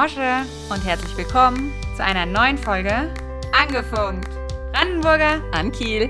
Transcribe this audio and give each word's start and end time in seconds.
Mosche 0.00 0.44
und 0.70 0.84
herzlich 0.86 1.16
willkommen 1.16 1.72
zu 1.96 2.04
einer 2.04 2.24
neuen 2.24 2.56
Folge 2.56 3.12
Angefunkt. 3.52 4.28
Brandenburger 4.70 5.42
an 5.52 5.72
Kiel. 5.72 6.06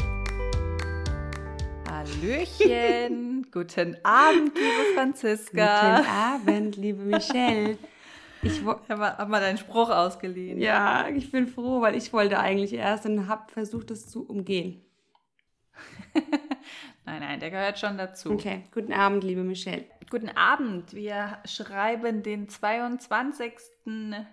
Hallöchen. 1.89 3.47
Guten 3.51 3.97
Abend, 4.03 4.55
liebe 4.55 4.95
Franziska. 4.95 5.97
Guten 5.97 6.07
Abend, 6.07 6.77
liebe 6.77 7.03
Michelle. 7.03 7.79
Ich 8.43 8.63
habe 8.63 9.17
hab 9.17 9.27
mal 9.31 9.41
deinen 9.41 9.57
Spruch 9.57 9.89
ausgeliehen. 9.89 10.61
Ja, 10.61 11.09
ich 11.09 11.33
bin 11.33 11.47
froh, 11.47 11.81
weil 11.81 11.97
ich 11.97 12.13
wollte 12.13 12.39
eigentlich 12.39 12.75
erst 12.75 13.07
und 13.07 13.27
habe 13.27 13.51
versucht, 13.51 13.91
das 13.91 14.07
zu 14.07 14.23
umgehen. 14.29 14.85
nein, 17.07 17.21
nein, 17.21 17.41
der 17.41 17.51
gehört 17.51 17.79
schon 17.79 17.97
dazu. 17.97 18.33
Okay, 18.33 18.65
guten 18.71 18.93
Abend, 18.93 19.25
liebe 19.25 19.45
Michelle. 19.45 19.87
Guten 20.11 20.31
Abend. 20.31 20.95
Wir 20.95 21.37
schreiben 21.45 22.23
den 22.23 22.49
22. 22.49 23.53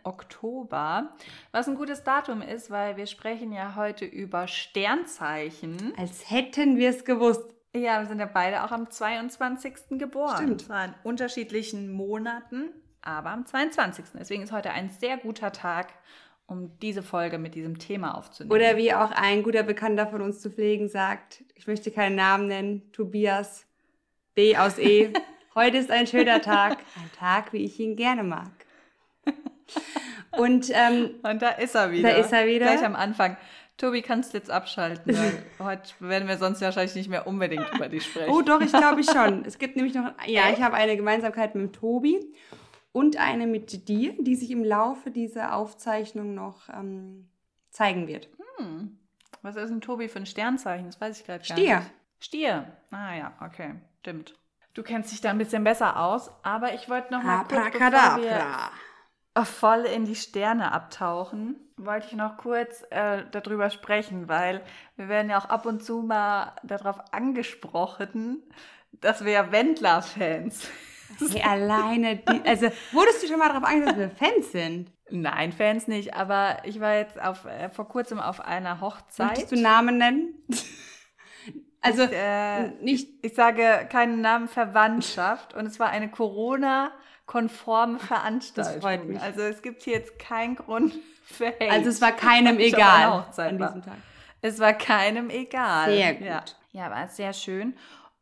Oktober, 0.03 1.11
was 1.51 1.67
ein 1.67 1.75
gutes 1.75 2.03
Datum 2.05 2.41
ist, 2.41 2.71
weil 2.71 2.95
wir 2.95 3.07
sprechen 3.07 3.51
ja 3.51 3.75
heute 3.75 4.05
über 4.05 4.47
Sternzeichen. 4.47 5.93
Als 5.97 6.31
hätten 6.31 6.77
wir 6.77 6.91
es 6.91 7.03
gewusst. 7.03 7.53
Ja, 7.75 7.99
wir 7.99 8.07
sind 8.07 8.19
ja 8.19 8.25
beide 8.25 8.63
auch 8.63 8.71
am 8.71 8.89
22. 8.89 9.99
geboren. 9.99 10.37
Stimmt. 10.37 10.61
Zwar 10.61 10.85
in 10.85 10.93
unterschiedlichen 11.03 11.91
Monaten, 11.91 12.69
aber 13.01 13.31
am 13.31 13.45
22. 13.45 14.05
Deswegen 14.17 14.43
ist 14.43 14.53
heute 14.53 14.71
ein 14.71 14.89
sehr 14.89 15.17
guter 15.17 15.51
Tag, 15.51 15.91
um 16.47 16.79
diese 16.79 17.03
Folge 17.03 17.37
mit 17.37 17.53
diesem 17.53 17.79
Thema 17.79 18.17
aufzunehmen. 18.17 18.53
Oder 18.53 18.77
wie 18.77 18.93
auch 18.93 19.11
ein 19.11 19.43
guter 19.43 19.63
Bekannter 19.63 20.07
von 20.07 20.21
uns 20.21 20.39
zu 20.39 20.51
pflegen 20.51 20.87
sagt, 20.87 21.43
ich 21.55 21.67
möchte 21.67 21.91
keinen 21.91 22.15
Namen 22.15 22.47
nennen, 22.47 22.93
Tobias 22.93 23.65
B 24.35 24.55
aus 24.55 24.77
E. 24.77 25.11
Heute 25.57 25.77
ist 25.77 25.89
ein 25.89 26.05
schöner 26.05 26.41
Tag, 26.41 26.79
ein 26.97 27.09
Tag, 27.17 27.53
wie 27.53 27.63
ich 27.63 27.79
ihn 27.79 27.95
gerne 27.95 28.23
mag. 28.23 28.51
Und, 30.37 30.69
ähm, 30.73 31.11
Und 31.23 31.41
da 31.41 31.49
ist 31.51 31.75
er 31.75 31.91
wieder. 31.91 32.11
Da 32.11 32.17
ist 32.17 32.33
er 32.33 32.45
wieder. 32.45 32.65
Gleich 32.65 32.83
am 32.83 32.95
Anfang. 32.95 33.37
Tobi, 33.77 34.01
kannst 34.01 34.33
du 34.33 34.37
jetzt 34.37 34.51
abschalten? 34.51 35.17
heute 35.59 35.93
werden 35.99 36.27
wir 36.27 36.37
sonst 36.37 36.59
wahrscheinlich 36.59 36.95
nicht 36.95 37.09
mehr 37.09 37.25
unbedingt 37.25 37.65
über 37.73 37.87
dich 37.87 38.03
sprechen. 38.03 38.31
Oh, 38.31 38.41
doch, 38.41 38.59
ich 38.59 38.71
glaube 38.71 38.99
ich 38.99 39.09
schon. 39.11 39.45
Es 39.45 39.57
gibt 39.57 39.77
nämlich 39.77 39.93
noch, 39.93 40.11
ja, 40.27 40.49
ich 40.49 40.61
habe 40.61 40.75
eine 40.75 40.97
Gemeinsamkeit 40.97 41.55
mit 41.55 41.73
Tobi 41.73 42.19
und 42.91 43.17
eine 43.17 43.47
mit 43.47 43.87
dir, 43.87 44.13
die 44.19 44.35
sich 44.35 44.51
im 44.51 44.63
Laufe 44.63 45.09
dieser 45.09 45.55
Aufzeichnung 45.55 46.35
noch 46.35 46.67
ähm, 46.67 47.29
zeigen 47.69 48.07
wird. 48.07 48.27
Hm. 48.57 48.97
Was 49.41 49.55
ist 49.55 49.71
ein 49.71 49.81
Tobi 49.81 50.09
für 50.09 50.19
ein 50.19 50.25
Sternzeichen? 50.25 50.87
Das 50.87 50.99
weiß 50.99 51.19
ich 51.19 51.25
gerade 51.25 51.47
gar 51.47 51.57
Stier. 51.57 51.79
nicht. 51.79 51.91
Stier. 52.19 52.77
Ah 52.91 53.15
ja, 53.15 53.33
okay, 53.41 53.75
stimmt. 54.01 54.35
Du 54.75 54.83
kennst 54.83 55.11
dich 55.11 55.21
da 55.21 55.29
ein 55.29 55.37
bisschen 55.37 55.63
besser 55.63 55.99
aus, 55.99 56.29
aber 56.43 56.73
ich 56.73 56.89
wollte 56.89 57.13
noch 57.13 57.23
mal 57.23 57.45
kurz, 57.45 57.71
bevor 57.71 58.17
wir 58.21 59.45
voll 59.45 59.85
in 59.85 60.05
die 60.05 60.15
Sterne 60.15 60.73
abtauchen, 60.73 61.55
wollte 61.77 62.07
ich 62.07 62.13
noch 62.13 62.37
kurz 62.37 62.83
äh, 62.89 63.23
darüber 63.31 63.69
sprechen, 63.69 64.27
weil 64.27 64.61
wir 64.97 65.07
werden 65.07 65.29
ja 65.29 65.39
auch 65.39 65.45
ab 65.45 65.65
und 65.65 65.83
zu 65.83 66.01
mal 66.01 66.53
darauf 66.63 66.99
angesprochen, 67.13 68.43
dass 68.91 69.23
wir 69.23 69.31
ja 69.31 69.51
Wendler-Fans 69.51 70.67
Hey, 71.19 71.41
alleine, 71.41 72.17
die, 72.17 72.41
also 72.45 72.67
wurdest 72.91 73.23
du 73.23 73.27
schon 73.27 73.39
mal 73.39 73.47
darauf 73.47 73.63
angesprochen, 73.63 73.99
dass 73.99 74.19
wir 74.19 74.27
Fans 74.27 74.51
sind? 74.51 74.91
Nein, 75.09 75.51
Fans 75.51 75.87
nicht, 75.87 76.15
aber 76.15 76.57
ich 76.63 76.79
war 76.79 76.95
jetzt 76.95 77.21
auf, 77.21 77.45
äh, 77.45 77.69
vor 77.69 77.87
kurzem 77.87 78.19
auf 78.19 78.41
einer 78.41 78.81
Hochzeit. 78.81 79.27
Möchtest 79.27 79.51
du 79.51 79.61
Namen 79.61 79.97
nennen? 79.97 80.33
Also 81.85 82.03
ich, 82.03 82.11
äh, 82.13 82.69
nicht. 82.81 83.09
Ich 83.21 83.35
sage 83.35 83.87
keinen 83.91 84.21
Namen 84.21 84.47
Verwandtschaft 84.47 85.53
und 85.53 85.67
es 85.67 85.79
war 85.79 85.89
eine 85.89 86.09
Corona-konforme 86.09 87.99
Veranstaltung. 87.99 88.73
Das 88.73 88.81
freut 88.81 89.05
mich. 89.05 89.21
Also 89.21 89.41
es 89.41 89.61
gibt 89.61 89.83
hier 89.83 89.93
jetzt 89.93 90.17
keinen 90.17 90.55
Grund 90.55 90.95
für 91.23 91.47
Hate. 91.47 91.69
Also 91.69 91.89
es 91.89 92.01
war 92.01 92.11
keinem 92.11 92.59
egal 92.59 93.25
an 93.37 93.57
diesem 93.57 93.83
Tag. 93.83 93.97
Es 94.41 94.59
war 94.59 94.73
keinem 94.73 95.29
egal. 95.29 95.91
Sehr 95.91 96.13
gut. 96.15 96.27
Ja, 96.27 96.43
ja 96.71 96.91
war 96.91 97.07
sehr 97.07 97.33
schön. 97.33 97.75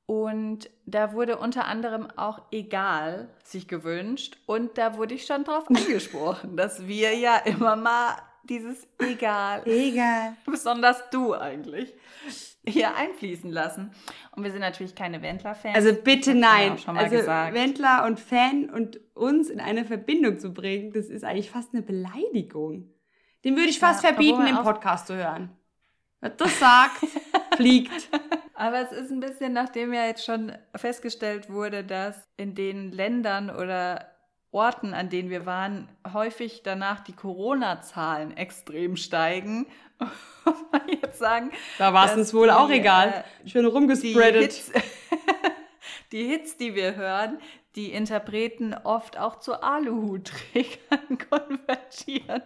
Und 0.05 0.69
da 0.85 1.13
wurde 1.13 1.37
unter 1.37 1.65
anderem 1.65 2.09
auch 2.17 2.41
egal 2.51 3.29
sich 3.43 3.69
gewünscht. 3.69 4.37
Und 4.45 4.77
da 4.77 4.97
wurde 4.97 5.13
ich 5.13 5.25
schon 5.25 5.45
drauf 5.45 5.67
angesprochen, 5.69 6.57
dass 6.57 6.85
wir 6.85 7.15
ja 7.15 7.37
immer 7.37 7.77
mal 7.77 8.17
dieses 8.43 8.85
egal. 8.99 9.65
Egal. 9.65 10.35
Besonders 10.45 11.09
du 11.11 11.33
eigentlich 11.33 11.93
hier 12.65 12.95
einfließen 12.95 13.51
lassen. 13.51 13.91
Und 14.31 14.43
wir 14.43 14.51
sind 14.51 14.61
natürlich 14.61 14.95
keine 14.95 15.21
Wendler-Fans. 15.21 15.75
Also 15.75 15.93
bitte 15.93 16.33
nein. 16.33 16.77
also 16.85 17.15
gesagt. 17.15 17.53
Wendler 17.53 18.05
und 18.05 18.19
Fan 18.19 18.69
und 18.69 18.99
uns 19.13 19.49
in 19.49 19.59
eine 19.59 19.85
Verbindung 19.85 20.39
zu 20.39 20.53
bringen, 20.53 20.91
das 20.93 21.07
ist 21.07 21.23
eigentlich 21.23 21.51
fast 21.51 21.73
eine 21.73 21.83
Beleidigung. 21.83 22.89
Den 23.43 23.57
würde 23.57 23.69
ich 23.69 23.79
fast 23.79 24.03
ja, 24.03 24.09
verbieten, 24.09 24.47
im 24.47 24.63
Podcast 24.63 25.07
zu 25.07 25.15
hören. 25.15 25.49
Wer 26.21 26.29
das 26.29 26.57
sagt, 26.57 27.05
fliegt. 27.57 28.09
Aber 28.53 28.79
es 28.79 28.91
ist 28.93 29.11
ein 29.11 29.19
bisschen, 29.19 29.51
nachdem 29.51 29.93
ja 29.93 30.05
jetzt 30.05 30.23
schon 30.23 30.53
festgestellt 30.75 31.49
wurde, 31.49 31.83
dass 31.83 32.29
in 32.37 32.55
den 32.55 32.91
Ländern 32.91 33.49
oder 33.49 34.13
Orten, 34.51 34.93
an 34.93 35.09
denen 35.09 35.29
wir 35.29 35.45
waren, 35.45 35.89
häufig 36.13 36.61
danach 36.63 37.01
die 37.01 37.13
Corona-Zahlen 37.13 38.37
extrem 38.37 38.95
steigen. 38.95 39.65
Muss 40.45 40.55
man 40.71 40.81
jetzt 40.89 41.19
sagen. 41.19 41.51
Da 41.77 41.93
war 41.93 42.05
es 42.07 42.17
uns 42.17 42.33
wohl 42.33 42.47
die, 42.47 42.53
auch 42.53 42.69
egal. 42.69 43.23
Äh, 43.45 43.49
Schön 43.49 43.65
rumgespreadet. 43.65 44.41
Die 44.41 44.45
Hits, 44.45 44.71
die 46.11 46.23
Hits, 46.25 46.57
die 46.57 46.75
wir 46.75 46.95
hören, 46.95 47.39
die 47.75 47.91
Interpreten 47.91 48.75
oft 48.83 49.17
auch 49.17 49.39
zu 49.39 49.61
Aluhutträgern 49.61 51.17
konvertieren. 51.29 52.43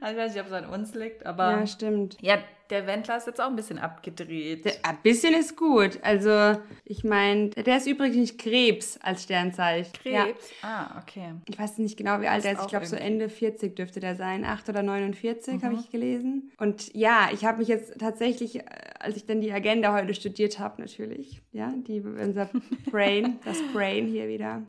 Also 0.00 0.16
ich 0.16 0.24
weiß 0.24 0.32
nicht, 0.34 0.40
ob 0.40 0.46
es 0.48 0.52
an 0.52 0.66
uns 0.66 0.94
liegt, 0.94 1.24
aber. 1.24 1.52
Ja, 1.52 1.66
stimmt. 1.66 2.16
Ja, 2.20 2.38
der 2.70 2.86
Wendler 2.86 3.16
ist 3.16 3.26
jetzt 3.26 3.40
auch 3.40 3.48
ein 3.48 3.56
bisschen 3.56 3.78
abgedreht. 3.78 4.64
Der, 4.64 4.74
ein 4.82 4.98
bisschen 5.02 5.34
ist 5.34 5.56
gut. 5.56 5.98
Also, 6.02 6.60
ich 6.84 7.04
meine, 7.04 7.50
der 7.50 7.76
ist 7.76 7.86
übrigens 7.86 8.36
Krebs 8.36 8.98
als 9.02 9.24
Sternzeichen. 9.24 9.92
Krebs? 9.92 10.50
Ja. 10.62 10.68
Ah, 10.68 11.02
okay. 11.02 11.34
Ich 11.48 11.58
weiß 11.58 11.78
nicht 11.78 11.96
genau, 11.96 12.20
wie 12.20 12.28
alt 12.28 12.44
er 12.44 12.52
ist. 12.52 12.62
Ich 12.62 12.68
glaube, 12.68 12.86
so 12.86 12.96
Ende 12.96 13.28
40 13.28 13.76
dürfte 13.76 14.00
der 14.00 14.16
sein. 14.16 14.44
8 14.44 14.68
oder 14.68 14.82
49 14.82 15.54
mhm. 15.54 15.62
habe 15.62 15.74
ich 15.74 15.90
gelesen. 15.90 16.52
Und 16.58 16.94
ja, 16.94 17.28
ich 17.32 17.44
habe 17.44 17.58
mich 17.58 17.68
jetzt 17.68 17.98
tatsächlich, 17.98 18.60
äh, 18.60 18.64
als 18.98 19.16
ich 19.16 19.26
dann 19.26 19.40
die 19.40 19.52
Agenda 19.52 19.92
heute 19.92 20.14
studiert 20.14 20.58
habe, 20.58 20.80
natürlich, 20.80 21.42
ja, 21.52 21.72
die, 21.86 22.00
unser 22.00 22.48
Brain, 22.90 23.38
das 23.44 23.58
Brain 23.72 24.06
hier 24.06 24.28
wieder 24.28 24.62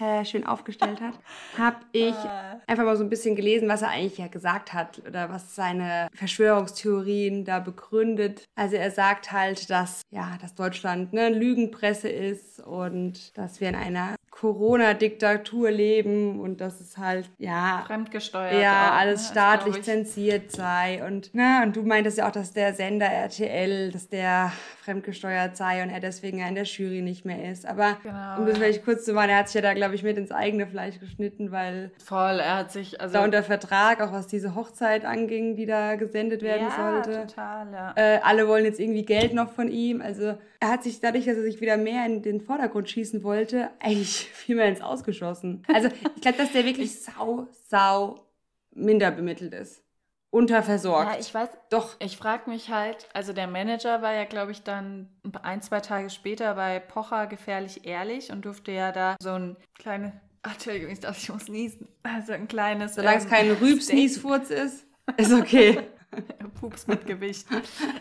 äh, 0.00 0.24
schön 0.24 0.46
aufgestellt 0.46 1.00
hat, 1.00 1.14
habe 1.58 1.78
ich 1.92 2.14
äh. 2.14 2.58
einfach 2.66 2.84
mal 2.84 2.96
so 2.96 3.04
ein 3.04 3.10
bisschen 3.10 3.36
gelesen, 3.36 3.68
was 3.68 3.82
er 3.82 3.90
eigentlich 3.90 4.18
ja 4.18 4.28
gesagt 4.28 4.72
hat 4.72 5.00
oder 5.06 5.30
was 5.30 5.54
seine 5.54 6.08
Verschwörungstheorien 6.14 7.44
da 7.44 7.60
begründet. 7.60 8.44
Also 8.54 8.76
er 8.76 8.90
sagt 8.90 9.32
halt, 9.32 9.70
dass 9.70 10.02
ja, 10.10 10.36
dass 10.40 10.54
Deutschland 10.54 11.12
eine 11.12 11.30
Lügenpresse 11.30 12.08
ist 12.08 12.60
und 12.60 13.36
dass 13.38 13.60
wir 13.60 13.68
in 13.68 13.76
einer 13.76 14.15
Corona-Diktatur 14.38 15.70
leben 15.70 16.40
und 16.40 16.60
dass 16.60 16.78
es 16.80 16.98
halt, 16.98 17.30
ja. 17.38 17.84
Fremdgesteuert. 17.86 18.60
Ja, 18.60 18.90
auch, 18.90 18.96
alles 18.96 19.22
ne? 19.22 19.28
staatlich 19.30 19.82
zensiert 19.82 20.52
sei. 20.52 21.02
Und, 21.06 21.34
ne, 21.34 21.62
und 21.64 21.74
du 21.74 21.82
meintest 21.82 22.18
ja 22.18 22.28
auch, 22.28 22.32
dass 22.32 22.52
der 22.52 22.74
Sender 22.74 23.06
RTL, 23.06 23.90
dass 23.92 24.10
der 24.10 24.52
fremdgesteuert 24.84 25.56
sei 25.56 25.82
und 25.82 25.88
er 25.88 26.00
deswegen 26.00 26.38
ja 26.38 26.48
in 26.48 26.54
der 26.54 26.64
Jury 26.64 27.00
nicht 27.00 27.24
mehr 27.24 27.50
ist. 27.50 27.64
Aber 27.66 27.96
genau, 28.02 28.38
um 28.38 28.46
das 28.46 28.58
vielleicht 28.58 28.84
kurz 28.84 29.06
zu 29.06 29.14
machen, 29.14 29.30
er 29.30 29.38
hat 29.38 29.48
sich 29.48 29.54
ja 29.54 29.62
da, 29.62 29.72
glaube 29.72 29.94
ich, 29.94 30.02
mit 30.02 30.18
ins 30.18 30.30
eigene 30.30 30.66
Fleisch 30.66 31.00
geschnitten, 31.00 31.50
weil. 31.50 31.90
Voll, 32.04 32.38
er 32.38 32.58
hat 32.58 32.72
sich. 32.72 33.00
Also 33.00 33.14
da 33.14 33.24
unter 33.24 33.42
Vertrag, 33.42 34.02
auch 34.02 34.12
was 34.12 34.26
diese 34.26 34.54
Hochzeit 34.54 35.06
anging, 35.06 35.56
die 35.56 35.66
da 35.66 35.96
gesendet 35.96 36.42
werden 36.42 36.68
ja, 36.68 37.02
sollte. 37.02 37.26
Total, 37.26 37.66
ja. 37.72 37.94
Äh, 37.96 38.20
alle 38.22 38.46
wollen 38.46 38.66
jetzt 38.66 38.80
irgendwie 38.80 39.04
Geld 39.04 39.32
noch 39.32 39.50
von 39.50 39.68
ihm. 39.68 40.02
Also 40.02 40.36
er 40.60 40.68
hat 40.68 40.82
sich 40.82 41.00
dadurch, 41.00 41.24
dass 41.24 41.36
er 41.36 41.42
sich 41.42 41.60
wieder 41.60 41.76
mehr 41.76 42.06
in 42.06 42.22
den 42.22 42.40
Vordergrund 42.40 42.88
schießen 42.88 43.22
wollte, 43.22 43.70
eigentlich 43.80 44.30
viel 44.32 44.56
mehr 44.56 44.68
ins 44.68 44.80
Ausgeschossen. 44.80 45.62
Also 45.72 45.88
ich 46.14 46.22
glaube, 46.22 46.38
dass 46.38 46.52
der 46.52 46.64
wirklich 46.64 47.00
sau, 47.00 47.46
sau 47.68 48.26
minder 48.72 49.10
bemittelt 49.10 49.54
ist. 49.54 49.82
Unterversorgt. 50.30 51.14
Ja, 51.14 51.18
ich 51.18 51.32
weiß. 51.32 51.48
Doch. 51.70 51.96
Ich 51.98 52.16
frage 52.16 52.50
mich 52.50 52.68
halt, 52.70 53.08
also 53.14 53.32
der 53.32 53.46
Manager 53.46 54.02
war 54.02 54.12
ja, 54.12 54.24
glaube 54.24 54.52
ich, 54.52 54.62
dann 54.62 55.08
ein, 55.42 55.62
zwei 55.62 55.80
Tage 55.80 56.10
später 56.10 56.54
bei 56.54 56.78
Pocher 56.78 57.26
gefährlich 57.26 57.86
ehrlich 57.86 58.30
und 58.30 58.44
durfte 58.44 58.72
ja 58.72 58.92
da 58.92 59.16
so 59.22 59.30
ein 59.30 59.56
kleines. 59.78 60.12
Entschuldigung, 60.42 60.90
ich 60.90 61.00
dachte, 61.00 61.18
ich 61.20 61.28
muss 61.32 61.48
niesen. 61.48 61.88
Also 62.02 62.32
ein 62.32 62.48
kleines. 62.48 62.96
Solange 62.96 63.16
ähm, 63.16 63.24
es 63.24 63.30
kein 63.30 63.50
Rübs-Niesfurz 63.62 64.50
ist, 64.50 64.86
ist 65.16 65.32
okay. 65.32 65.80
Pups 66.60 66.86
mit 66.86 67.06
Gewicht, 67.06 67.46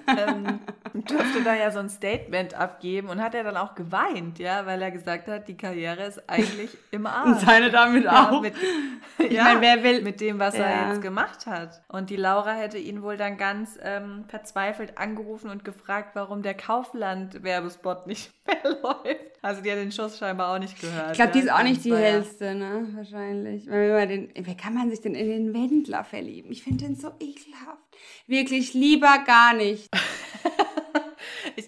ähm, 0.08 0.60
durfte 0.94 1.44
da 1.44 1.56
ja 1.56 1.72
so 1.72 1.80
ein 1.80 1.90
Statement 1.90 2.54
abgeben 2.54 3.10
und 3.10 3.22
hat 3.22 3.36
er 3.36 3.44
dann 3.44 3.58
auch 3.58 3.76
geweint, 3.76 4.40
ja, 4.40 4.66
weil 4.66 4.82
er 4.82 4.92
gesagt 4.92 5.28
hat, 5.28 5.48
die 5.48 5.58
Karriere 5.58 6.06
ist 6.06 6.30
eigentlich 6.30 6.78
im 6.92 7.06
Arsch. 7.06 7.28
Und 7.28 7.40
seine 7.42 7.70
damit 7.70 8.06
ja, 8.06 8.30
auch. 8.30 8.42
Mit, 8.42 8.54
ich 9.20 9.32
ja, 9.32 9.44
meine, 9.46 9.62
wer 9.62 9.84
will. 9.84 10.02
Mit 10.02 10.22
dem, 10.22 10.40
was 10.40 10.58
ja. 10.58 10.66
er 10.66 10.90
jetzt 10.90 11.02
gemacht 11.02 11.46
hat. 11.46 11.82
Und 11.90 12.10
die 12.10 12.16
Laura 12.16 12.54
hätte 12.54 12.78
ihn 12.78 13.02
wohl 13.02 13.18
dann 13.18 13.38
ganz 13.38 13.78
ähm, 13.82 14.26
verzweifelt 14.28 14.98
angerufen 14.98 15.50
und 15.50 15.66
gefragt, 15.66 16.12
warum 16.14 16.42
der 16.42 16.54
Kaufland-Werbespot 16.54 18.08
nicht 18.08 18.32
mehr 18.48 18.74
läuft. 18.82 19.36
Also 19.42 19.62
die 19.62 19.72
hat 19.72 19.78
den 19.78 19.92
Schuss 19.92 20.18
scheinbar 20.18 20.56
auch 20.56 20.60
nicht 20.60 20.80
gehört. 20.80 21.12
Ich 21.12 21.18
glaube, 21.18 21.34
die 21.34 21.40
ist 21.40 21.52
auch 21.52 21.64
nicht 21.64 21.84
die 21.86 21.96
hellste, 21.96 22.56
ne? 22.56 22.88
Wahrscheinlich. 22.96 23.70
Weil 23.70 24.08
den, 24.08 24.30
wer 24.36 24.56
kann 24.56 24.74
man 24.74 24.90
sich 24.90 25.02
denn 25.02 25.14
in 25.14 25.28
den 25.28 25.54
Wendler 25.54 26.04
verlieben? 26.04 26.52
Ich 26.52 26.64
finde 26.64 26.86
den 26.86 26.96
so 26.96 27.12
ekelhaft. 27.20 27.84
Wirklich 28.28 28.74
lieber 28.74 29.20
gar 29.26 29.54
nicht. 29.54 29.90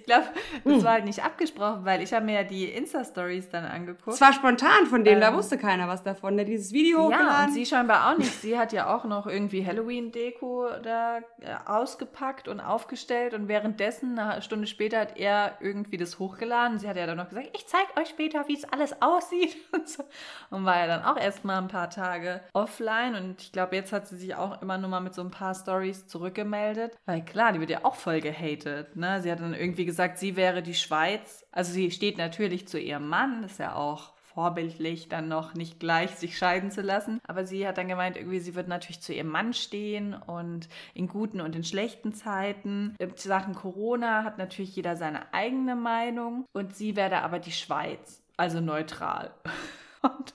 Ich 0.08 0.14
glaube, 0.14 0.28
das 0.64 0.74
hm. 0.74 0.84
war 0.84 0.94
halt 0.94 1.06
nicht 1.06 1.22
abgesprochen, 1.22 1.84
weil 1.84 2.02
ich 2.02 2.14
habe 2.14 2.26
mir 2.26 2.36
ja 2.36 2.44
die 2.44 2.64
Insta-Stories 2.66 3.50
dann 3.50 3.66
angeguckt. 3.66 4.08
Es 4.08 4.22
war 4.22 4.32
spontan 4.32 4.86
von 4.90 5.04
dem, 5.04 5.16
ähm, 5.16 5.20
da 5.20 5.34
wusste 5.34 5.58
keiner 5.58 5.90
was 5.90 6.02
davon, 6.02 6.38
der 6.38 6.46
dieses 6.46 6.72
Video 6.72 7.04
hochgeladen. 7.04 7.28
Ja, 7.28 7.44
und 7.44 7.54
sie 7.54 7.66
scheinbar 7.66 8.10
auch 8.10 8.18
nicht. 8.18 8.32
Sie 8.42 8.58
hat 8.58 8.72
ja 8.72 8.96
auch 8.96 9.04
noch 9.04 9.28
irgendwie 9.28 9.66
Halloween-Deko 9.66 10.70
da 10.82 11.18
äh, 11.18 11.22
ausgepackt 11.66 12.48
und 12.48 12.62
aufgestellt 12.62 13.34
und 13.34 13.50
währenddessen, 13.50 14.18
eine 14.18 14.42
Stunde 14.42 14.68
später, 14.68 14.98
hat 15.02 15.18
er 15.18 15.58
irgendwie 15.60 15.98
das 15.98 16.20
hochgeladen. 16.20 16.80
Sie 16.80 16.88
hat 16.88 16.96
ja 16.96 17.06
dann 17.06 17.18
noch 17.18 17.28
gesagt, 17.28 17.50
ich 17.54 17.68
zeige 17.68 18.00
euch 18.00 18.08
später, 18.08 18.48
wie 18.48 18.56
es 18.56 18.64
alles 18.64 19.02
aussieht 19.02 19.58
und, 19.74 19.90
so. 19.90 20.06
und 20.52 20.64
war 20.64 20.78
ja 20.78 20.88
dann 20.88 21.04
auch 21.04 21.18
erstmal 21.18 21.58
ein 21.58 21.68
paar 21.68 21.90
Tage 21.90 22.40
offline 22.54 23.16
und 23.16 23.42
ich 23.42 23.52
glaube, 23.52 23.76
jetzt 23.76 23.92
hat 23.92 24.08
sie 24.08 24.16
sich 24.16 24.36
auch 24.36 24.62
immer 24.62 24.78
nur 24.78 24.90
mal 24.90 25.02
mit 25.02 25.14
so 25.14 25.22
ein 25.22 25.32
paar 25.32 25.54
Stories 25.54 26.08
zurückgemeldet, 26.08 26.98
weil 27.06 27.26
klar, 27.26 27.52
die 27.52 27.60
wird 27.60 27.72
ja 27.72 27.84
auch 27.84 27.96
voll 27.96 28.22
gehatet, 28.22 28.96
ne? 28.96 29.22
Sie 29.22 29.30
hat 29.30 29.42
dann 29.42 29.54
irgendwie 29.54 29.84
gesagt, 29.84 29.97
sie 30.16 30.36
wäre 30.36 30.62
die 30.62 30.74
Schweiz. 30.74 31.46
Also 31.52 31.74
sie 31.74 31.92
steht 31.92 32.18
natürlich 32.18 32.68
zu 32.68 32.80
ihrem 32.80 33.08
Mann, 33.08 33.44
ist 33.44 33.60
ja 33.60 33.76
auch 33.76 34.14
vorbildlich, 34.38 35.10
dann 35.10 35.28
noch 35.28 35.56
nicht 35.56 35.80
gleich 35.80 36.12
sich 36.12 36.38
scheiden 36.38 36.70
zu 36.70 36.82
lassen. 36.82 37.20
Aber 37.28 37.44
sie 37.46 37.68
hat 37.68 37.80
dann 37.80 37.88
gemeint, 37.88 38.18
irgendwie, 38.18 38.40
sie 38.40 38.54
wird 38.54 38.68
natürlich 38.68 39.02
zu 39.02 39.12
ihrem 39.12 39.30
Mann 39.30 39.52
stehen 39.54 40.14
und 40.14 40.70
in 40.94 41.08
guten 41.08 41.42
und 41.42 41.56
in 41.56 41.64
schlechten 41.64 42.14
Zeiten. 42.14 42.96
In 43.00 43.18
Sachen 43.18 43.56
Corona 43.56 44.24
hat 44.24 44.38
natürlich 44.38 44.76
jeder 44.76 44.96
seine 44.96 45.34
eigene 45.34 45.76
Meinung 45.76 46.46
und 46.54 46.76
sie 46.76 46.96
wäre 46.96 47.24
aber 47.24 47.40
die 47.40 47.52
Schweiz, 47.52 48.22
also 48.38 48.62
neutral. 48.62 49.32
Und 50.04 50.34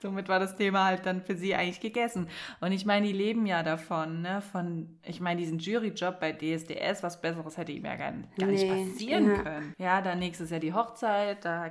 somit 0.00 0.28
war 0.28 0.38
das 0.38 0.56
Thema 0.56 0.84
halt 0.84 1.06
dann 1.06 1.22
für 1.22 1.36
sie 1.36 1.54
eigentlich 1.54 1.80
gegessen. 1.80 2.28
Und 2.60 2.72
ich 2.72 2.86
meine, 2.86 3.06
die 3.06 3.12
leben 3.12 3.46
ja 3.46 3.62
davon, 3.62 4.22
ne? 4.22 4.40
Von, 4.40 4.98
ich 5.02 5.20
meine, 5.20 5.40
diesen 5.40 5.58
Juryjob 5.58 6.20
bei 6.20 6.32
DSDS, 6.32 7.02
was 7.02 7.20
Besseres 7.20 7.56
hätte 7.56 7.72
ihm 7.72 7.84
ja 7.84 7.96
gar, 7.96 8.12
gar 8.12 8.22
nee, 8.38 8.46
nicht 8.46 8.68
passieren 8.68 9.30
ja. 9.30 9.42
können. 9.42 9.74
Ja, 9.78 10.00
dann 10.00 10.18
nächstes 10.18 10.50
Jahr 10.50 10.60
die 10.60 10.72
Hochzeit, 10.72 11.44
da, 11.44 11.70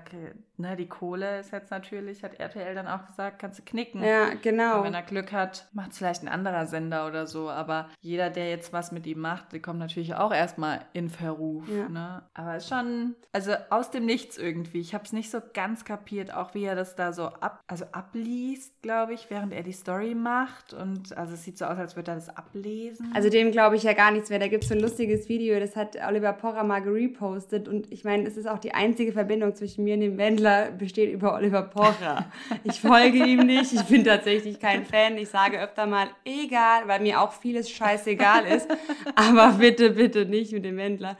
ne, 0.57 0.75
die 0.75 0.87
Kohle 0.87 1.39
ist 1.39 1.51
jetzt 1.51 1.71
natürlich, 1.71 2.23
hat 2.23 2.39
RTL 2.39 2.75
dann 2.75 2.87
auch 2.87 3.05
gesagt, 3.05 3.39
kannst 3.39 3.59
du 3.59 3.63
knicken. 3.63 4.03
Ja, 4.03 4.33
genau. 4.41 4.79
Und 4.79 4.85
wenn 4.85 4.93
er 4.93 5.03
Glück 5.03 5.31
hat, 5.31 5.67
macht 5.73 5.91
es 5.91 5.97
vielleicht 5.97 6.23
ein 6.23 6.27
anderer 6.27 6.65
Sender 6.65 7.07
oder 7.07 7.27
so. 7.27 7.49
Aber 7.49 7.89
jeder, 8.01 8.29
der 8.29 8.49
jetzt 8.49 8.73
was 8.73 8.91
mit 8.91 9.07
ihm 9.07 9.19
macht, 9.19 9.53
der 9.53 9.61
kommt 9.61 9.79
natürlich 9.79 10.15
auch 10.15 10.33
erstmal 10.33 10.81
in 10.93 11.09
Verruf. 11.09 11.67
Ja. 11.69 11.87
Ne? 11.89 12.23
Aber 12.33 12.55
es 12.55 12.63
ist 12.63 12.69
schon, 12.69 13.15
also 13.31 13.53
aus 13.69 13.91
dem 13.91 14.05
Nichts 14.05 14.37
irgendwie. 14.37 14.79
Ich 14.79 14.93
habe 14.93 15.03
es 15.03 15.13
nicht 15.13 15.31
so 15.31 15.39
ganz 15.53 15.85
kapiert, 15.85 16.33
auch 16.33 16.53
wie 16.53 16.63
er 16.63 16.75
das 16.75 16.95
da 16.95 17.13
so 17.13 17.27
ab, 17.27 17.61
also 17.67 17.85
ab 17.91 18.13
abliest, 18.17 18.81
glaube 18.81 19.13
ich, 19.13 19.29
während 19.29 19.53
er 19.53 19.63
die 19.63 19.71
Story 19.71 20.15
macht. 20.15 20.73
Und 20.73 21.15
also 21.17 21.33
es 21.33 21.43
sieht 21.43 21.57
so 21.57 21.65
aus, 21.65 21.77
als 21.77 21.95
würde 21.95 22.11
er 22.11 22.15
das 22.15 22.29
ablesen. 22.35 23.11
Also 23.13 23.29
dem 23.29 23.51
glaube 23.51 23.75
ich 23.75 23.83
ja 23.83 23.93
gar 23.93 24.11
nichts 24.11 24.29
mehr. 24.29 24.39
Da 24.39 24.47
gibt 24.47 24.63
es 24.63 24.69
so 24.69 24.75
ein 24.75 24.81
lustiges 24.81 25.29
Video, 25.29 25.59
das 25.59 25.75
hat 25.75 25.97
Oliver 26.07 26.33
Porra 26.33 26.63
mal 26.63 26.81
gerepostet. 26.81 27.67
Und 27.67 27.91
ich 27.91 28.03
meine, 28.03 28.27
es 28.27 28.37
ist 28.37 28.47
auch 28.47 28.59
die 28.59 28.73
einzige 28.73 29.11
Verbindung 29.11 29.55
zwischen 29.55 29.83
mir 29.83 29.95
und 29.95 30.01
dem 30.01 30.17
Wendler 30.17 30.71
besteht 30.71 31.11
über 31.11 31.33
Oliver 31.33 31.63
Porra. 31.63 32.25
ich 32.63 32.79
folge 32.79 33.25
ihm 33.25 33.45
nicht, 33.45 33.73
ich 33.73 33.83
bin 33.83 34.03
tatsächlich 34.03 34.59
kein 34.59 34.85
Fan. 34.85 35.17
Ich 35.17 35.29
sage 35.29 35.59
öfter 35.61 35.85
mal, 35.85 36.07
egal, 36.25 36.87
weil 36.87 37.01
mir 37.01 37.21
auch 37.21 37.33
vieles 37.33 37.69
scheißegal 37.69 38.45
ist. 38.45 38.67
Aber 39.15 39.53
bitte, 39.53 39.91
bitte 39.91 40.25
nicht 40.25 40.51
mit 40.53 40.65
dem 40.65 40.77
Wendler. 40.77 41.17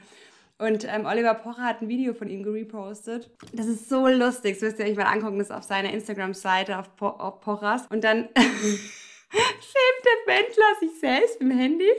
Und 0.58 0.84
ähm, 0.84 1.06
Oliver 1.06 1.34
Pocher 1.34 1.62
hat 1.62 1.82
ein 1.82 1.88
Video 1.88 2.14
von 2.14 2.28
ihm 2.28 2.42
gerepostet. 2.42 3.30
Das 3.52 3.66
ist 3.66 3.88
so 3.88 4.08
lustig. 4.08 4.54
Das 4.54 4.62
müsst 4.62 4.78
ihr 4.80 4.86
euch 4.86 4.96
mal 4.96 5.04
angucken. 5.04 5.38
Das 5.38 5.50
ist 5.50 5.54
auf 5.54 5.62
seiner 5.62 5.92
Instagram-Seite 5.92 6.78
auf, 6.78 6.96
po 6.96 7.06
auf 7.06 7.40
Pochers. 7.40 7.86
Und 7.90 8.02
dann 8.02 8.28
filmt 8.34 10.02
der 10.04 10.34
Wendler 10.34 10.64
sich 10.80 10.98
selbst 10.98 11.40
im 11.40 11.52
Handy. 11.52 11.90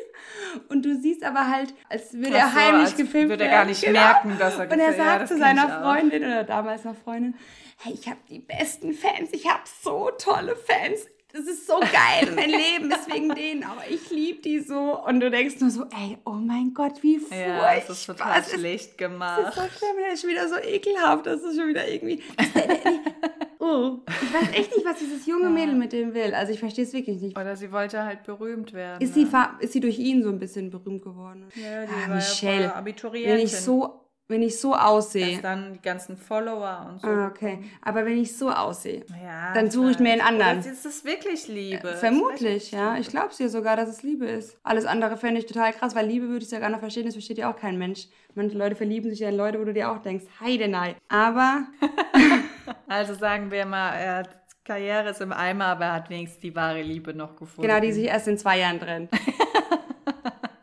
Und 0.67 0.83
du 0.83 0.99
siehst 0.99 1.23
aber 1.23 1.49
halt, 1.49 1.73
als 1.87 2.13
würde 2.13 2.35
er 2.35 2.49
so, 2.49 2.55
heimlich 2.55 2.97
gefilmt 2.97 3.29
würde 3.29 3.45
er 3.45 3.51
gar 3.51 3.65
nicht 3.65 3.81
genau. 3.81 3.99
merken, 3.99 4.37
dass 4.37 4.59
er 4.59 4.69
Und 4.69 4.79
er 4.79 4.93
sagt 4.93 5.21
ja, 5.21 5.25
zu 5.25 5.37
seiner 5.37 5.81
Freundin 5.81 6.23
oder 6.23 6.43
damals 6.43 6.83
noch 6.83 6.95
Freundin, 6.95 7.35
hey, 7.77 7.93
ich 7.93 8.07
habe 8.07 8.19
die 8.27 8.39
besten 8.39 8.93
Fans. 8.93 9.29
Ich 9.31 9.47
habe 9.47 9.61
so 9.81 10.11
tolle 10.17 10.57
Fans 10.57 11.07
das 11.31 11.41
ist 11.41 11.67
so 11.67 11.79
geil, 11.79 12.31
mein 12.35 12.49
Leben 12.49 12.91
ist 12.91 13.11
wegen 13.13 13.29
denen, 13.35 13.63
aber 13.63 13.83
ich 13.87 14.09
liebe 14.09 14.41
die 14.41 14.59
so. 14.59 15.03
Und 15.05 15.19
du 15.19 15.29
denkst 15.29 15.59
nur 15.59 15.69
so, 15.69 15.83
ey, 15.83 16.17
oh 16.25 16.31
mein 16.31 16.73
Gott, 16.73 17.03
wie 17.03 17.19
furchtbar. 17.19 17.75
Ja, 17.75 17.75
das 17.75 17.89
ist 17.89 18.05
total 18.05 18.41
das 18.41 18.51
schlecht 18.51 18.97
gemacht. 18.97 19.41
Das 19.43 19.57
ist 19.57 19.79
so 19.79 19.79
schlimm, 19.79 19.97
der 19.97 20.13
ist 20.13 20.21
schon 20.21 20.29
wieder 20.31 20.49
so 20.49 20.55
ekelhaft, 20.57 21.25
das 21.27 21.43
ist 21.43 21.55
schon 21.55 21.67
wieder 21.67 21.87
irgendwie... 21.87 22.23
oh, 23.59 23.99
ich 24.07 24.33
weiß 24.33 24.49
echt 24.53 24.75
nicht, 24.75 24.85
was 24.85 24.97
dieses 24.97 25.27
junge 25.27 25.49
Mädel 25.49 25.75
mit 25.75 25.93
dem 25.93 26.15
will. 26.15 26.33
Also 26.33 26.51
ich 26.51 26.59
verstehe 26.59 26.85
es 26.85 26.93
wirklich 26.93 27.21
nicht. 27.21 27.37
Oder 27.37 27.55
sie 27.55 27.71
wollte 27.71 28.03
halt 28.03 28.23
berühmt 28.23 28.73
werden. 28.73 29.01
Ist, 29.01 29.15
ne? 29.15 29.27
sie, 29.27 29.63
ist 29.65 29.73
sie 29.73 29.79
durch 29.81 29.99
ihn 29.99 30.23
so 30.23 30.29
ein 30.29 30.39
bisschen 30.39 30.71
berühmt 30.71 31.03
geworden? 31.03 31.47
Ja, 31.55 31.85
die 31.85 31.91
ah, 31.91 32.09
war 32.09 32.15
Michelle, 32.15 32.63
ja 32.63 32.75
Abiturientin. 32.75 33.37
Wenn 33.37 33.45
ich 33.45 33.55
so 33.55 34.08
wenn 34.29 34.43
ich 34.43 34.59
so 34.59 34.75
aussehe. 34.75 35.33
Dass 35.33 35.41
dann 35.41 35.73
die 35.73 35.81
ganzen 35.81 36.15
Follower 36.15 36.85
und 36.87 37.01
so. 37.01 37.07
Ah, 37.07 37.27
okay. 37.27 37.63
Aber 37.81 38.05
wenn 38.05 38.17
ich 38.17 38.37
so 38.37 38.51
aussehe, 38.51 39.03
ja, 39.21 39.53
dann 39.53 39.71
suche 39.71 39.91
ich 39.91 39.99
mir 39.99 40.13
einen 40.13 40.21
anderen. 40.21 40.59
Oder 40.59 40.71
ist 40.71 40.85
es 40.85 41.03
wirklich 41.03 41.47
Liebe? 41.47 41.89
Äh, 41.89 41.95
vermutlich, 41.95 42.71
ja. 42.71 42.95
Ich 42.97 43.09
glaube 43.09 43.29
es 43.31 43.37
dir 43.37 43.49
sogar, 43.49 43.75
dass 43.75 43.89
es 43.89 44.03
Liebe 44.03 44.27
ist. 44.27 44.55
Alles 44.63 44.85
andere 44.85 45.17
fände 45.17 45.39
ich 45.39 45.47
total 45.47 45.73
krass, 45.73 45.95
weil 45.95 46.05
Liebe 46.05 46.29
würde 46.29 46.45
ich 46.45 46.51
ja 46.51 46.59
gar 46.59 46.69
nicht 46.69 46.79
verstehen. 46.79 47.05
Das 47.05 47.15
versteht 47.15 47.39
ja 47.39 47.51
auch 47.51 47.57
kein 47.57 47.79
Mensch. 47.79 48.07
Manche 48.35 48.55
Leute 48.55 48.75
verlieben 48.75 49.09
sich 49.09 49.19
ja 49.19 49.29
in 49.29 49.35
Leute, 49.35 49.59
wo 49.59 49.65
du 49.65 49.73
dir 49.73 49.91
auch 49.91 49.97
denkst, 49.97 50.25
heidenei. 50.39 50.95
Aber. 51.09 51.65
also 52.87 53.15
sagen 53.15 53.49
wir 53.49 53.65
mal, 53.65 53.93
er 53.95 54.15
hat 54.17 54.29
Karriere 54.69 55.09
ist 55.09 55.21
im 55.21 55.33
Eimer, 55.33 55.65
aber 55.65 55.85
er 55.85 55.93
hat 55.93 56.11
wenigstens 56.11 56.41
die 56.41 56.55
wahre 56.55 56.83
Liebe 56.83 57.15
noch 57.15 57.35
gefunden. 57.35 57.67
Genau, 57.67 57.81
die 57.81 57.91
sich 57.91 58.05
erst 58.05 58.27
in 58.27 58.37
zwei 58.37 58.59
Jahren 58.59 58.79
trennt. 58.79 59.09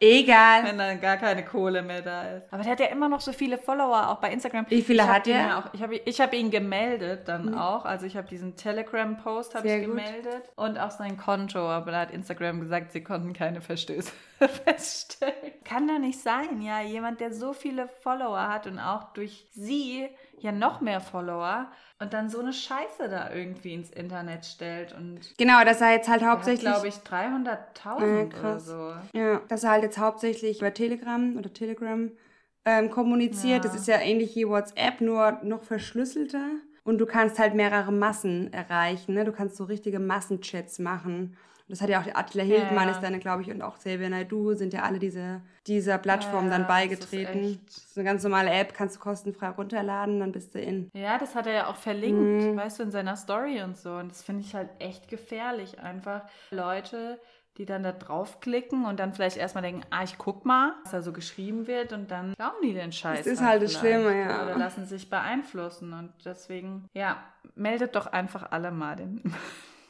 Egal. 0.01 0.65
Wenn 0.65 0.79
dann 0.79 1.01
gar 1.01 1.17
keine 1.17 1.45
Kohle 1.45 1.83
mehr 1.83 2.03
da 2.03 2.23
ist. 2.37 2.53
Aber 2.53 2.63
der 2.63 2.73
hat 2.73 2.81
ja 2.81 2.87
immer 2.87 3.09
noch 3.09 3.21
so 3.21 3.33
viele 3.33 3.59
Follower, 3.59 4.11
auch 4.11 4.21
bei 4.21 4.33
Instagram. 4.33 4.67
Wie 4.69 4.83
viele 4.83 5.07
hat 5.07 5.27
er? 5.27 5.59
Auch, 5.59 5.75
ich 5.75 5.83
habe 5.83 5.97
ich 5.97 6.21
hab 6.21 6.33
ihn 6.35 6.51
gemeldet 6.51 7.29
dann 7.29 7.47
mhm. 7.47 7.59
auch. 7.59 7.85
Also 7.85 8.07
ich 8.07 8.17
habe 8.17 8.29
diesen 8.29 8.57
Telegram-Post 8.57 9.55
ich 9.57 9.63
gemeldet 9.63 10.43
und 10.57 10.79
auch 10.79 10.91
sein 10.91 11.17
Konto. 11.17 11.59
Aber 11.59 11.91
da 11.91 12.01
hat 12.01 12.11
Instagram 12.11 12.61
gesagt, 12.61 12.93
sie 12.93 13.03
konnten 13.03 13.33
keine 13.33 13.61
Verstöße 13.61 14.13
feststellen. 14.65 15.53
Kann 15.65 15.89
doch 15.89 15.99
nicht 15.99 16.21
sein, 16.21 16.61
ja. 16.61 16.81
Jemand, 16.83 17.21
der 17.21 17.33
so 17.33 17.53
viele 17.53 17.89
Follower 17.89 18.49
hat 18.49 18.67
und 18.67 18.79
auch 18.79 19.13
durch 19.13 19.47
sie 19.53 20.09
ja 20.39 20.53
noch 20.53 20.81
mehr 20.81 21.01
Follower 21.01 21.71
und 21.99 22.13
dann 22.13 22.29
so 22.29 22.41
eine 22.41 22.53
Scheiße 22.53 23.09
da 23.09 23.33
irgendwie 23.33 23.73
ins 23.73 23.91
Internet 23.91 24.45
stellt 24.45 24.93
und 24.93 25.21
genau, 25.39 25.65
dass 25.65 25.81
er 25.81 25.93
jetzt 25.93 26.09
halt 26.09 26.23
hauptsächlich 26.23 26.71
glaube 26.71 26.89
ich 26.89 26.97
300.000 26.97 28.03
äh, 28.03 28.39
oder 28.39 28.61
so. 28.61 28.95
Ja, 29.15 29.41
dass 29.49 29.65
er 29.65 29.71
halt 29.71 29.83
jetzt 29.83 29.99
hauptsächlich 29.99 30.61
über 30.61 30.75
Telegram 30.75 31.37
oder 31.37 31.53
Telegram 31.53 32.11
ähm, 32.67 32.91
kommuniziert. 32.91 33.65
Ja. 33.65 33.71
Das 33.71 33.75
ist 33.75 33.89
ja 33.89 33.99
ähnlich 33.99 34.37
wie 34.37 34.47
WhatsApp, 34.47 35.01
nur 35.01 35.39
noch 35.43 35.63
verschlüsselter. 35.63 36.51
Und 36.85 36.99
du 36.99 37.07
kannst 37.07 37.39
halt 37.39 37.55
mehrere 37.55 37.93
Massen 37.93 38.53
erreichen. 38.53 39.15
Ne? 39.15 39.25
Du 39.25 39.33
kannst 39.33 39.57
so 39.57 39.65
richtige 39.65 39.99
Massenchats 39.99 40.79
machen. 40.79 41.37
Das 41.69 41.81
hat 41.81 41.89
ja 41.89 42.01
auch 42.01 42.07
Attila 42.15 42.45
Hildmann 42.45 42.89
ja, 42.89 42.95
ist 42.95 43.01
dann, 43.01 43.19
glaube 43.19 43.43
ich, 43.43 43.51
und 43.51 43.61
auch 43.61 43.79
Xavier 43.79 44.09
Naidoo 44.09 44.55
sind 44.55 44.73
ja 44.73 44.83
alle 44.83 45.01
diese, 45.01 45.43
dieser 45.67 45.99
Plattform 45.99 46.45
ja, 46.45 46.51
dann 46.53 46.67
beigetreten. 46.69 47.43
Das 47.43 47.51
ist, 47.51 47.67
das 47.67 47.77
ist, 47.77 47.99
eine 47.99 48.05
ganz 48.05 48.23
normale 48.23 48.51
App, 48.51 48.73
kannst 48.73 48.97
du 48.97 49.01
kostenfrei 49.01 49.49
runterladen, 49.49 50.21
dann 50.21 50.31
bist 50.31 50.55
du 50.55 50.61
in. 50.61 50.91
Ja, 50.95 51.19
das 51.19 51.35
hat 51.35 51.49
er 51.49 51.53
ja 51.53 51.67
auch 51.67 51.77
verlinkt, 51.77 52.45
mhm. 52.45 52.57
weißt 52.57 52.79
du, 52.79 52.85
in 52.85 52.91
seiner 52.93 53.17
Story 53.17 53.63
und 53.63 53.77
so. 53.77 53.95
Und 53.97 54.13
das 54.13 54.23
finde 54.23 54.43
ich 54.43 54.55
halt 54.55 54.71
echt 54.79 55.09
gefährlich, 55.09 55.81
einfach 55.81 56.23
Leute, 56.53 57.19
die 57.59 57.65
dann 57.65 57.83
da 57.83 57.91
draufklicken 57.91 58.85
und 58.85 59.01
dann 59.01 59.13
vielleicht 59.13 59.37
erstmal 59.37 59.63
denken, 59.63 59.83
ah, 59.91 60.05
ich 60.05 60.19
guck 60.19 60.45
mal, 60.45 60.75
was 60.85 60.93
da 60.93 61.03
so 61.03 61.13
geschrieben 61.13 61.67
wird 61.67 61.93
und 61.93 62.13
dann 62.13 62.35
glauben 62.35 62.59
die 62.63 62.75
den 62.75 62.93
Scheiß. 62.93 63.21
Das 63.21 63.27
ist 63.27 63.41
halt, 63.41 63.61
halt 63.61 63.63
das 63.63 63.73
Schlimme, 63.73 64.21
ja. 64.21 64.45
Oder 64.45 64.59
lassen 64.59 64.85
sich 64.85 65.11
beeinflussen 65.11 65.93
und 65.95 66.13
deswegen, 66.25 66.89
ja, 66.93 67.17
meldet 67.57 67.97
doch 67.97 68.07
einfach 68.07 68.53
alle 68.53 68.71
mal 68.71 68.95
den 68.95 69.23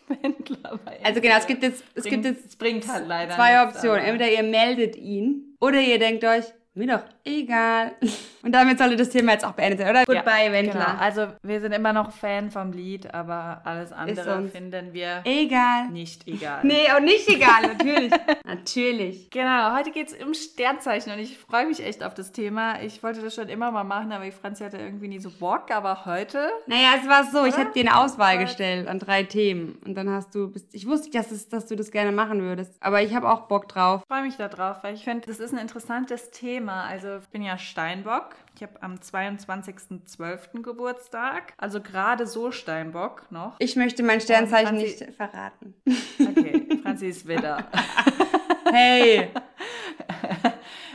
Wendler. 0.08 0.80
Also 1.02 1.20
genau, 1.20 1.36
es 1.36 1.46
gibt 1.46 1.62
jetzt, 1.62 1.84
es 1.94 2.04
bringt, 2.04 2.24
gibt 2.24 2.36
jetzt 2.36 2.58
bringt 2.58 2.88
halt 2.88 3.06
leider 3.06 3.34
zwei 3.34 3.62
Optionen. 3.62 4.04
Entweder 4.04 4.30
ihr 4.30 4.42
meldet 4.42 4.96
ihn 4.96 5.56
oder 5.60 5.80
ihr 5.80 5.98
denkt 5.98 6.24
euch, 6.24 6.44
Mir 6.76 6.88
doch 6.88 7.04
egal. 7.24 7.92
Und 8.42 8.52
damit 8.52 8.78
sollte 8.78 8.96
das 8.96 9.08
Thema 9.08 9.32
jetzt 9.32 9.46
auch 9.46 9.52
beendet 9.52 9.80
sein, 9.80 9.88
oder? 9.88 10.04
Goodbye, 10.04 10.46
ja, 10.46 10.52
Wendler. 10.52 10.72
Genau. 10.72 11.00
Also 11.00 11.26
wir 11.42 11.60
sind 11.60 11.72
immer 11.72 11.94
noch 11.94 12.12
Fan 12.12 12.50
vom 12.50 12.70
Lied, 12.70 13.12
aber 13.14 13.62
alles 13.64 13.92
andere 13.92 14.46
finden 14.48 14.92
wir 14.92 15.22
egal. 15.24 15.88
nicht 15.88 16.28
egal. 16.28 16.60
Nee, 16.64 16.86
auch 16.94 17.00
nicht 17.00 17.26
egal, 17.30 17.62
natürlich. 17.62 18.12
natürlich. 18.44 19.30
Genau, 19.30 19.74
heute 19.74 19.90
geht 19.90 20.08
es 20.08 20.22
um 20.22 20.34
Sternzeichen 20.34 21.12
und 21.14 21.18
ich 21.18 21.38
freue 21.38 21.66
mich 21.66 21.82
echt 21.82 22.04
auf 22.04 22.12
das 22.12 22.30
Thema. 22.30 22.80
Ich 22.82 23.02
wollte 23.02 23.22
das 23.22 23.34
schon 23.34 23.48
immer 23.48 23.70
mal 23.70 23.82
machen, 23.82 24.12
aber 24.12 24.26
ich 24.26 24.34
Franzi 24.34 24.62
hatte 24.62 24.76
irgendwie 24.76 25.08
nie 25.08 25.18
so 25.18 25.30
Bock, 25.30 25.70
aber 25.70 26.04
heute... 26.04 26.50
Naja, 26.66 26.90
es 27.02 27.08
war 27.08 27.24
so, 27.24 27.38
oder? 27.38 27.48
ich 27.48 27.56
habe 27.56 27.72
dir 27.72 27.80
eine 27.80 27.98
Auswahl 27.98 28.36
gestellt 28.36 28.86
an 28.86 28.98
drei 28.98 29.22
Themen 29.22 29.78
und 29.86 29.94
dann 29.94 30.10
hast 30.10 30.34
du... 30.34 30.52
Ich 30.72 30.86
wusste, 30.86 31.10
dass, 31.10 31.32
es, 31.32 31.48
dass 31.48 31.66
du 31.66 31.74
das 31.74 31.90
gerne 31.90 32.12
machen 32.12 32.42
würdest, 32.42 32.74
aber 32.80 33.00
ich 33.00 33.14
habe 33.14 33.28
auch 33.30 33.48
Bock 33.48 33.66
drauf. 33.66 34.02
Ich 34.02 34.14
freue 34.14 34.22
mich 34.24 34.36
da 34.36 34.48
drauf, 34.48 34.76
weil 34.82 34.94
ich 34.94 35.04
finde, 35.04 35.26
das 35.26 35.40
ist 35.40 35.54
ein 35.54 35.58
interessantes 35.58 36.30
Thema. 36.30 36.65
Also 36.72 37.18
ich 37.18 37.28
bin 37.28 37.42
ja 37.42 37.58
Steinbock 37.58 38.36
ich 38.56 38.62
habe 38.62 38.82
am 38.82 38.94
22.12. 38.94 40.62
Geburtstag, 40.62 41.52
also 41.58 41.82
gerade 41.82 42.26
so 42.26 42.50
Steinbock 42.50 43.30
noch. 43.30 43.56
Ich 43.58 43.76
möchte 43.76 44.02
mein 44.02 44.22
Sternzeichen 44.22 44.78
Franzi 44.78 45.04
nicht 45.04 45.14
verraten. 45.14 45.74
Okay, 46.18 46.78
Franzi 46.82 47.08
ist 47.08 47.28
Widder. 47.28 47.70
hey! 48.72 49.28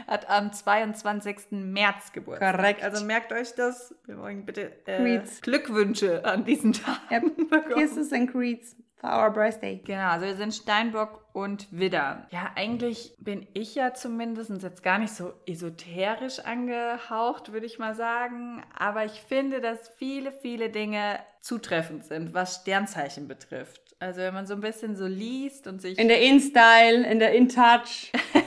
Hat 0.08 0.28
am 0.28 0.52
22. 0.52 1.52
März 1.52 2.12
Geburtstag. 2.12 2.56
Korrekt. 2.56 2.84
Also 2.84 3.06
merkt 3.06 3.32
euch 3.32 3.54
das. 3.54 3.94
Wir 4.06 4.18
wollen 4.18 4.44
bitte 4.44 4.72
äh, 4.88 5.22
Glückwünsche 5.42 6.26
an 6.26 6.44
diesem 6.44 6.74
Tag. 6.74 7.00
Yep. 7.12 7.76
Kisses 7.76 8.12
and 8.12 8.32
Creeds. 8.32 8.76
For 9.02 9.10
our 9.10 9.32
birthday. 9.32 9.82
Genau, 9.84 10.10
also 10.10 10.28
wir 10.28 10.36
sind 10.36 10.54
Steinbock 10.54 11.26
und 11.34 11.68
Widder. 11.72 12.28
Ja, 12.30 12.52
eigentlich 12.56 13.16
bin 13.18 13.48
ich 13.54 13.74
ja 13.74 13.96
zumindest 13.96 14.52
jetzt 14.62 14.84
gar 14.84 15.00
nicht 15.00 15.12
so 15.12 15.34
esoterisch 15.48 16.38
angehaucht, 16.38 17.52
würde 17.52 17.66
ich 17.66 17.80
mal 17.80 17.96
sagen. 17.96 18.64
Aber 18.78 19.04
ich 19.04 19.24
finde, 19.28 19.60
dass 19.60 19.90
viele, 19.98 20.32
viele 20.32 20.70
Dinge 20.70 21.20
zutreffend 21.42 22.06
sind, 22.06 22.36
was 22.36 22.58
Sternzeichen 22.58 23.28
betrifft. 23.28 23.82
Also 23.98 24.22
wenn 24.22 24.36
man 24.36 24.46
so 24.46 24.54
ein 24.54 24.62
bisschen 24.62 24.96
so 24.96 25.08
liest 25.08 25.66
und 25.66 25.82
sich... 25.82 25.98
In 25.98 26.08
der 26.08 26.22
In-Style, 26.22 27.04
in 27.10 27.18
der 27.18 27.34
In-Touch. 27.34 28.12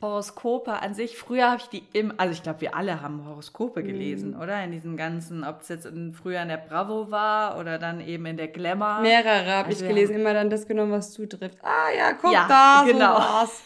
Horoskope 0.00 0.80
an 0.80 0.94
sich, 0.94 1.18
früher 1.18 1.50
habe 1.50 1.60
ich 1.60 1.68
die 1.68 1.82
im, 1.92 2.14
also 2.16 2.32
ich 2.32 2.42
glaube, 2.42 2.62
wir 2.62 2.74
alle 2.74 3.02
haben 3.02 3.26
Horoskope 3.26 3.82
gelesen, 3.82 4.34
mhm. 4.34 4.40
oder? 4.40 4.64
In 4.64 4.72
diesen 4.72 4.96
ganzen, 4.96 5.44
ob 5.44 5.60
es 5.60 5.68
jetzt 5.68 5.84
in, 5.84 6.14
früher 6.14 6.40
in 6.40 6.48
der 6.48 6.56
Bravo 6.56 7.10
war 7.10 7.58
oder 7.58 7.78
dann 7.78 8.00
eben 8.00 8.24
in 8.26 8.38
der 8.38 8.48
Glamour. 8.48 9.00
Mehrere 9.00 9.52
habe 9.52 9.68
also 9.68 9.84
ich 9.84 9.88
gelesen, 9.88 10.16
immer 10.16 10.32
dann 10.32 10.48
das 10.48 10.66
genommen, 10.66 10.92
was 10.92 11.12
zutrifft. 11.12 11.58
Ah 11.62 11.90
ja, 11.94 12.12
guck 12.14 12.32
ja, 12.32 12.46
da, 12.48 12.84
genau. 12.86 13.14
so 13.14 13.20
was. 13.20 13.62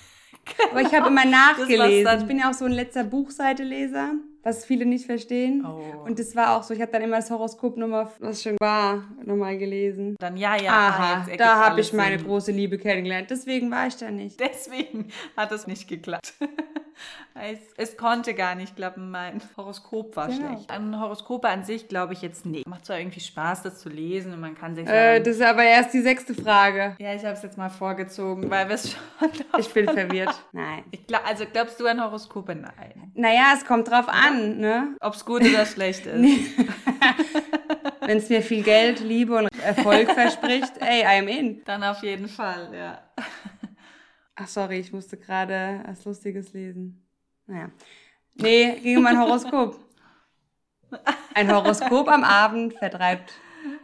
Aber 0.70 0.82
ich 0.82 0.92
habe 0.92 1.08
immer 1.08 1.24
nachgelesen. 1.24 2.18
Ich 2.20 2.26
bin 2.26 2.38
ja 2.38 2.50
auch 2.50 2.54
so 2.54 2.64
ein 2.64 2.72
letzter 2.72 3.04
Buchseite-Leser 3.04 4.14
was 4.44 4.64
viele 4.64 4.86
nicht 4.86 5.06
verstehen. 5.06 5.66
Oh. 5.66 6.04
Und 6.04 6.18
das 6.18 6.36
war 6.36 6.56
auch 6.56 6.62
so, 6.62 6.74
ich 6.74 6.80
habe 6.80 6.92
dann 6.92 7.02
immer 7.02 7.16
das 7.16 7.30
Horoskop 7.30 7.76
nochmal, 7.76 8.08
was 8.20 8.42
schon 8.42 8.56
war, 8.60 9.04
nochmal 9.24 9.58
gelesen. 9.58 10.16
Dann 10.20 10.36
ja, 10.36 10.56
ja. 10.56 10.70
Aha, 10.70 11.26
ah, 11.26 11.36
da 11.36 11.64
habe 11.64 11.80
ich 11.80 11.92
meine 11.92 12.18
Sinn. 12.18 12.28
große 12.28 12.52
Liebe 12.52 12.78
kennengelernt. 12.78 13.30
Deswegen 13.30 13.70
war 13.70 13.86
ich 13.86 13.96
da 13.96 14.10
nicht. 14.10 14.38
Deswegen 14.38 15.08
hat 15.36 15.50
es 15.50 15.66
nicht 15.66 15.88
geklappt. 15.88 16.34
es, 17.34 17.58
es, 17.76 17.96
konnte 17.96 18.34
gar 18.34 18.54
nicht 18.54 18.76
klappen, 18.76 19.10
mein 19.10 19.40
Horoskop 19.56 20.16
war 20.16 20.28
genau. 20.28 20.48
schlecht. 20.48 20.70
An 20.70 21.00
Horoskope 21.00 21.48
an 21.48 21.64
sich 21.64 21.88
glaube 21.88 22.12
ich 22.12 22.22
jetzt 22.22 22.44
nicht. 22.44 22.66
Macht 22.66 22.86
zwar 22.86 22.98
irgendwie 22.98 23.20
Spaß, 23.20 23.62
das 23.62 23.78
zu 23.78 23.88
lesen 23.88 24.32
und 24.32 24.40
man 24.40 24.54
kann 24.54 24.74
sich 24.74 24.86
äh, 24.86 25.20
Das 25.20 25.36
ist 25.36 25.42
aber 25.42 25.62
erst 25.62 25.94
die 25.94 26.02
sechste 26.02 26.34
Frage. 26.34 26.96
Ja, 26.98 27.14
ich 27.14 27.24
habe 27.24 27.34
es 27.34 27.42
jetzt 27.42 27.56
mal 27.56 27.70
vorgezogen, 27.70 28.50
weil 28.50 28.68
wir 28.68 28.74
es 28.74 28.92
schon... 28.92 29.30
Ich 29.58 29.72
bin 29.72 29.88
verwirrt. 29.88 30.34
Nein. 30.52 30.82
Ich 30.90 31.06
glaub, 31.06 31.26
also 31.26 31.44
glaubst 31.50 31.78
du 31.78 31.86
an 31.86 32.02
Horoskope? 32.02 32.54
Nein. 32.54 33.12
Naja, 33.14 33.54
es 33.56 33.64
kommt 33.64 33.88
drauf 33.88 34.08
an 34.08 34.24
an, 34.24 34.58
ne? 34.58 34.96
Ob 35.00 35.14
es 35.14 35.24
gut 35.24 35.42
oder 35.42 35.66
schlecht 35.66 36.06
ist. 36.06 36.22
Wenn 38.00 38.18
es 38.18 38.28
mir 38.28 38.42
viel 38.42 38.62
Geld, 38.62 39.00
Liebe 39.00 39.36
und 39.36 39.48
Erfolg 39.62 40.10
verspricht, 40.10 40.72
ey, 40.80 41.02
I 41.02 41.20
am 41.20 41.28
in. 41.28 41.64
Dann 41.64 41.82
auf 41.82 42.02
jeden 42.02 42.28
Fall, 42.28 42.68
ja. 42.74 42.98
Ach, 44.36 44.48
sorry, 44.48 44.78
ich 44.78 44.92
musste 44.92 45.16
gerade 45.16 45.82
was 45.86 46.04
Lustiges 46.04 46.52
lesen. 46.52 47.06
Naja. 47.46 47.70
Nee, 48.34 48.80
ging 48.80 48.98
um 48.98 49.06
ein 49.06 49.18
Horoskop. 49.18 49.78
Ein 51.34 51.52
Horoskop 51.52 52.08
am 52.08 52.24
Abend 52.24 52.74
vertreibt 52.74 53.34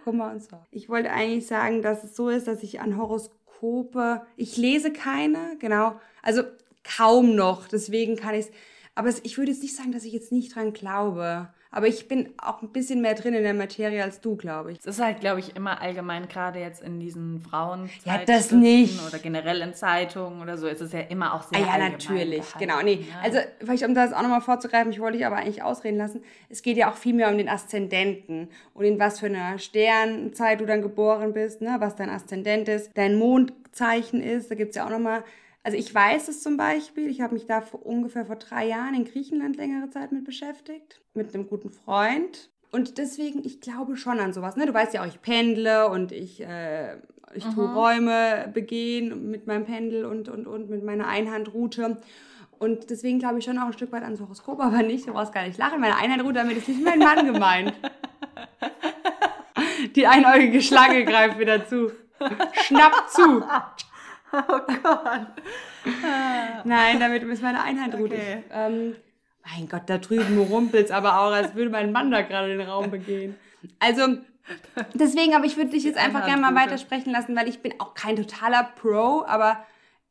Kummer 0.04 0.30
und 0.30 0.42
Sorge. 0.42 0.66
Ich 0.70 0.88
wollte 0.88 1.10
eigentlich 1.10 1.46
sagen, 1.46 1.82
dass 1.82 2.04
es 2.04 2.16
so 2.16 2.28
ist, 2.28 2.46
dass 2.46 2.62
ich 2.62 2.80
an 2.80 2.96
Horoskope, 2.96 4.26
ich 4.36 4.56
lese 4.56 4.92
keine, 4.92 5.56
genau, 5.58 6.00
also 6.22 6.42
kaum 6.82 7.34
noch. 7.34 7.68
Deswegen 7.68 8.16
kann 8.16 8.34
ich 8.34 8.46
es, 8.46 8.52
aber 8.94 9.08
ich 9.22 9.38
würde 9.38 9.52
jetzt 9.52 9.62
nicht 9.62 9.76
sagen, 9.76 9.92
dass 9.92 10.04
ich 10.04 10.12
jetzt 10.12 10.32
nicht 10.32 10.54
dran 10.54 10.72
glaube. 10.72 11.52
Aber 11.72 11.86
ich 11.86 12.08
bin 12.08 12.30
auch 12.38 12.62
ein 12.62 12.70
bisschen 12.70 13.00
mehr 13.00 13.14
drin 13.14 13.32
in 13.32 13.44
der 13.44 13.54
Materie 13.54 14.02
als 14.02 14.20
du, 14.20 14.34
glaube 14.34 14.72
ich. 14.72 14.78
Es 14.80 14.86
ist 14.86 15.00
halt, 15.00 15.20
glaube 15.20 15.38
ich, 15.38 15.54
immer 15.54 15.80
allgemein, 15.80 16.28
gerade 16.28 16.58
jetzt 16.58 16.82
in 16.82 16.98
diesen 16.98 17.40
Frauen 17.40 17.88
ja, 18.04 18.24
das 18.24 18.50
nicht. 18.50 19.00
oder 19.06 19.18
generell 19.18 19.60
in 19.60 19.72
Zeitungen 19.72 20.42
oder 20.42 20.58
so, 20.58 20.66
ist 20.66 20.80
es 20.80 20.92
ja 20.92 21.00
immer 21.00 21.32
auch 21.32 21.42
sehr 21.42 21.60
ah, 21.60 21.78
Ja, 21.78 21.88
natürlich, 21.90 22.40
gehalten, 22.40 22.58
genau. 22.58 22.82
Nee, 22.82 23.06
ja. 23.08 23.20
also 23.22 23.38
vielleicht 23.60 23.84
um 23.84 23.94
das 23.94 24.12
auch 24.12 24.22
nochmal 24.22 24.40
vorzugreifen, 24.40 24.90
ich 24.90 24.98
wollte 24.98 25.18
dich 25.18 25.26
aber 25.26 25.36
eigentlich 25.36 25.62
ausreden 25.62 25.98
lassen, 25.98 26.22
es 26.48 26.62
geht 26.62 26.76
ja 26.76 26.90
auch 26.90 26.96
viel 26.96 27.14
mehr 27.14 27.30
um 27.30 27.38
den 27.38 27.48
Aszendenten 27.48 28.48
und 28.74 28.84
in 28.84 28.98
was 28.98 29.20
für 29.20 29.26
einer 29.26 29.58
Sternzeit 29.58 30.60
du 30.60 30.66
dann 30.66 30.82
geboren 30.82 31.32
bist, 31.32 31.60
ne, 31.60 31.76
was 31.78 31.94
dein 31.94 32.10
Aszendent 32.10 32.68
ist, 32.68 32.90
dein 32.98 33.16
Mondzeichen 33.16 34.20
ist, 34.20 34.50
da 34.50 34.56
gibt 34.56 34.70
es 34.70 34.76
ja 34.76 34.86
auch 34.86 34.90
nochmal 34.90 35.22
also 35.62 35.76
ich 35.76 35.94
weiß 35.94 36.28
es 36.28 36.42
zum 36.42 36.56
Beispiel, 36.56 37.08
ich 37.08 37.20
habe 37.20 37.34
mich 37.34 37.46
da 37.46 37.60
vor, 37.60 37.84
ungefähr 37.84 38.24
vor 38.24 38.36
drei 38.36 38.66
Jahren 38.66 38.94
in 38.94 39.04
Griechenland 39.04 39.56
längere 39.56 39.90
Zeit 39.90 40.10
mit 40.12 40.24
beschäftigt, 40.24 41.02
mit 41.12 41.34
einem 41.34 41.48
guten 41.48 41.70
Freund. 41.70 42.50
Und 42.72 42.98
deswegen, 42.98 43.44
ich 43.44 43.60
glaube 43.60 43.96
schon 43.96 44.20
an 44.20 44.32
sowas. 44.32 44.56
Ne? 44.56 44.64
Du 44.66 44.72
weißt 44.72 44.94
ja 44.94 45.02
auch, 45.02 45.06
ich 45.06 45.20
pendle 45.20 45.88
und 45.90 46.12
ich, 46.12 46.40
äh, 46.40 46.96
ich 47.34 47.44
tue 47.44 47.66
mhm. 47.66 47.74
Räume 47.74 48.50
begehen 48.54 49.30
mit 49.30 49.46
meinem 49.46 49.64
Pendel 49.64 50.04
und, 50.04 50.28
und, 50.28 50.46
und 50.46 50.70
mit 50.70 50.84
meiner 50.84 51.08
Einhandroute. 51.08 51.98
Und 52.58 52.90
deswegen 52.90 53.18
glaube 53.18 53.40
ich 53.40 53.44
schon 53.44 53.58
auch 53.58 53.66
ein 53.66 53.72
Stück 53.72 53.92
weit 53.92 54.04
ans 54.04 54.20
Horoskop, 54.20 54.60
aber 54.62 54.82
nicht, 54.82 55.08
du 55.08 55.12
brauchst 55.12 55.32
gar 55.32 55.46
nicht 55.46 55.58
lachen. 55.58 55.80
Meine 55.80 55.96
Einhandroute, 55.96 56.34
damit 56.34 56.56
ist 56.56 56.68
nicht 56.68 56.82
mein 56.82 57.00
Mann 57.00 57.26
gemeint. 57.26 57.74
Die 59.96 60.06
einäugige 60.06 60.62
Schlange 60.62 61.04
greift 61.04 61.38
wieder 61.38 61.66
zu. 61.66 61.90
Schnapp 62.52 63.08
zu. 63.10 63.42
Oh 64.48 64.60
Gott. 64.82 65.26
Nein, 66.64 67.00
damit 67.00 67.22
ist 67.22 67.42
meine 67.42 67.62
Einheit 67.62 67.94
ruhig. 67.94 68.12
Okay. 68.12 68.44
Ähm, 68.52 68.96
mein 69.44 69.68
Gott, 69.68 69.82
da 69.86 69.98
drüben 69.98 70.38
rumpelt 70.38 70.86
es 70.86 70.90
aber 70.90 71.20
auch, 71.20 71.32
als 71.32 71.54
würde 71.54 71.70
mein 71.70 71.92
Mann 71.92 72.10
da 72.10 72.22
gerade 72.22 72.48
den 72.48 72.60
Raum 72.60 72.90
begehen. 72.90 73.36
Also, 73.78 74.18
deswegen, 74.94 75.34
aber 75.34 75.44
ich 75.44 75.56
würde 75.56 75.70
dich 75.70 75.84
jetzt 75.84 75.98
einfach 75.98 76.26
gerne 76.26 76.42
mal 76.42 76.54
weitersprechen 76.54 77.12
lassen, 77.12 77.34
weil 77.34 77.48
ich 77.48 77.60
bin 77.60 77.74
auch 77.80 77.94
kein 77.94 78.16
totaler 78.16 78.70
Pro, 78.76 79.24
aber 79.26 79.64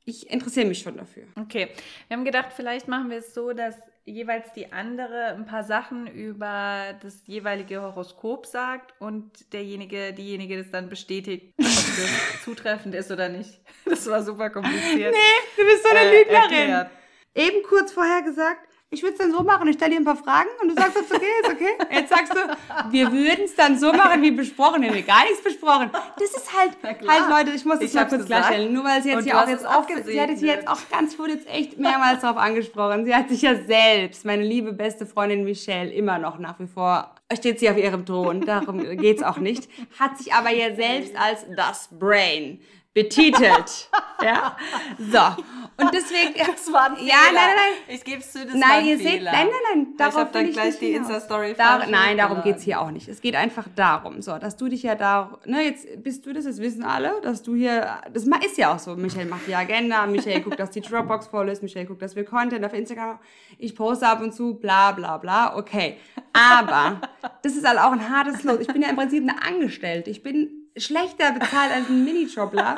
ich 0.06 0.30
interessiere 0.30 0.66
mich 0.66 0.80
schon 0.80 0.98
dafür. 0.98 1.24
Okay, 1.40 1.70
wir 2.08 2.18
haben 2.18 2.26
gedacht, 2.26 2.50
vielleicht 2.56 2.88
machen 2.88 3.10
wir 3.10 3.18
es 3.18 3.34
so, 3.34 3.54
dass 3.54 3.76
jeweils 4.06 4.52
die 4.54 4.72
andere 4.72 5.36
ein 5.36 5.46
paar 5.46 5.64
Sachen 5.64 6.08
über 6.08 6.96
das 7.02 7.22
jeweilige 7.26 7.82
Horoskop 7.82 8.46
sagt 8.46 8.94
und 9.00 9.54
derjenige, 9.54 10.14
diejenige 10.14 10.58
das 10.58 10.72
dann 10.72 10.90
bestätigt, 10.90 11.54
ob 11.58 11.66
das 11.66 12.10
zutreffend 12.44 12.96
ist 12.96 13.12
oder 13.12 13.30
nicht. 13.30 13.60
Das 13.86 14.08
war 14.08 14.24
super 14.24 14.50
kompliziert. 14.50 15.14
Nee, 15.14 15.58
du 15.58 15.64
bist 15.64 15.84
so 15.84 15.90
eine 15.90 16.00
äh, 16.00 16.20
Lügnerin. 16.20 16.52
Erklärt. 16.52 16.92
Eben 17.36 17.64
kurz 17.64 17.92
vorher 17.92 18.22
gesagt, 18.24 18.69
ich 18.92 19.04
würde 19.04 19.14
es 19.14 19.20
dann 19.20 19.32
so 19.32 19.44
machen, 19.44 19.68
ich 19.68 19.76
stelle 19.76 19.92
dir 19.92 19.98
ein 19.98 20.06
paar 20.06 20.16
Fragen 20.16 20.50
und 20.62 20.70
du 20.70 20.74
sagst, 20.74 20.98
es 20.98 21.12
okay, 21.12 21.26
ist 21.44 21.50
okay. 21.52 21.78
Jetzt 21.92 22.10
sagst 22.10 22.34
du, 22.34 22.92
wir 22.92 23.12
würden 23.12 23.46
es 23.46 23.56
dann 23.56 23.78
so 23.78 23.94
machen 23.94 24.22
wie 24.24 24.32
besprochen, 24.32 24.82
wir 24.82 24.90
haben 24.90 25.06
gar 25.06 25.24
nichts 25.26 25.44
besprochen. 25.44 25.92
Das 26.18 26.32
ist 26.32 26.52
halt, 26.52 26.72
halt 26.84 27.30
Leute, 27.30 27.56
ich 27.56 27.66
muss 27.66 27.80
das 27.80 27.90
ich 27.90 27.94
mal 27.94 28.08
kurz 28.08 28.26
klarstellen, 28.26 28.74
nur 28.74 28.84
weil 28.84 29.04
sie 29.04 29.10
jetzt 29.12 29.26
hier 29.26 29.40
auch 29.40 29.48
jetzt 29.48 29.66
oft, 29.66 29.90
sie 30.06 30.20
hat 30.20 30.30
hier 30.32 30.54
jetzt 30.54 30.68
auch 30.68 30.80
ganz 30.90 31.18
wurde 31.20 31.34
jetzt 31.34 31.48
echt 31.48 31.78
mehrmals 31.78 32.22
darauf 32.22 32.38
angesprochen. 32.38 33.06
Sie 33.06 33.14
hat 33.14 33.30
sich 33.30 33.44
ja 33.44 33.56
selbst, 33.64 34.26
meine 34.26 34.44
liebe 34.44 34.74
beste 34.74 35.06
Freundin 35.06 35.44
Michelle, 35.44 35.92
immer 35.92 36.18
noch 36.18 36.40
nach 36.40 36.60
wie 36.60 36.68
vor, 36.68 37.14
steht 37.38 37.60
sie 37.60 37.70
auf 37.70 37.78
ihrem 37.78 38.08
Thron, 38.08 38.42
darum 38.42 38.80
geht 38.98 39.18
es 39.18 39.24
auch 39.24 39.38
nicht, 39.38 39.70
hat 40.00 40.18
sich 40.18 40.34
aber 40.34 40.50
ja 40.50 40.74
selbst 40.76 41.16
als 41.16 41.46
das 41.56 41.90
Brain 41.92 42.60
betitelt. 42.94 43.90
ja, 44.24 44.58
so. 44.98 45.44
Und 45.80 45.94
deswegen. 45.94 46.34
Das 46.60 46.72
war 46.74 46.90
ein 46.90 46.96
Fehler. 46.98 47.08
Ja, 47.08 47.16
nein, 47.26 47.34
nein, 47.36 47.56
nein. 47.56 47.96
Ich 47.96 48.04
gebe 48.04 48.20
es 48.20 48.32
zu, 48.32 48.46
das 48.46 48.54
nein, 48.54 48.62
war 48.62 48.78
ein 48.78 48.86
ihr 48.86 48.98
Fehler. 48.98 49.12
Seht, 49.12 49.24
nein, 49.24 49.48
nein, 49.48 49.76
nein. 49.76 49.88
Darauf 49.98 50.14
ich 50.14 50.20
habe 50.20 50.30
dann 50.34 50.52
gleich 50.52 50.80
die 50.80 50.94
Insta-Story 50.94 51.56
da, 51.58 51.86
Nein, 51.88 52.18
darum 52.18 52.42
geht 52.42 52.58
es 52.58 52.64
hier 52.64 52.82
auch 52.82 52.92
nicht. 52.92 53.08
Es 53.08 53.22
geht 53.22 53.36
einfach 53.36 53.68
darum, 53.76 54.22
so, 54.22 54.38
dass 54.38 54.58
du 54.58 54.68
dich 54.68 54.84
ja 54.84 54.96
da, 54.96 55.40
ne, 55.46 55.64
jetzt 55.64 56.04
bist 56.04 56.26
du 56.26 56.34
das, 56.34 56.46
das 56.46 56.60
wissen 56.60 56.84
alle, 56.84 57.14
dass 57.22 57.44
du 57.44 57.56
hier, 57.56 58.02
das 58.12 58.26
ist 58.46 58.58
ja 58.58 58.74
auch 58.74 58.80
so, 58.80 58.96
Michael 58.96 59.28
macht 59.28 59.48
die 59.48 59.56
Agenda, 59.56 60.06
Michael 60.06 60.42
guckt, 60.42 60.60
dass 60.60 60.72
die 60.72 60.82
Dropbox 60.82 61.28
voll 61.28 61.50
ist, 61.50 61.64
Michael 61.64 61.86
guckt, 61.86 62.02
dass 62.02 62.16
wir 62.16 62.26
Content 62.26 62.66
auf 62.66 62.74
Instagram, 62.74 63.20
ich 63.58 63.76
poste 63.76 64.08
ab 64.08 64.22
und 64.22 64.34
zu, 64.34 64.56
bla, 64.56 64.92
bla, 64.92 65.18
bla, 65.18 65.56
okay. 65.56 65.98
Aber, 66.34 67.02
das 67.42 67.56
ist 67.56 67.68
halt 67.68 67.80
auch 67.80 67.92
ein 67.92 68.10
hartes 68.10 68.44
Los. 68.44 68.60
Ich 68.60 68.68
bin 68.68 68.82
ja 68.82 68.90
im 68.90 68.96
Prinzip 68.96 69.24
eine 69.24 69.42
Angestellte. 69.42 70.10
Ich 70.10 70.24
bin 70.24 70.59
schlechter 70.82 71.32
bezahlt 71.32 71.72
als 71.72 71.90
ein 71.90 72.04
Minijobler 72.04 72.76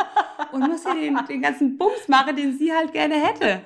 und 0.51 0.67
muss 0.67 0.83
ja 0.83 0.93
den, 0.93 1.19
den 1.27 1.41
ganzen 1.41 1.77
Bums 1.77 2.07
machen, 2.07 2.35
den 2.35 2.57
sie 2.57 2.73
halt 2.73 2.91
gerne 2.93 3.15
hätte. 3.15 3.61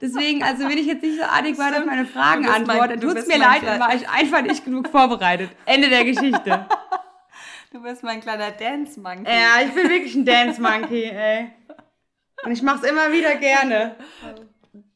Deswegen, 0.00 0.42
also 0.42 0.68
wenn 0.68 0.78
ich 0.78 0.86
jetzt 0.86 1.02
nicht 1.02 1.18
so 1.18 1.24
adäquat 1.24 1.78
auf 1.78 1.84
meine 1.84 2.06
Fragen 2.06 2.48
antworte, 2.48 2.98
tut 2.98 3.16
es 3.16 3.26
mir 3.26 3.38
leid, 3.38 3.62
dann 3.64 3.80
war 3.80 3.94
ich 3.94 4.08
einfach 4.08 4.42
nicht 4.42 4.64
genug 4.64 4.88
vorbereitet. 4.88 5.50
Ende 5.66 5.88
der 5.88 6.04
Geschichte. 6.04 6.66
Du 7.72 7.80
bist 7.82 8.02
mein 8.02 8.20
kleiner 8.20 8.50
Dance 8.50 8.98
Monkey. 8.98 9.30
Ja, 9.30 9.64
ich 9.64 9.72
bin 9.72 9.88
wirklich 9.88 10.14
ein 10.14 10.24
Dance 10.24 10.60
Monkey, 10.60 11.04
ey. 11.04 11.50
Und 12.44 12.52
ich 12.52 12.62
mach's 12.62 12.82
immer 12.82 13.12
wieder 13.12 13.36
gerne. 13.36 13.96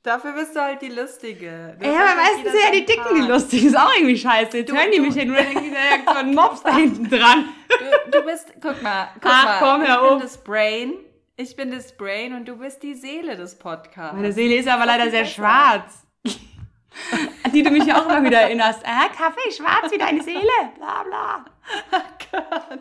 Dafür 0.05 0.33
bist 0.33 0.55
du 0.55 0.61
halt 0.61 0.83
die 0.83 0.91
Lustige. 0.91 1.79
Das 1.81 1.89
ja, 1.89 1.99
aber 1.99 2.15
meistens 2.17 2.53
sind 2.53 2.61
ja 2.63 2.71
die 2.73 2.85
Dicken 2.85 3.15
die 3.15 3.23
Lustigen. 3.23 3.67
Ist 3.69 3.79
auch 3.79 3.91
irgendwie 3.97 4.19
scheiße. 4.19 4.59
Jetzt 4.59 4.71
du, 4.71 4.77
hören 4.77 4.91
die 4.93 4.99
du, 4.99 5.03
mich 5.05 5.15
ja 5.15 5.25
nur, 5.25 5.37
denken 5.37 5.63
die, 5.63 6.05
so 6.07 6.19
ein 6.19 6.35
Mops 6.35 6.63
da 6.63 6.77
hinten 6.77 7.09
dran. 7.09 7.49
Du, 7.71 8.11
du 8.11 8.27
bist, 8.27 8.53
guck 8.61 8.83
mal, 8.83 9.09
guck 9.15 9.33
Ach, 9.33 9.61
mal. 9.61 9.61
Komm, 9.61 9.83
ich 9.83 10.11
bin 10.11 10.21
das 10.21 10.37
Brain. 10.45 10.93
Ich 11.37 11.57
bin 11.57 11.71
das 11.71 11.97
Brain 11.97 12.35
und 12.35 12.47
du 12.47 12.59
bist 12.59 12.83
die 12.83 12.93
Seele 12.93 13.35
des 13.35 13.59
Podcasts. 13.59 14.15
Meine 14.15 14.33
Seele 14.33 14.57
ist 14.57 14.69
aber 14.69 14.85
leider 14.85 15.11
sehr 15.11 15.25
schwarz. 15.25 16.07
An 17.43 17.53
die 17.55 17.63
du 17.63 17.71
mich 17.71 17.87
ja 17.87 17.99
auch 17.99 18.05
immer 18.07 18.23
wieder 18.23 18.43
erinnerst. 18.43 18.83
Ah, 18.85 19.09
Kaffee 19.09 19.51
schwarz 19.57 19.91
wie 19.91 19.99
deine 19.99 20.23
Seele. 20.23 20.43
Bla 20.77 21.03
bla. 21.03 21.45
Oh 21.93 21.99
Gott. 22.31 22.81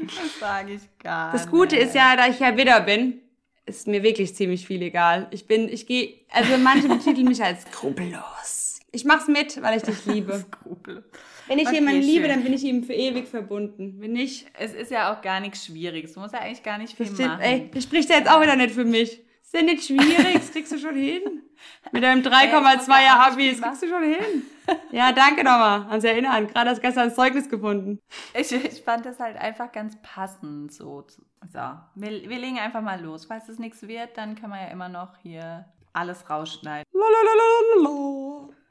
Das 0.00 0.38
sage 0.40 0.72
ich 0.72 0.98
gar 1.02 1.32
nicht. 1.32 1.44
Das 1.44 1.50
Gute 1.50 1.76
ist 1.76 1.94
ja, 1.94 2.16
da 2.16 2.28
ich 2.28 2.40
ja 2.40 2.56
Widder 2.56 2.80
bin, 2.80 3.20
ist 3.66 3.86
mir 3.86 4.02
wirklich 4.02 4.34
ziemlich 4.34 4.66
viel 4.66 4.82
egal. 4.82 5.28
Ich 5.30 5.46
bin, 5.46 5.68
ich 5.68 5.86
gehe, 5.86 6.14
also 6.30 6.56
manche 6.58 6.88
betiteln 6.88 7.28
mich 7.28 7.42
als 7.42 7.62
skrupellos. 7.62 8.80
Ich 8.90 9.04
mach's 9.04 9.28
mit, 9.28 9.60
weil 9.62 9.78
ich 9.78 9.82
dich 9.82 10.04
liebe. 10.04 10.44
Skrupel. 10.62 11.04
Wenn 11.48 11.58
ich 11.58 11.66
okay, 11.66 11.76
jemanden 11.76 12.02
liebe, 12.02 12.28
dann 12.28 12.42
bin 12.42 12.52
ich 12.52 12.62
ihm 12.62 12.84
für 12.84 12.92
ewig 12.92 13.26
verbunden. 13.26 13.96
Wenn 13.98 14.12
nicht. 14.12 14.46
Es 14.58 14.74
ist 14.74 14.90
ja 14.90 15.12
auch 15.12 15.22
gar 15.22 15.40
nichts 15.40 15.64
Schwieriges. 15.64 16.12
Du 16.12 16.20
musst 16.20 16.34
ja 16.34 16.40
eigentlich 16.40 16.62
gar 16.62 16.78
nicht 16.78 16.96
viel 16.96 17.06
das 17.06 17.18
machen. 17.18 17.40
Ey, 17.40 17.70
spricht 17.80 18.10
ja 18.10 18.16
jetzt 18.16 18.30
auch 18.30 18.42
wieder 18.42 18.56
nicht 18.56 18.74
für 18.74 18.84
mich. 18.84 19.20
Ist 19.52 19.60
ja 19.60 19.66
nicht 19.66 19.84
schwierig, 19.84 20.32
das 20.32 20.50
kriegst 20.50 20.72
du 20.72 20.78
schon 20.78 20.96
hin. 20.96 21.42
Mit 21.90 22.02
deinem 22.02 22.22
3,2er 22.26 23.32
Abi, 23.32 23.50
das 23.50 23.60
kriegst 23.60 23.82
du 23.82 23.88
schon 23.88 24.02
hin. 24.02 24.44
Ja, 24.92 25.12
danke 25.12 25.44
nochmal 25.44 25.86
ans 25.90 26.04
Erinnern. 26.04 26.46
Gerade 26.46 26.70
hast 26.70 26.80
gestern 26.80 27.10
ein 27.10 27.14
Zeugnis 27.14 27.50
gefunden. 27.50 28.00
Ich, 28.32 28.50
ich 28.50 28.82
fand 28.82 29.04
das 29.04 29.20
halt 29.20 29.36
einfach 29.36 29.70
ganz 29.70 30.00
passend 30.00 30.72
so. 30.72 31.04
So, 31.52 31.58
wir, 31.96 32.30
wir 32.30 32.38
legen 32.38 32.58
einfach 32.58 32.80
mal 32.80 32.98
los. 33.02 33.26
Falls 33.26 33.46
es 33.50 33.58
nichts 33.58 33.86
wird, 33.86 34.16
dann 34.16 34.36
kann 34.36 34.48
man 34.48 34.60
ja 34.60 34.68
immer 34.68 34.88
noch 34.88 35.18
hier 35.22 35.66
alles 35.92 36.30
rausschneiden. 36.30 36.90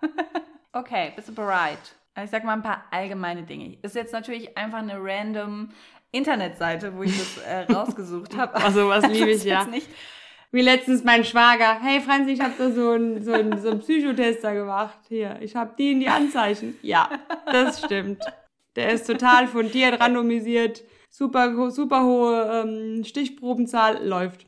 okay, 0.74 1.14
bist 1.16 1.30
du 1.30 1.36
bereit? 1.36 1.96
Ich 2.24 2.32
sag 2.32 2.44
mal 2.44 2.54
ein 2.54 2.64
paar 2.64 2.86
allgemeine 2.90 3.44
Dinge. 3.44 3.78
Ist 3.84 3.94
jetzt 3.94 4.14
natürlich 4.14 4.58
einfach 4.58 4.80
eine 4.80 4.98
random 5.00 5.70
Internetseite, 6.10 6.98
wo 6.98 7.04
ich 7.04 7.16
das 7.16 7.38
äh, 7.38 7.60
rausgesucht 7.72 8.36
habe. 8.36 8.56
Also 8.56 8.90
was 8.90 9.06
liebe 9.06 9.30
ich 9.30 9.44
ja. 9.44 9.66
Nicht 9.66 9.88
wie 10.51 10.62
letztens 10.62 11.03
mein 11.03 11.24
Schwager, 11.24 11.79
hey 11.81 12.01
Franzi, 12.01 12.31
ich 12.31 12.41
habe 12.41 12.53
da 12.58 12.72
so 12.72 12.91
einen 12.91 13.24
so 13.24 13.31
so 13.58 13.70
einen 13.70 13.79
Psychotester 13.79 14.53
gemacht. 14.53 15.00
Hier, 15.08 15.38
ich 15.41 15.55
habe 15.55 15.74
die 15.77 15.91
in 15.91 16.00
die 16.00 16.10
Anzeichen. 16.10 16.77
Ja, 16.81 17.10
das 17.46 17.79
stimmt. 17.84 18.22
Der 18.75 18.91
ist 18.91 19.08
total 19.08 19.48
fundiert, 19.48 20.00
randomisiert, 20.00 20.84
super, 21.10 21.72
super 21.72 22.03
hohe 22.03 22.63
ähm, 22.65 23.03
Stichprobenzahl, 23.03 24.05
läuft. 24.05 24.46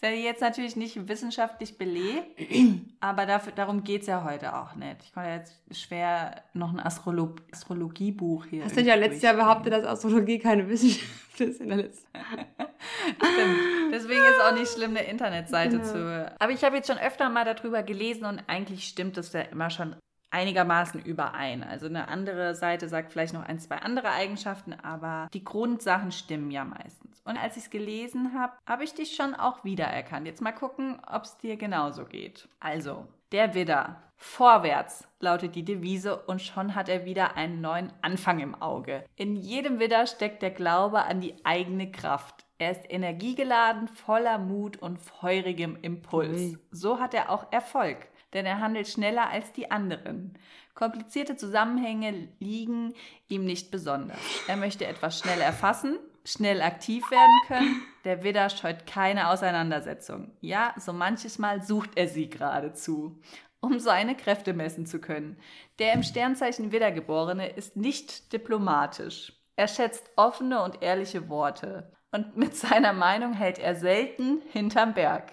Ist 0.00 0.04
ja 0.04 0.10
jetzt 0.10 0.40
natürlich 0.40 0.76
nicht 0.76 1.08
wissenschaftlich 1.08 1.76
belegt, 1.76 2.38
aber 3.00 3.26
dafür, 3.26 3.52
darum 3.52 3.82
geht 3.82 4.02
es 4.02 4.06
ja 4.06 4.22
heute 4.22 4.54
auch 4.54 4.76
nicht. 4.76 4.98
Ich 5.02 5.12
konnte 5.12 5.30
jetzt 5.30 5.56
schwer 5.72 6.44
noch 6.54 6.72
ein 6.72 6.78
Astrolo 6.78 7.34
Astrologiebuch 7.50 8.44
hier. 8.44 8.64
Hast 8.64 8.76
du 8.76 8.82
ja 8.82 8.94
letztes 8.94 9.22
Jahr 9.22 9.34
behauptet, 9.34 9.72
dass 9.72 9.84
Astrologie 9.84 10.38
keine 10.38 10.68
Wissenschaft 10.68 11.40
ist 11.40 11.60
in 11.60 11.70
der 11.70 11.78
letzten. 11.78 12.06
Stimmt. 12.14 13.92
Deswegen 13.92 14.20
ist 14.20 14.40
auch 14.40 14.54
nicht 14.54 14.70
schlimm, 14.70 14.90
eine 14.90 15.02
Internetseite 15.02 15.80
genau. 15.80 15.92
zu. 15.92 16.32
Aber 16.38 16.52
ich 16.52 16.62
habe 16.62 16.76
jetzt 16.76 16.86
schon 16.86 16.98
öfter 16.98 17.28
mal 17.28 17.44
darüber 17.44 17.82
gelesen 17.82 18.24
und 18.24 18.40
eigentlich 18.46 18.86
stimmt 18.86 19.16
das 19.16 19.32
ja 19.32 19.40
immer 19.40 19.68
schon 19.68 19.96
einigermaßen 20.30 21.00
überein. 21.02 21.62
Also 21.62 21.86
eine 21.86 22.08
andere 22.08 22.54
Seite 22.54 22.88
sagt 22.88 23.12
vielleicht 23.12 23.34
noch 23.34 23.44
ein, 23.44 23.58
zwei 23.58 23.76
andere 23.76 24.10
Eigenschaften, 24.10 24.74
aber 24.74 25.28
die 25.32 25.44
Grundsachen 25.44 26.12
stimmen 26.12 26.50
ja 26.50 26.64
meistens. 26.64 27.20
Und 27.24 27.36
als 27.36 27.56
ich 27.56 27.64
es 27.64 27.70
gelesen 27.70 28.32
habe, 28.38 28.54
habe 28.66 28.84
ich 28.84 28.94
dich 28.94 29.14
schon 29.14 29.34
auch 29.34 29.64
wiedererkannt. 29.64 30.26
Jetzt 30.26 30.42
mal 30.42 30.52
gucken, 30.52 31.00
ob 31.06 31.24
es 31.24 31.36
dir 31.38 31.56
genauso 31.56 32.04
geht. 32.04 32.48
Also, 32.60 33.06
der 33.32 33.54
Widder. 33.54 34.02
Vorwärts 34.20 35.06
lautet 35.20 35.54
die 35.54 35.64
Devise 35.64 36.16
und 36.16 36.42
schon 36.42 36.74
hat 36.74 36.88
er 36.88 37.04
wieder 37.04 37.36
einen 37.36 37.60
neuen 37.60 37.92
Anfang 38.02 38.40
im 38.40 38.60
Auge. 38.60 39.04
In 39.14 39.36
jedem 39.36 39.78
Widder 39.78 40.06
steckt 40.08 40.42
der 40.42 40.50
Glaube 40.50 41.04
an 41.04 41.20
die 41.20 41.36
eigene 41.44 41.92
Kraft. 41.92 42.44
Er 42.58 42.72
ist 42.72 42.90
energiegeladen, 42.90 43.86
voller 43.86 44.38
Mut 44.38 44.76
und 44.78 44.98
feurigem 44.98 45.76
Impuls. 45.80 46.58
So 46.72 46.98
hat 46.98 47.14
er 47.14 47.30
auch 47.30 47.52
Erfolg, 47.52 48.08
denn 48.34 48.46
er 48.46 48.60
handelt 48.60 48.88
schneller 48.88 49.30
als 49.30 49.52
die 49.52 49.70
anderen. 49.70 50.38
Komplizierte 50.74 51.36
Zusammenhänge 51.36 52.28
liegen 52.38 52.94
ihm 53.28 53.44
nicht 53.44 53.70
besonders. 53.70 54.18
Er 54.46 54.56
möchte 54.56 54.86
etwas 54.86 55.18
schnell 55.18 55.40
erfassen, 55.40 55.98
schnell 56.24 56.62
aktiv 56.62 57.10
werden 57.10 57.36
können. 57.46 57.82
Der 58.04 58.22
Widder 58.22 58.48
scheut 58.50 58.86
keine 58.86 59.30
Auseinandersetzung. 59.30 60.30
Ja, 60.40 60.74
so 60.76 60.92
manches 60.92 61.38
Mal 61.38 61.62
sucht 61.62 61.90
er 61.96 62.06
sie 62.06 62.30
geradezu, 62.30 63.20
um 63.60 63.80
seine 63.80 64.14
Kräfte 64.14 64.52
messen 64.52 64.86
zu 64.86 65.00
können. 65.00 65.38
Der 65.78 65.94
im 65.94 66.02
Sternzeichen 66.02 66.70
Widdergeborene 66.70 67.48
ist 67.48 67.76
nicht 67.76 68.32
diplomatisch. 68.32 69.32
Er 69.56 69.66
schätzt 69.66 70.08
offene 70.14 70.62
und 70.62 70.82
ehrliche 70.82 71.28
Worte. 71.28 71.92
Und 72.12 72.36
mit 72.36 72.54
seiner 72.56 72.92
Meinung 72.92 73.32
hält 73.32 73.58
er 73.58 73.74
selten 73.74 74.40
hinterm 74.52 74.94
Berg. 74.94 75.32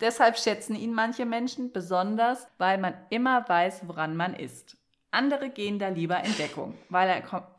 Deshalb 0.00 0.38
schätzen 0.38 0.74
ihn 0.74 0.94
manche 0.94 1.26
Menschen 1.26 1.72
besonders, 1.72 2.46
weil 2.58 2.78
man 2.78 2.94
immer 3.10 3.48
weiß, 3.48 3.82
woran 3.86 4.16
man 4.16 4.34
ist. 4.34 4.76
Andere 5.10 5.50
gehen 5.50 5.78
da 5.78 5.88
lieber 5.88 6.22
in 6.24 6.36
Deckung, 6.36 6.74
weil 6.88 7.08
er 7.08 7.22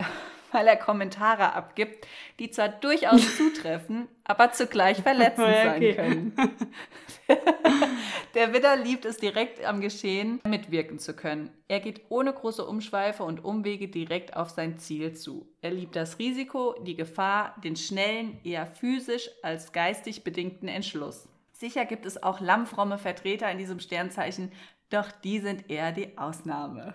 weil 0.51 0.67
er 0.67 0.75
Kommentare 0.75 1.53
abgibt, 1.53 2.07
die 2.39 2.51
zwar 2.51 2.69
durchaus 2.69 3.37
zutreffen, 3.37 4.07
aber 4.23 4.51
zugleich 4.51 5.01
verletzend 5.01 5.47
okay. 5.47 5.63
sein 5.65 5.95
können. 5.95 6.33
Der 8.35 8.53
Widder 8.53 8.75
liebt 8.75 9.05
es 9.05 9.17
direkt 9.17 9.63
am 9.65 9.81
Geschehen 9.81 10.41
mitwirken 10.45 10.99
zu 10.99 11.13
können. 11.13 11.51
Er 11.67 11.79
geht 11.79 12.01
ohne 12.09 12.33
große 12.33 12.65
Umschweife 12.65 13.23
und 13.23 13.43
Umwege 13.43 13.87
direkt 13.87 14.35
auf 14.35 14.49
sein 14.49 14.77
Ziel 14.77 15.13
zu. 15.13 15.47
Er 15.61 15.71
liebt 15.71 15.95
das 15.95 16.19
Risiko, 16.19 16.75
die 16.85 16.95
Gefahr, 16.95 17.55
den 17.63 17.75
schnellen, 17.75 18.39
eher 18.43 18.65
physisch 18.65 19.29
als 19.43 19.71
geistig 19.71 20.23
bedingten 20.23 20.67
Entschluss. 20.67 21.27
Sicher 21.61 21.85
gibt 21.85 22.07
es 22.07 22.23
auch 22.23 22.39
lammfromme 22.39 22.97
Vertreter 22.97 23.51
in 23.51 23.59
diesem 23.59 23.79
Sternzeichen, 23.79 24.51
doch 24.89 25.11
die 25.11 25.39
sind 25.39 25.69
eher 25.69 25.91
die 25.91 26.17
Ausnahme. 26.17 26.93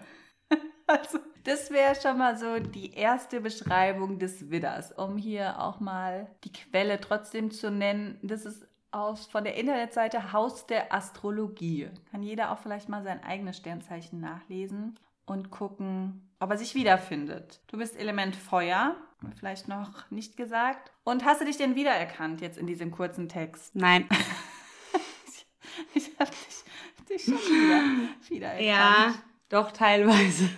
Also, 0.88 1.18
das 1.42 1.72
wäre 1.72 1.96
schon 1.96 2.16
mal 2.16 2.38
so 2.38 2.60
die 2.60 2.94
erste 2.94 3.40
Beschreibung 3.40 4.20
des 4.20 4.52
Widders, 4.52 4.92
um 4.92 5.16
hier 5.16 5.60
auch 5.60 5.80
mal 5.80 6.30
die 6.44 6.52
Quelle 6.52 7.00
trotzdem 7.00 7.50
zu 7.50 7.72
nennen. 7.72 8.20
Das 8.22 8.46
ist 8.46 8.68
aus, 8.92 9.26
von 9.26 9.42
der 9.42 9.56
Internetseite 9.56 10.32
Haus 10.32 10.68
der 10.68 10.94
Astrologie. 10.94 11.90
Kann 12.12 12.22
jeder 12.22 12.52
auch 12.52 12.60
vielleicht 12.60 12.88
mal 12.88 13.02
sein 13.02 13.24
eigenes 13.24 13.56
Sternzeichen 13.56 14.20
nachlesen 14.20 14.96
und 15.24 15.50
gucken, 15.50 16.30
ob 16.38 16.50
er 16.50 16.56
sich 16.56 16.76
wiederfindet. 16.76 17.60
Du 17.66 17.78
bist 17.78 17.98
Element 17.98 18.36
Feuer, 18.36 18.94
vielleicht 19.40 19.66
noch 19.66 20.08
nicht 20.12 20.36
gesagt. 20.36 20.92
Und 21.02 21.24
hast 21.24 21.40
du 21.40 21.46
dich 21.46 21.56
denn 21.56 21.74
wiedererkannt 21.74 22.40
jetzt 22.40 22.58
in 22.58 22.68
diesem 22.68 22.92
kurzen 22.92 23.28
Text? 23.28 23.74
Nein. 23.74 24.08
ich 25.94 26.10
habe 26.18 26.30
dich, 26.30 27.24
dich 27.24 27.24
schon 27.24 27.34
wieder 27.34 27.82
wiedererkannt. 28.28 28.66
Ja. 28.66 29.14
Doch, 29.48 29.70
teilweise. 29.70 30.48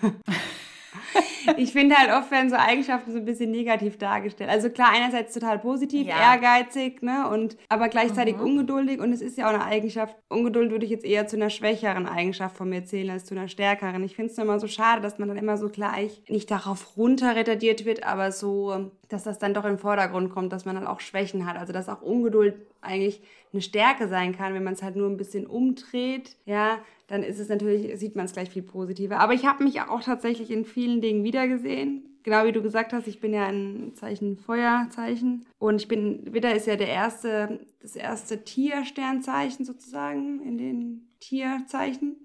ich 1.57 1.73
finde 1.73 1.97
halt 1.97 2.11
oft 2.11 2.31
werden 2.31 2.51
so 2.51 2.57
Eigenschaften 2.57 3.13
so 3.13 3.19
ein 3.19 3.25
bisschen 3.25 3.51
negativ 3.51 3.99
dargestellt. 3.99 4.51
Also 4.51 4.71
klar, 4.71 4.91
einerseits 4.93 5.35
total 5.35 5.59
positiv, 5.59 6.07
ja. 6.07 6.33
ehrgeizig, 6.33 7.03
ne, 7.03 7.29
und 7.29 7.57
aber 7.69 7.89
gleichzeitig 7.89 8.37
mhm. 8.37 8.43
ungeduldig 8.43 9.01
und 9.01 9.13
es 9.13 9.21
ist 9.21 9.39
ja 9.39 9.47
auch 9.47 9.55
eine 9.55 9.65
Eigenschaft. 9.65 10.17
Ungeduld 10.29 10.71
würde 10.71 10.85
ich 10.85 10.91
jetzt 10.91 11.05
eher 11.05 11.27
zu 11.27 11.37
einer 11.37 11.51
schwächeren 11.51 12.07
Eigenschaft 12.07 12.57
von 12.57 12.69
mir 12.69 12.85
zählen 12.85 13.11
als 13.11 13.25
zu 13.25 13.35
einer 13.35 13.49
stärkeren. 13.49 14.03
Ich 14.05 14.17
finde 14.17 14.33
es 14.33 14.39
immer 14.39 14.59
so 14.59 14.67
schade, 14.67 15.01
dass 15.01 15.19
man 15.19 15.29
dann 15.29 15.39
immer 15.39 15.57
so 15.57 15.69
gleich 15.69 16.23
nicht 16.29 16.51
darauf 16.51 16.97
runterretardiert 16.97 17.85
wird, 17.85 18.05
aber 18.05 18.33
so, 18.33 18.91
dass 19.09 19.25
das 19.25 19.39
dann 19.39 19.55
doch 19.55 19.65
im 19.65 19.79
Vordergrund 19.79 20.31
kommt, 20.31 20.53
dass 20.53 20.65
man 20.65 20.75
dann 20.75 20.87
auch 20.87 21.01
Schwächen 21.01 21.47
hat. 21.47 21.57
Also 21.57 21.73
dass 21.73 21.89
auch 21.89 22.03
Ungeduld 22.03 22.55
eigentlich 22.81 23.23
eine 23.53 23.63
Stärke 23.63 24.09
sein 24.09 24.37
kann, 24.37 24.55
wenn 24.55 24.65
man 24.65 24.75
es 24.75 24.83
halt 24.83 24.97
nur 24.97 25.09
ein 25.09 25.17
bisschen 25.17 25.47
umdreht, 25.47 26.37
ja, 26.45 26.79
dann 27.07 27.23
ist 27.23 27.39
es 27.39 27.49
natürlich, 27.49 27.99
sieht 27.99 28.17
man 28.17 28.27
es 28.27 28.33
gleich 28.33 28.51
viel 28.51 28.63
positiver. 28.63 29.21
Aber 29.21 29.33
ich 29.33 29.47
habe 29.47 29.65
mich 29.65 29.81
auch 29.81 30.03
tatsächlich 30.03 30.51
in 30.51 30.65
vielen 30.65 31.01
Dingen 31.01 31.25
wiedergesehen. 31.25 32.05
Genau 32.23 32.45
wie 32.45 32.53
du 32.53 32.63
gesagt 32.63 32.93
hast, 32.93 33.07
ich 33.07 33.21
bin 33.21 33.33
ja 33.33 33.47
ein 33.47 33.93
Zeichen 33.95 34.37
Feuerzeichen 34.37 35.47
und 35.59 35.81
ich 35.81 35.89
bin, 35.89 36.35
Widder 36.35 36.55
ist 36.55 36.67
ja 36.67 36.77
der 36.77 36.89
erste, 36.89 37.61
das 37.81 37.97
erste 37.97 38.45
Tiersternzeichen 38.45 39.65
sozusagen 39.65 40.43
in 40.43 40.59
den 40.59 41.09
Tierzeichen. 41.21 42.17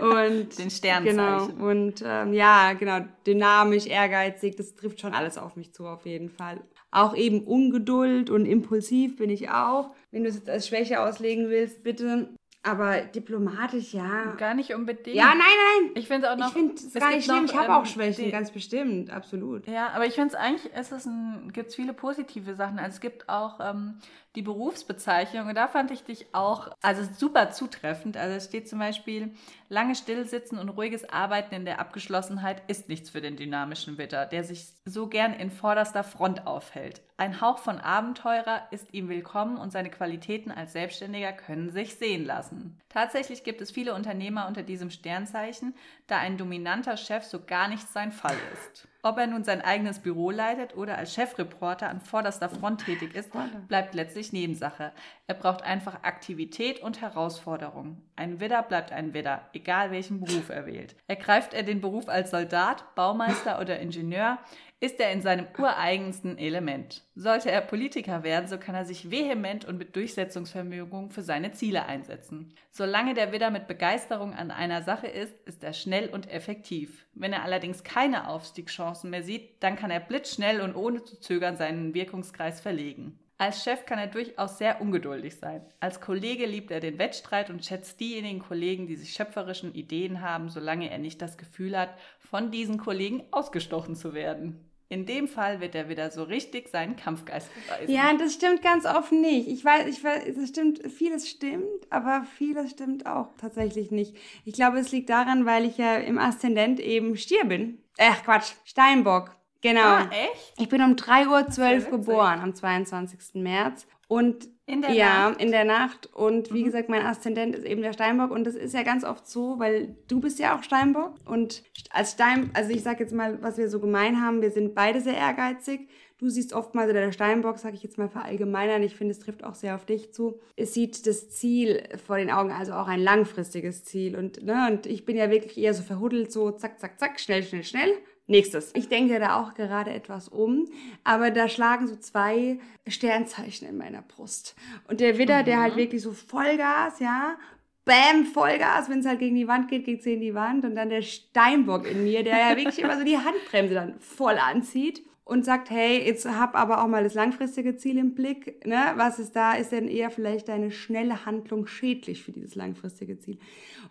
und 0.00 0.58
den 0.58 0.70
Sternzeichen. 0.70 1.16
Genau, 1.16 1.70
und 1.70 2.02
ähm, 2.04 2.32
ja, 2.32 2.72
genau, 2.72 3.00
dynamisch, 3.26 3.86
ehrgeizig, 3.86 4.56
das 4.56 4.74
trifft 4.74 5.00
schon 5.00 5.14
alles 5.14 5.38
auf 5.38 5.54
mich 5.54 5.72
zu, 5.72 5.86
auf 5.86 6.04
jeden 6.04 6.30
Fall. 6.30 6.60
Auch 6.92 7.16
eben 7.16 7.44
Ungeduld 7.44 8.30
und 8.30 8.44
impulsiv 8.46 9.16
bin 9.16 9.30
ich 9.30 9.48
auch. 9.48 9.94
Wenn 10.10 10.24
du 10.24 10.28
es 10.28 10.36
jetzt 10.36 10.50
als 10.50 10.68
Schwäche 10.68 11.00
auslegen 11.00 11.48
willst, 11.48 11.82
bitte 11.82 12.28
aber 12.64 13.00
diplomatisch, 13.00 13.92
ja. 13.92 14.32
Gar 14.38 14.54
nicht 14.54 14.72
unbedingt. 14.72 15.16
Ja, 15.16 15.34
nein, 15.34 15.38
nein. 15.40 15.90
Ich 15.94 16.06
finde 16.06 16.30
auch 16.30 16.36
noch. 16.36 16.48
Ich 16.48 16.52
finde 16.52 16.74
es 16.74 16.94
gar 16.94 17.10
nicht 17.10 17.24
schlimm. 17.24 17.44
Ich 17.44 17.54
habe 17.54 17.66
ähm, 17.66 17.72
auch 17.72 17.86
Schwächen, 17.86 18.26
die, 18.26 18.30
ganz 18.30 18.52
bestimmt, 18.52 19.10
absolut. 19.10 19.66
Ja, 19.66 19.88
aber 19.88 20.06
ich 20.06 20.14
finde 20.14 20.28
es 20.28 20.34
eigentlich, 20.34 20.70
es 20.72 21.08
gibt 21.52 21.70
es 21.70 21.74
viele 21.74 21.92
positive 21.92 22.54
Sachen. 22.54 22.78
Also 22.78 22.94
es 22.94 23.00
gibt 23.00 23.28
auch 23.28 23.58
ähm, 23.60 23.98
die 24.36 24.42
Berufsbezeichnung. 24.42 25.48
Und 25.48 25.56
da 25.56 25.66
fand 25.66 25.90
ich 25.90 26.04
dich 26.04 26.26
auch 26.32 26.70
also 26.82 27.02
super 27.16 27.50
zutreffend. 27.50 28.16
Also 28.16 28.36
es 28.36 28.44
steht 28.44 28.68
zum 28.68 28.78
Beispiel, 28.78 29.34
lange 29.68 29.94
stillsitzen 29.94 30.58
und 30.58 30.68
ruhiges 30.68 31.08
Arbeiten 31.10 31.54
in 31.54 31.64
der 31.64 31.80
Abgeschlossenheit 31.80 32.62
ist 32.68 32.88
nichts 32.88 33.10
für 33.10 33.20
den 33.20 33.36
dynamischen 33.36 33.98
Witter, 33.98 34.26
der 34.26 34.44
sich 34.44 34.68
so 34.84 35.08
gern 35.08 35.34
in 35.34 35.50
vorderster 35.50 36.04
Front 36.04 36.46
aufhält. 36.46 37.02
Ein 37.22 37.40
Hauch 37.40 37.58
von 37.58 37.78
Abenteurer 37.78 38.62
ist 38.72 38.92
ihm 38.92 39.08
willkommen 39.08 39.56
und 39.56 39.70
seine 39.70 39.90
Qualitäten 39.90 40.50
als 40.50 40.72
Selbstständiger 40.72 41.32
können 41.32 41.70
sich 41.70 41.94
sehen 41.94 42.24
lassen. 42.24 42.80
Tatsächlich 42.88 43.44
gibt 43.44 43.60
es 43.60 43.70
viele 43.70 43.94
Unternehmer 43.94 44.48
unter 44.48 44.64
diesem 44.64 44.90
Sternzeichen, 44.90 45.72
da 46.08 46.18
ein 46.18 46.36
dominanter 46.36 46.96
Chef 46.96 47.22
so 47.22 47.38
gar 47.44 47.68
nicht 47.68 47.86
sein 47.86 48.10
Fall 48.10 48.34
ist. 48.52 48.88
Ob 49.04 49.18
er 49.18 49.28
nun 49.28 49.44
sein 49.44 49.62
eigenes 49.62 50.00
Büro 50.00 50.32
leitet 50.32 50.76
oder 50.76 50.98
als 50.98 51.14
Chefreporter 51.14 51.88
an 51.88 52.00
vorderster 52.00 52.48
Front 52.48 52.84
tätig 52.84 53.14
ist, 53.14 53.30
bleibt 53.68 53.94
letztlich 53.94 54.32
Nebensache. 54.32 54.92
Er 55.28 55.34
braucht 55.34 55.62
einfach 55.62 56.02
Aktivität 56.02 56.80
und 56.80 57.00
Herausforderung. 57.00 58.02
Ein 58.16 58.40
Widder 58.40 58.62
bleibt 58.62 58.90
ein 58.90 59.14
Widder, 59.14 59.48
egal 59.52 59.92
welchen 59.92 60.20
Beruf 60.20 60.50
er 60.50 60.66
wählt. 60.66 60.96
Ergreift 61.06 61.54
er 61.54 61.62
den 61.62 61.80
Beruf 61.80 62.08
als 62.08 62.30
Soldat, 62.30 62.94
Baumeister 62.96 63.60
oder 63.60 63.78
Ingenieur, 63.78 64.38
ist 64.82 64.98
er 64.98 65.12
in 65.12 65.22
seinem 65.22 65.46
ureigensten 65.56 66.38
Element. 66.38 67.04
Sollte 67.14 67.52
er 67.52 67.60
Politiker 67.60 68.24
werden, 68.24 68.48
so 68.48 68.58
kann 68.58 68.74
er 68.74 68.84
sich 68.84 69.12
vehement 69.12 69.64
und 69.64 69.78
mit 69.78 69.94
Durchsetzungsvermögen 69.94 71.10
für 71.10 71.22
seine 71.22 71.52
Ziele 71.52 71.86
einsetzen. 71.86 72.52
Solange 72.72 73.14
der 73.14 73.30
Widder 73.30 73.52
mit 73.52 73.68
Begeisterung 73.68 74.34
an 74.34 74.50
einer 74.50 74.82
Sache 74.82 75.06
ist, 75.06 75.34
ist 75.44 75.62
er 75.62 75.72
schnell 75.72 76.08
und 76.08 76.28
effektiv. 76.28 77.06
Wenn 77.14 77.32
er 77.32 77.44
allerdings 77.44 77.84
keine 77.84 78.28
Aufstiegschancen 78.28 79.10
mehr 79.10 79.22
sieht, 79.22 79.62
dann 79.62 79.76
kann 79.76 79.92
er 79.92 80.00
blitzschnell 80.00 80.60
und 80.60 80.74
ohne 80.74 81.04
zu 81.04 81.20
zögern 81.20 81.56
seinen 81.56 81.94
Wirkungskreis 81.94 82.60
verlegen. 82.60 83.20
Als 83.38 83.62
Chef 83.62 83.86
kann 83.86 84.00
er 84.00 84.08
durchaus 84.08 84.58
sehr 84.58 84.80
ungeduldig 84.80 85.36
sein. 85.36 85.62
Als 85.78 86.00
Kollege 86.00 86.46
liebt 86.46 86.72
er 86.72 86.80
den 86.80 86.98
Wettstreit 86.98 87.50
und 87.50 87.64
schätzt 87.64 88.00
diejenigen 88.00 88.40
Kollegen, 88.40 88.88
die 88.88 88.96
sich 88.96 89.12
schöpferischen 89.12 89.74
Ideen 89.74 90.22
haben, 90.22 90.48
solange 90.48 90.90
er 90.90 90.98
nicht 90.98 91.22
das 91.22 91.38
Gefühl 91.38 91.78
hat, 91.78 91.90
von 92.18 92.50
diesen 92.50 92.78
Kollegen 92.78 93.22
ausgestochen 93.30 93.94
zu 93.94 94.12
werden. 94.12 94.71
In 94.92 95.06
dem 95.06 95.26
Fall 95.26 95.62
wird 95.62 95.74
er 95.74 95.88
wieder 95.88 96.10
so 96.10 96.22
richtig 96.22 96.68
seinen 96.68 96.96
Kampfgeist 96.96 97.48
beweisen. 97.54 97.90
Ja, 97.90 98.12
das 98.12 98.34
stimmt 98.34 98.60
ganz 98.60 98.84
oft 98.84 99.10
nicht. 99.10 99.48
Ich 99.48 99.64
weiß, 99.64 99.86
ich 99.86 100.04
weiß, 100.04 100.24
das 100.36 100.50
stimmt, 100.50 100.82
vieles 100.92 101.30
stimmt, 101.30 101.86
aber 101.88 102.26
vieles 102.36 102.72
stimmt 102.72 103.06
auch 103.06 103.28
tatsächlich 103.40 103.90
nicht. 103.90 104.14
Ich 104.44 104.52
glaube, 104.52 104.78
es 104.78 104.92
liegt 104.92 105.08
daran, 105.08 105.46
weil 105.46 105.64
ich 105.64 105.78
ja 105.78 105.96
im 105.96 106.18
Aszendent 106.18 106.78
eben 106.78 107.16
Stier 107.16 107.46
bin. 107.46 107.78
Ach, 107.98 108.22
Quatsch, 108.22 108.52
Steinbock. 108.66 109.34
Genau. 109.62 109.80
Ah, 109.80 110.10
echt? 110.10 110.52
Ich 110.58 110.68
bin 110.68 110.82
um 110.82 110.94
3.12 110.94 111.86
Uhr 111.86 111.90
geboren, 111.90 112.40
am 112.40 112.54
22. 112.54 113.42
März. 113.42 113.86
Und 114.12 114.46
in 114.66 114.82
der 114.82 114.92
ja, 114.92 115.30
Nacht? 115.30 115.42
in 115.42 115.52
der 115.52 115.64
Nacht. 115.64 116.14
Und 116.14 116.52
wie 116.52 116.60
mhm. 116.60 116.66
gesagt, 116.66 116.90
mein 116.90 117.00
Aszendent 117.00 117.56
ist 117.56 117.64
eben 117.64 117.80
der 117.80 117.94
Steinbock. 117.94 118.30
Und 118.30 118.44
das 118.44 118.54
ist 118.54 118.74
ja 118.74 118.82
ganz 118.82 119.04
oft 119.04 119.26
so, 119.26 119.58
weil 119.58 119.96
du 120.06 120.20
bist 120.20 120.38
ja 120.38 120.54
auch 120.54 120.62
Steinbock. 120.62 121.14
Und 121.24 121.62
als 121.88 122.12
Stein, 122.12 122.50
also 122.52 122.72
ich 122.72 122.82
sag 122.82 123.00
jetzt 123.00 123.14
mal, 123.14 123.40
was 123.40 123.56
wir 123.56 123.70
so 123.70 123.80
gemein 123.80 124.20
haben, 124.20 124.42
wir 124.42 124.50
sind 124.50 124.74
beide 124.74 125.00
sehr 125.00 125.16
ehrgeizig. 125.16 125.88
Du 126.18 126.28
siehst 126.28 126.52
oftmals, 126.52 126.90
oder 126.90 127.00
der 127.00 127.12
Steinbock, 127.12 127.56
sage 127.58 127.74
ich 127.74 127.82
jetzt 127.82 127.96
mal 127.96 128.10
verallgemeinern, 128.10 128.82
ich 128.82 128.94
finde, 128.94 129.12
es 129.12 129.18
trifft 129.18 129.44
auch 129.44 129.54
sehr 129.54 129.76
auf 129.76 129.86
dich 129.86 130.12
zu. 130.12 130.40
Es 130.56 130.74
sieht 130.74 131.06
das 131.06 131.30
Ziel 131.30 131.82
vor 132.06 132.18
den 132.18 132.30
Augen, 132.30 132.52
also 132.52 132.74
auch 132.74 132.88
ein 132.88 133.00
langfristiges 133.00 133.82
Ziel. 133.82 134.14
Und, 134.14 134.44
ne, 134.44 134.68
und 134.70 134.84
ich 134.84 135.06
bin 135.06 135.16
ja 135.16 135.30
wirklich 135.30 135.56
eher 135.56 135.72
so 135.72 135.82
verhuddelt, 135.82 136.30
so 136.30 136.50
zack, 136.50 136.78
zack, 136.78 137.00
zack, 137.00 137.18
schnell, 137.18 137.42
schnell, 137.42 137.64
schnell. 137.64 137.92
Nächstes. 138.26 138.70
Ich 138.74 138.88
denke 138.88 139.18
da 139.18 139.40
auch 139.40 139.54
gerade 139.54 139.90
etwas 139.90 140.28
um, 140.28 140.68
aber 141.02 141.30
da 141.30 141.48
schlagen 141.48 141.88
so 141.88 141.96
zwei 141.96 142.58
Sternzeichen 142.86 143.68
in 143.68 143.76
meiner 143.76 144.02
Brust. 144.02 144.54
Und 144.88 145.00
der 145.00 145.18
Widder, 145.18 145.40
mhm. 145.40 145.46
der 145.46 145.60
halt 145.60 145.76
wirklich 145.76 146.02
so 146.02 146.12
Vollgas, 146.12 147.00
ja, 147.00 147.36
Bäm, 147.84 148.26
Vollgas, 148.26 148.88
wenn 148.88 149.00
es 149.00 149.06
halt 149.06 149.18
gegen 149.18 149.34
die 149.34 149.48
Wand 149.48 149.68
geht, 149.68 149.84
geht 149.84 150.00
es 150.00 150.06
in 150.06 150.20
die 150.20 150.34
Wand. 150.34 150.64
Und 150.64 150.76
dann 150.76 150.88
der 150.88 151.02
Steinbock 151.02 151.90
in 151.90 152.04
mir, 152.04 152.22
der 152.22 152.38
ja 152.38 152.56
wirklich 152.56 152.78
immer 152.78 152.96
so 152.96 153.04
die 153.04 153.18
Handbremse 153.18 153.74
dann 153.74 153.98
voll 153.98 154.38
anzieht 154.38 155.02
und 155.24 155.44
sagt, 155.44 155.70
hey, 155.70 156.04
jetzt 156.04 156.26
hab 156.26 156.54
aber 156.54 156.82
auch 156.82 156.88
mal 156.88 157.04
das 157.04 157.14
langfristige 157.14 157.76
Ziel 157.76 157.98
im 157.98 158.14
Blick. 158.14 158.64
Ne? 158.66 158.92
Was 158.96 159.18
ist 159.18 159.34
da? 159.34 159.54
Ist 159.54 159.72
denn 159.72 159.88
eher 159.88 160.10
vielleicht 160.10 160.48
deine 160.48 160.70
schnelle 160.70 161.26
Handlung 161.26 161.66
schädlich 161.66 162.22
für 162.22 162.32
dieses 162.32 162.54
langfristige 162.54 163.18
Ziel? 163.18 163.38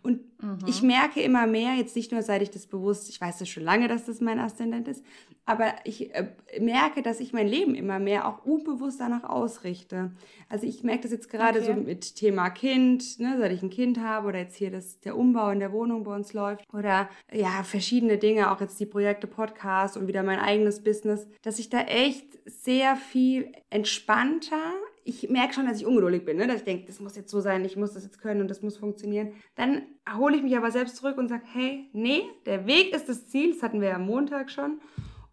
Und 0.03 0.30
mhm. 0.41 0.59
ich 0.65 0.81
merke 0.81 1.21
immer 1.21 1.47
mehr, 1.47 1.75
jetzt 1.75 1.95
nicht 1.95 2.11
nur 2.11 2.21
seit 2.21 2.41
ich 2.41 2.49
das 2.49 2.67
bewusst, 2.67 3.09
ich 3.09 3.19
weiß 3.19 3.37
das 3.39 3.49
schon 3.49 3.63
lange, 3.63 3.87
dass 3.87 4.05
das 4.05 4.21
mein 4.21 4.39
Aszendent 4.39 4.87
ist, 4.87 5.03
aber 5.45 5.73
ich 5.83 6.13
äh, 6.13 6.31
merke, 6.59 7.01
dass 7.01 7.19
ich 7.19 7.33
mein 7.33 7.47
Leben 7.47 7.75
immer 7.75 7.99
mehr 7.99 8.27
auch 8.27 8.45
unbewusst 8.45 8.99
danach 8.99 9.23
ausrichte. 9.23 10.11
Also 10.49 10.67
ich 10.67 10.83
merke 10.83 11.03
das 11.03 11.11
jetzt 11.11 11.29
gerade 11.29 11.59
okay. 11.59 11.73
so 11.73 11.81
mit 11.81 12.15
Thema 12.15 12.49
Kind, 12.49 13.19
ne, 13.19 13.35
seit 13.39 13.51
ich 13.51 13.63
ein 13.63 13.69
Kind 13.69 13.99
habe 13.99 14.27
oder 14.27 14.39
jetzt 14.39 14.55
hier 14.55 14.71
das, 14.71 14.99
der 14.99 15.17
Umbau 15.17 15.49
in 15.49 15.59
der 15.59 15.71
Wohnung 15.71 16.03
bei 16.03 16.15
uns 16.15 16.33
läuft 16.33 16.71
oder 16.73 17.09
ja, 17.31 17.63
verschiedene 17.63 18.17
Dinge, 18.17 18.51
auch 18.51 18.61
jetzt 18.61 18.79
die 18.79 18.85
Projekte 18.85 19.27
Podcast 19.27 19.97
und 19.97 20.07
wieder 20.07 20.23
mein 20.23 20.39
eigenes 20.39 20.83
Business, 20.83 21.27
dass 21.41 21.59
ich 21.59 21.69
da 21.69 21.81
echt 21.81 22.39
sehr 22.45 22.95
viel 22.95 23.51
entspannter 23.69 24.73
ich 25.03 25.29
merke 25.29 25.53
schon, 25.53 25.65
dass 25.65 25.79
ich 25.79 25.85
ungeduldig 25.85 26.25
bin, 26.25 26.37
ne? 26.37 26.47
dass 26.47 26.57
ich 26.57 26.63
denke, 26.63 26.85
das 26.85 26.99
muss 26.99 27.15
jetzt 27.15 27.31
so 27.31 27.41
sein, 27.41 27.65
ich 27.65 27.75
muss 27.75 27.93
das 27.93 28.03
jetzt 28.03 28.21
können 28.21 28.41
und 28.41 28.49
das 28.49 28.61
muss 28.61 28.77
funktionieren. 28.77 29.33
Dann 29.55 29.83
hole 30.17 30.35
ich 30.35 30.43
mich 30.43 30.55
aber 30.55 30.71
selbst 30.71 30.97
zurück 30.97 31.17
und 31.17 31.27
sage, 31.27 31.43
hey, 31.51 31.89
nee, 31.93 32.23
der 32.45 32.67
Weg 32.67 32.93
ist 32.93 33.09
das 33.09 33.27
Ziel, 33.27 33.53
das 33.53 33.63
hatten 33.63 33.81
wir 33.81 33.89
ja 33.89 33.95
am 33.95 34.05
Montag 34.05 34.51
schon. 34.51 34.79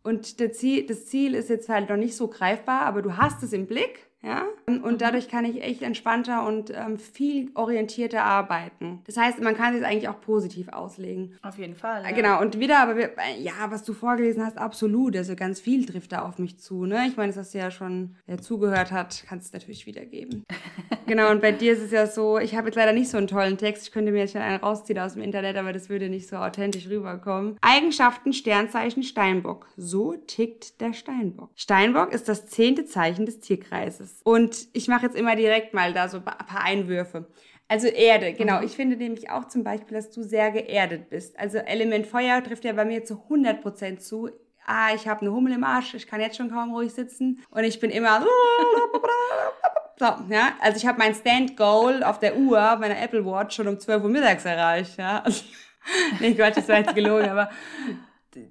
Und 0.03 0.27
Ziel, 0.55 0.87
das 0.87 1.07
Ziel 1.07 1.35
ist 1.35 1.51
jetzt 1.51 1.69
halt 1.69 1.91
noch 1.91 1.97
nicht 1.97 2.17
so 2.17 2.29
greifbar, 2.29 2.83
aber 2.83 3.03
du 3.03 3.17
hast 3.17 3.43
es 3.43 3.53
im 3.53 3.67
Blick 3.67 4.08
ja? 4.23 4.45
Und 4.67 5.01
dadurch 5.01 5.29
kann 5.29 5.45
ich 5.45 5.63
echt 5.63 5.81
entspannter 5.83 6.47
und 6.47 6.71
ähm, 6.75 6.99
viel 6.99 7.51
orientierter 7.55 8.25
arbeiten. 8.25 9.01
Das 9.07 9.17
heißt, 9.17 9.41
man 9.41 9.57
kann 9.57 9.75
es 9.75 9.83
eigentlich 9.83 10.09
auch 10.09 10.21
positiv 10.21 10.69
auslegen. 10.69 11.39
Auf 11.43 11.57
jeden 11.57 11.77
Fall. 11.77 12.03
Ja. 12.03 12.11
Genau, 12.11 12.41
und 12.41 12.59
wieder, 12.59 12.81
aber 12.81 12.97
wir, 12.97 13.13
ja, 13.39 13.53
was 13.69 13.85
du 13.85 13.95
vorgelesen 13.95 14.45
hast, 14.45 14.59
absolut. 14.59 15.17
Also 15.17 15.37
ganz 15.37 15.61
viel 15.61 15.87
trifft 15.87 16.13
da 16.13 16.23
auf 16.23 16.39
mich 16.39 16.59
zu. 16.59 16.85
Ne? 16.85 17.07
Ich 17.07 17.17
meine, 17.17 17.29
das 17.29 17.39
hast 17.39 17.55
du 17.55 17.59
ja 17.59 17.71
schon, 17.71 18.17
wer 18.27 18.39
zugehört 18.39 18.91
hat, 18.91 19.23
kannst 19.27 19.47
es 19.47 19.53
natürlich 19.53 19.87
wiedergeben. 19.87 20.45
genau, 21.07 21.31
und 21.31 21.41
bei 21.41 21.53
dir 21.53 21.73
ist 21.73 21.83
es 21.83 21.93
ja 21.93 22.07
so, 22.07 22.39
ich 22.39 22.57
habe 22.57 22.69
jetzt 22.69 22.77
leider 22.77 22.93
nicht 22.93 23.09
so 23.09 23.19
einen 23.19 23.29
tollen 23.29 23.57
Text. 23.57 23.85
Ich 23.85 23.93
könnte 23.93 24.11
mir 24.11 24.19
jetzt 24.19 24.33
schon 24.33 24.43
einen 24.43 24.61
rausziehen 24.61 24.99
aus 24.99 25.15
dem 25.15 25.23
Internet, 25.23 25.57
aber 25.57 25.73
das 25.73 25.89
würde 25.89 26.09
nicht 26.09 26.29
so 26.29 26.37
authentisch 26.37 26.89
rüberkommen. 26.89 27.57
Eigenschaften 27.61 28.33
Sternzeichen 28.33 29.05
Steinbock. 29.05 29.69
So 29.77 30.15
tickt 30.15 30.81
der 30.81 30.93
Steinbock. 30.93 31.51
Steinbock 31.55 32.13
ist 32.13 32.29
das 32.29 32.49
zehnte 32.49 32.85
Zeichen 32.85 33.25
des 33.25 33.39
Tierkreises 33.39 34.08
ist. 34.09 34.27
Und 34.27 34.69
ich 34.73 34.89
mache 34.89 35.07
jetzt 35.07 35.17
immer 35.17 35.37
direkt 35.37 35.75
mal 35.75 35.93
da 35.93 36.09
so 36.09 36.19
ein 36.19 36.25
paar 36.25 36.65
Einwürfe. 36.65 37.27
Also 37.69 37.87
Erde, 37.87 38.33
genau. 38.33 38.59
Mhm. 38.59 38.67
Ich 38.67 38.77
finde 38.77 38.97
nämlich 38.97 39.31
auch 39.31 39.47
zum 39.47 39.63
Beispiel, 39.63 39.97
dass 39.97 40.11
du 40.11 40.23
sehr 40.23 40.51
geerdet 40.51 41.11
bist. 41.11 41.39
Also 41.39 41.59
Element 41.59 42.07
Feuer 42.07 42.43
trifft 42.43 42.65
ja 42.65 42.73
bei 42.73 42.87
mir 42.87 43.05
zu 43.05 43.23
100% 43.29 43.99
zu. 43.99 44.31
Ah, 44.67 44.95
ich 44.95 45.07
habe 45.07 45.23
eine 45.23 45.33
Hummel 45.33 45.53
im 45.55 45.65
Arsch, 45.65 45.95
ich 45.95 46.07
kann 46.07 46.21
jetzt 46.21 46.37
schon 46.37 46.51
kaum 46.51 46.75
ruhig 46.75 46.93
sitzen 46.93 47.43
und 47.51 47.65
ich 47.65 47.81
bin 47.81 47.91
immer 47.91 48.21
so, 49.99 50.05
ja. 50.29 50.53
Also 50.61 50.77
ich 50.77 50.87
habe 50.87 50.99
mein 50.99 51.15
Stand 51.15 51.57
Goal 51.57 52.03
auf 52.03 52.19
der 52.19 52.37
Uhr, 52.37 52.77
meiner 52.77 53.01
Apple 53.01 53.25
Watch 53.25 53.57
schon 53.57 53.69
um 53.69 53.79
12 53.79 54.03
Uhr 54.03 54.11
mittags 54.11 54.45
erreicht, 54.45 54.99
ja. 54.99 55.23
Also, 55.25 55.43
nee, 56.21 56.35
Quatsch, 56.35 56.59
das 56.59 56.69
war 56.69 56.79
jetzt 56.79 56.95
gelogen, 56.95 57.31
aber 57.31 57.51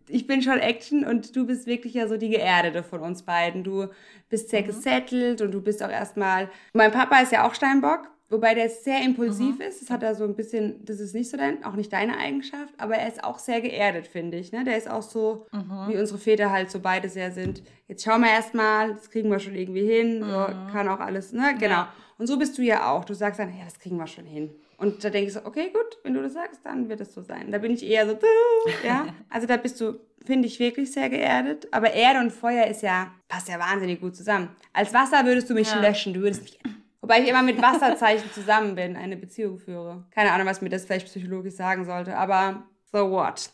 ich 0.07 0.27
bin 0.27 0.41
schon 0.41 0.59
Action 0.59 1.05
und 1.05 1.35
du 1.35 1.45
bist 1.45 1.67
wirklich 1.67 1.93
ja 1.93 2.07
so 2.07 2.17
die 2.17 2.29
Geerdete 2.29 2.83
von 2.83 3.01
uns 3.01 3.23
beiden. 3.23 3.63
Du 3.63 3.87
bist 4.29 4.49
sehr 4.49 4.61
mhm. 4.61 4.67
gesettelt 4.67 5.41
und 5.41 5.51
du 5.51 5.61
bist 5.61 5.83
auch 5.83 5.89
erstmal. 5.89 6.49
Mein 6.73 6.91
Papa 6.91 7.19
ist 7.19 7.31
ja 7.31 7.47
auch 7.47 7.53
Steinbock, 7.53 8.09
wobei 8.29 8.53
der 8.53 8.69
sehr 8.69 9.03
impulsiv 9.03 9.55
mhm. 9.55 9.61
ist. 9.61 9.81
Das 9.81 9.89
hat 9.89 10.03
er 10.03 10.15
so 10.15 10.23
ein 10.23 10.35
bisschen, 10.35 10.83
das 10.83 10.99
ist 10.99 11.13
nicht 11.13 11.29
so 11.29 11.37
dein, 11.37 11.63
auch 11.63 11.75
nicht 11.75 11.93
deine 11.93 12.17
Eigenschaft, 12.17 12.73
aber 12.77 12.95
er 12.95 13.07
ist 13.07 13.23
auch 13.23 13.39
sehr 13.39 13.61
geerdet, 13.61 14.07
finde 14.07 14.37
ich. 14.37 14.51
Ne? 14.51 14.63
Der 14.63 14.77
ist 14.77 14.89
auch 14.89 15.03
so, 15.03 15.45
mhm. 15.51 15.87
wie 15.89 15.97
unsere 15.97 16.17
Väter 16.17 16.51
halt 16.51 16.71
so 16.71 16.79
beide 16.79 17.09
sehr 17.09 17.31
sind. 17.31 17.61
Jetzt 17.87 18.03
schauen 18.03 18.21
wir 18.21 18.31
erstmal, 18.31 18.95
das 18.95 19.09
kriegen 19.09 19.29
wir 19.29 19.39
schon 19.39 19.55
irgendwie 19.55 19.85
hin, 19.85 20.23
so, 20.23 20.25
mhm. 20.27 20.71
kann 20.71 20.87
auch 20.87 20.99
alles, 20.99 21.31
ne? 21.31 21.55
Genau. 21.59 21.75
Ja. 21.75 21.93
Und 22.17 22.27
so 22.27 22.37
bist 22.37 22.57
du 22.57 22.63
ja 22.63 22.91
auch. 22.91 23.05
Du 23.05 23.13
sagst 23.13 23.39
dann, 23.39 23.55
ja, 23.55 23.63
das 23.63 23.79
kriegen 23.79 23.97
wir 23.97 24.07
schon 24.07 24.25
hin. 24.25 24.49
Und 24.77 25.03
da 25.03 25.09
denke 25.09 25.27
ich 25.27 25.33
so, 25.33 25.43
okay, 25.43 25.71
gut, 25.73 25.97
wenn 26.03 26.13
du 26.13 26.21
das 26.21 26.33
sagst, 26.33 26.61
dann 26.63 26.87
wird 26.87 27.01
es 27.01 27.13
so 27.13 27.21
sein. 27.21 27.51
Da 27.51 27.57
bin 27.57 27.71
ich 27.71 27.83
eher 27.83 28.07
so, 28.07 28.17
ja. 28.85 29.07
Also 29.29 29.47
da 29.47 29.57
bist 29.57 29.81
du, 29.81 29.99
finde 30.23 30.47
ich, 30.47 30.59
wirklich 30.59 30.91
sehr 30.91 31.09
geerdet. 31.09 31.67
Aber 31.71 31.91
Erde 31.91 32.19
und 32.19 32.31
Feuer 32.31 32.67
ist 32.67 32.83
ja, 32.83 33.11
passt 33.27 33.49
ja 33.49 33.59
wahnsinnig 33.59 33.99
gut 33.99 34.15
zusammen. 34.15 34.49
Als 34.73 34.93
Wasser 34.93 35.25
würdest 35.25 35.49
du 35.49 35.55
mich 35.55 35.71
ja. 35.71 35.81
löschen, 35.81 36.13
du 36.13 36.21
würdest 36.21 36.43
mich 36.43 36.59
Wobei 37.07 37.21
ich 37.21 37.29
immer 37.29 37.41
mit 37.41 37.61
Wasserzeichen 37.61 38.29
zusammen 38.33 38.75
bin, 38.75 38.97
eine 38.97 39.15
Beziehung 39.15 39.59
führe. 39.59 40.03
Keine 40.11 40.33
Ahnung, 40.33 40.45
was 40.45 40.61
mir 40.61 40.67
das 40.67 40.83
vielleicht 40.83 41.07
psychologisch 41.07 41.53
sagen 41.53 41.85
sollte, 41.85 42.17
aber 42.17 42.63
so 42.91 43.11
what? 43.11 43.51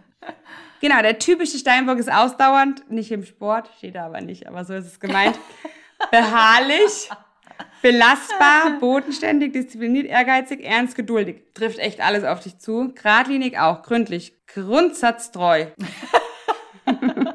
genau, 0.80 1.02
der 1.02 1.18
typische 1.18 1.58
Steinbock 1.58 1.98
ist 1.98 2.12
ausdauernd, 2.12 2.88
nicht 2.88 3.10
im 3.10 3.24
Sport, 3.24 3.68
steht 3.78 3.96
da 3.96 4.06
aber 4.06 4.20
nicht, 4.20 4.46
aber 4.46 4.64
so 4.64 4.74
ist 4.74 4.86
es 4.86 5.00
gemeint. 5.00 5.36
Beharrlich, 6.12 7.10
belastbar, 7.82 8.78
bodenständig, 8.80 9.52
diszipliniert, 9.52 10.06
ehrgeizig, 10.06 10.64
ernst, 10.64 10.96
geduldig. 10.96 11.42
Trifft 11.54 11.78
echt 11.78 12.00
alles 12.00 12.24
auf 12.24 12.40
dich 12.40 12.58
zu. 12.58 12.92
Gradlinig 12.94 13.58
auch, 13.58 13.82
gründlich, 13.82 14.34
grundsatztreu. 14.46 15.66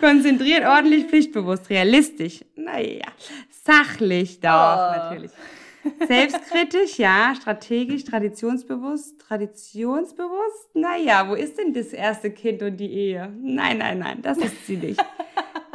Konzentriert, 0.00 0.64
ordentlich, 0.64 1.06
pflichtbewusst, 1.06 1.68
realistisch. 1.70 2.44
Naja, 2.56 3.06
sachlich 3.64 4.40
doch, 4.40 4.48
oh. 4.48 4.96
natürlich. 4.96 5.30
Selbstkritisch, 6.06 6.98
ja, 6.98 7.34
strategisch, 7.34 8.04
traditionsbewusst, 8.04 9.18
traditionsbewusst. 9.20 10.74
Naja, 10.74 11.28
wo 11.28 11.34
ist 11.34 11.58
denn 11.58 11.72
das 11.72 11.88
erste 11.88 12.30
Kind 12.30 12.62
und 12.62 12.76
die 12.76 12.92
Ehe? 12.92 13.32
Nein, 13.40 13.78
nein, 13.78 13.98
nein, 13.98 14.20
das 14.20 14.38
ist 14.38 14.66
sie 14.66 14.76
nicht. 14.76 15.02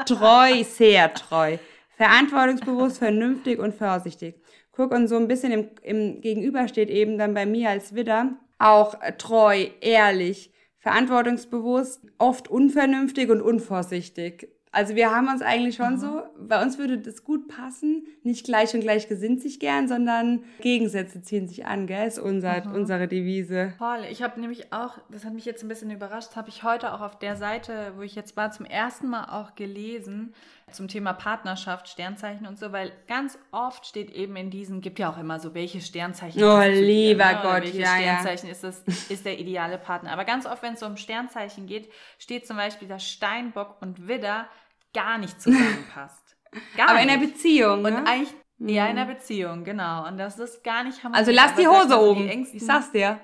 treu, 0.05 0.63
sehr 0.63 1.13
treu. 1.13 1.57
Verantwortungsbewusst, 1.97 2.97
vernünftig 2.97 3.59
und 3.59 3.73
vorsichtig. 3.73 4.35
Guck, 4.71 4.91
und 4.91 5.07
so 5.07 5.15
ein 5.15 5.27
bisschen 5.27 5.51
im, 5.51 5.69
im 5.81 6.21
Gegenüber 6.21 6.67
steht 6.67 6.89
eben 6.89 7.17
dann 7.17 7.33
bei 7.33 7.45
mir 7.45 7.69
als 7.69 7.95
Widder 7.95 8.37
auch 8.57 8.95
treu, 9.17 9.67
ehrlich, 9.81 10.51
verantwortungsbewusst, 10.79 12.01
oft 12.17 12.49
unvernünftig 12.49 13.29
und 13.29 13.41
unvorsichtig. 13.41 14.49
Also 14.75 14.95
wir 14.95 15.09
haben 15.09 15.29
uns 15.29 15.41
eigentlich 15.41 15.75
schon 15.75 15.93
mhm. 15.93 15.99
so, 15.99 16.23
bei 16.37 16.61
uns 16.61 16.77
würde 16.77 16.97
das 16.97 17.23
gut 17.23 17.47
passen, 17.47 18.05
nicht 18.23 18.45
gleich 18.45 18.73
und 18.73 18.81
gleich 18.81 19.07
gesinnt 19.07 19.41
sich 19.41 19.61
gern, 19.61 19.87
sondern 19.87 20.43
Gegensätze 20.59 21.21
ziehen 21.21 21.47
sich 21.47 21.65
an, 21.65 21.87
gell, 21.87 22.05
ist 22.05 22.19
unser, 22.19 22.65
mhm. 22.65 22.73
unsere 22.73 23.07
Devise. 23.07 23.73
Toll, 23.77 23.99
ich 24.11 24.21
habe 24.21 24.37
nämlich 24.41 24.73
auch, 24.73 24.97
das 25.09 25.23
hat 25.23 25.33
mich 25.33 25.45
jetzt 25.45 25.63
ein 25.63 25.69
bisschen 25.69 25.91
überrascht, 25.91 26.35
habe 26.35 26.49
ich 26.49 26.63
heute 26.63 26.93
auch 26.93 26.99
auf 26.99 27.17
der 27.17 27.37
Seite, 27.37 27.93
wo 27.95 28.01
ich 28.01 28.15
jetzt 28.15 28.35
war, 28.35 28.51
zum 28.51 28.65
ersten 28.65 29.07
Mal 29.07 29.29
auch 29.31 29.55
gelesen, 29.55 30.33
zum 30.71 30.87
Thema 30.87 31.13
Partnerschaft, 31.13 31.87
Sternzeichen 31.89 32.47
und 32.47 32.57
so, 32.57 32.71
weil 32.71 32.91
ganz 33.07 33.37
oft 33.51 33.85
steht 33.85 34.09
eben 34.11 34.35
in 34.35 34.49
diesen, 34.49 34.81
gibt 34.81 34.97
ja 34.97 35.11
auch 35.11 35.17
immer 35.17 35.39
so, 35.39 35.53
welche 35.53 35.79
Sternzeichen. 35.79 36.43
Oh, 36.43 36.59
lieber 36.61 37.25
ne? 37.25 37.39
Gott, 37.41 37.63
welche 37.63 37.81
ja, 37.81 37.95
Sternzeichen 37.95 38.47
ja. 38.47 38.51
ist 38.51 38.63
das, 38.63 38.81
ist 39.09 39.25
der 39.25 39.39
ideale 39.39 39.77
Partner. 39.77 40.11
Aber 40.11 40.25
ganz 40.25 40.45
oft, 40.45 40.63
wenn 40.63 40.73
es 40.73 40.83
um 40.83 40.97
Sternzeichen 40.97 41.67
geht, 41.67 41.91
steht 42.17 42.47
zum 42.47 42.57
Beispiel, 42.57 42.87
dass 42.87 43.07
Steinbock 43.07 43.81
und 43.81 44.07
Widder 44.07 44.47
gar 44.93 45.17
nicht 45.17 45.39
zusammenpasst. 45.39 46.23
Gar 46.77 46.87
Aber 46.87 46.99
nicht. 46.99 47.13
in 47.13 47.19
der 47.19 47.27
Beziehung. 47.27 47.83
Und 47.83 47.93
ne? 47.93 48.07
eigentlich, 48.07 48.33
ja, 48.59 48.87
in 48.87 48.95
der 48.95 49.03
Beziehung, 49.03 49.65
genau. 49.65 50.07
Und 50.07 50.17
das 50.17 50.39
ist 50.39 50.63
gar 50.63 50.85
nicht 50.85 51.03
harmonisch. 51.03 51.19
Also 51.27 51.31
lass 51.31 51.53
die 51.55 51.67
Hose 51.67 51.99
oben. 51.99 52.29
Die 52.29 52.55
ich 52.55 52.65
sag's 52.65 52.93
dir. 52.93 53.19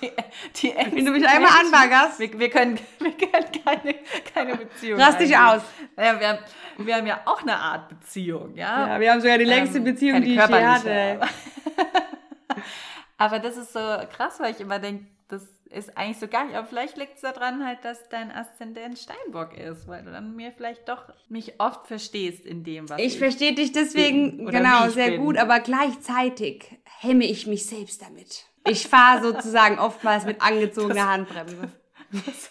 Die, 0.00 0.10
die 0.56 0.74
Wenn 0.76 1.04
du 1.04 1.12
mich 1.12 1.26
einmal 1.28 1.50
anbaggerst. 1.60 2.18
Wir, 2.18 2.38
wir, 2.38 2.50
können, 2.50 2.78
wir 2.98 3.12
können 3.12 3.46
keine, 3.64 3.94
keine 4.34 4.56
Beziehung. 4.56 4.98
Lass 4.98 5.18
dich 5.18 5.36
aus. 5.36 5.62
Ja, 5.96 6.18
wir, 6.18 6.28
haben, 6.28 6.38
wir 6.78 6.96
haben 6.96 7.06
ja 7.06 7.20
auch 7.24 7.42
eine 7.42 7.56
Art 7.56 7.88
Beziehung, 7.88 8.54
ja. 8.54 8.88
Ja, 8.88 9.00
wir 9.00 9.12
haben 9.12 9.20
sogar 9.20 9.38
die 9.38 9.44
längste 9.44 9.78
ähm, 9.78 9.84
Beziehung, 9.84 10.22
die 10.22 10.30
ich 10.30 10.36
je 10.36 10.64
hatte. 10.64 11.20
Aber 13.18 13.38
das 13.40 13.56
ist 13.56 13.72
so 13.72 13.80
krass, 14.16 14.38
weil 14.38 14.52
ich 14.52 14.60
immer 14.60 14.78
denke, 14.78 15.06
das 15.28 15.42
ist 15.70 15.96
eigentlich 15.96 16.18
so 16.18 16.28
gar 16.28 16.46
nicht. 16.46 16.56
Aber 16.56 16.66
vielleicht 16.66 16.96
liegt 16.96 17.16
es 17.16 17.20
daran 17.20 17.64
halt, 17.64 17.84
dass 17.84 18.08
dein 18.08 18.30
Aszendent 18.30 18.98
Steinbock 18.98 19.56
ist, 19.56 19.86
weil 19.86 20.04
du 20.04 20.10
dann 20.10 20.34
mir 20.34 20.52
vielleicht 20.52 20.88
doch 20.88 21.04
mich 21.28 21.60
oft 21.60 21.86
verstehst 21.86 22.46
in 22.46 22.64
dem, 22.64 22.88
was 22.88 22.98
ich. 22.98 23.06
Ich 23.06 23.18
verstehe 23.18 23.54
dich 23.54 23.72
deswegen 23.72 24.46
genau 24.46 24.88
sehr 24.88 25.12
bin. 25.12 25.24
gut, 25.24 25.36
aber 25.36 25.60
gleichzeitig 25.60 26.78
hemme 27.00 27.24
ich 27.24 27.46
mich 27.46 27.66
selbst 27.66 28.02
damit. 28.02 28.46
Ich 28.66 28.86
fahre 28.86 29.22
sozusagen 29.22 29.78
oftmals 29.78 30.24
mit 30.24 30.42
angezogener 30.42 30.94
das, 30.94 31.06
Handbremse. 31.06 31.72
Das, 32.10 32.50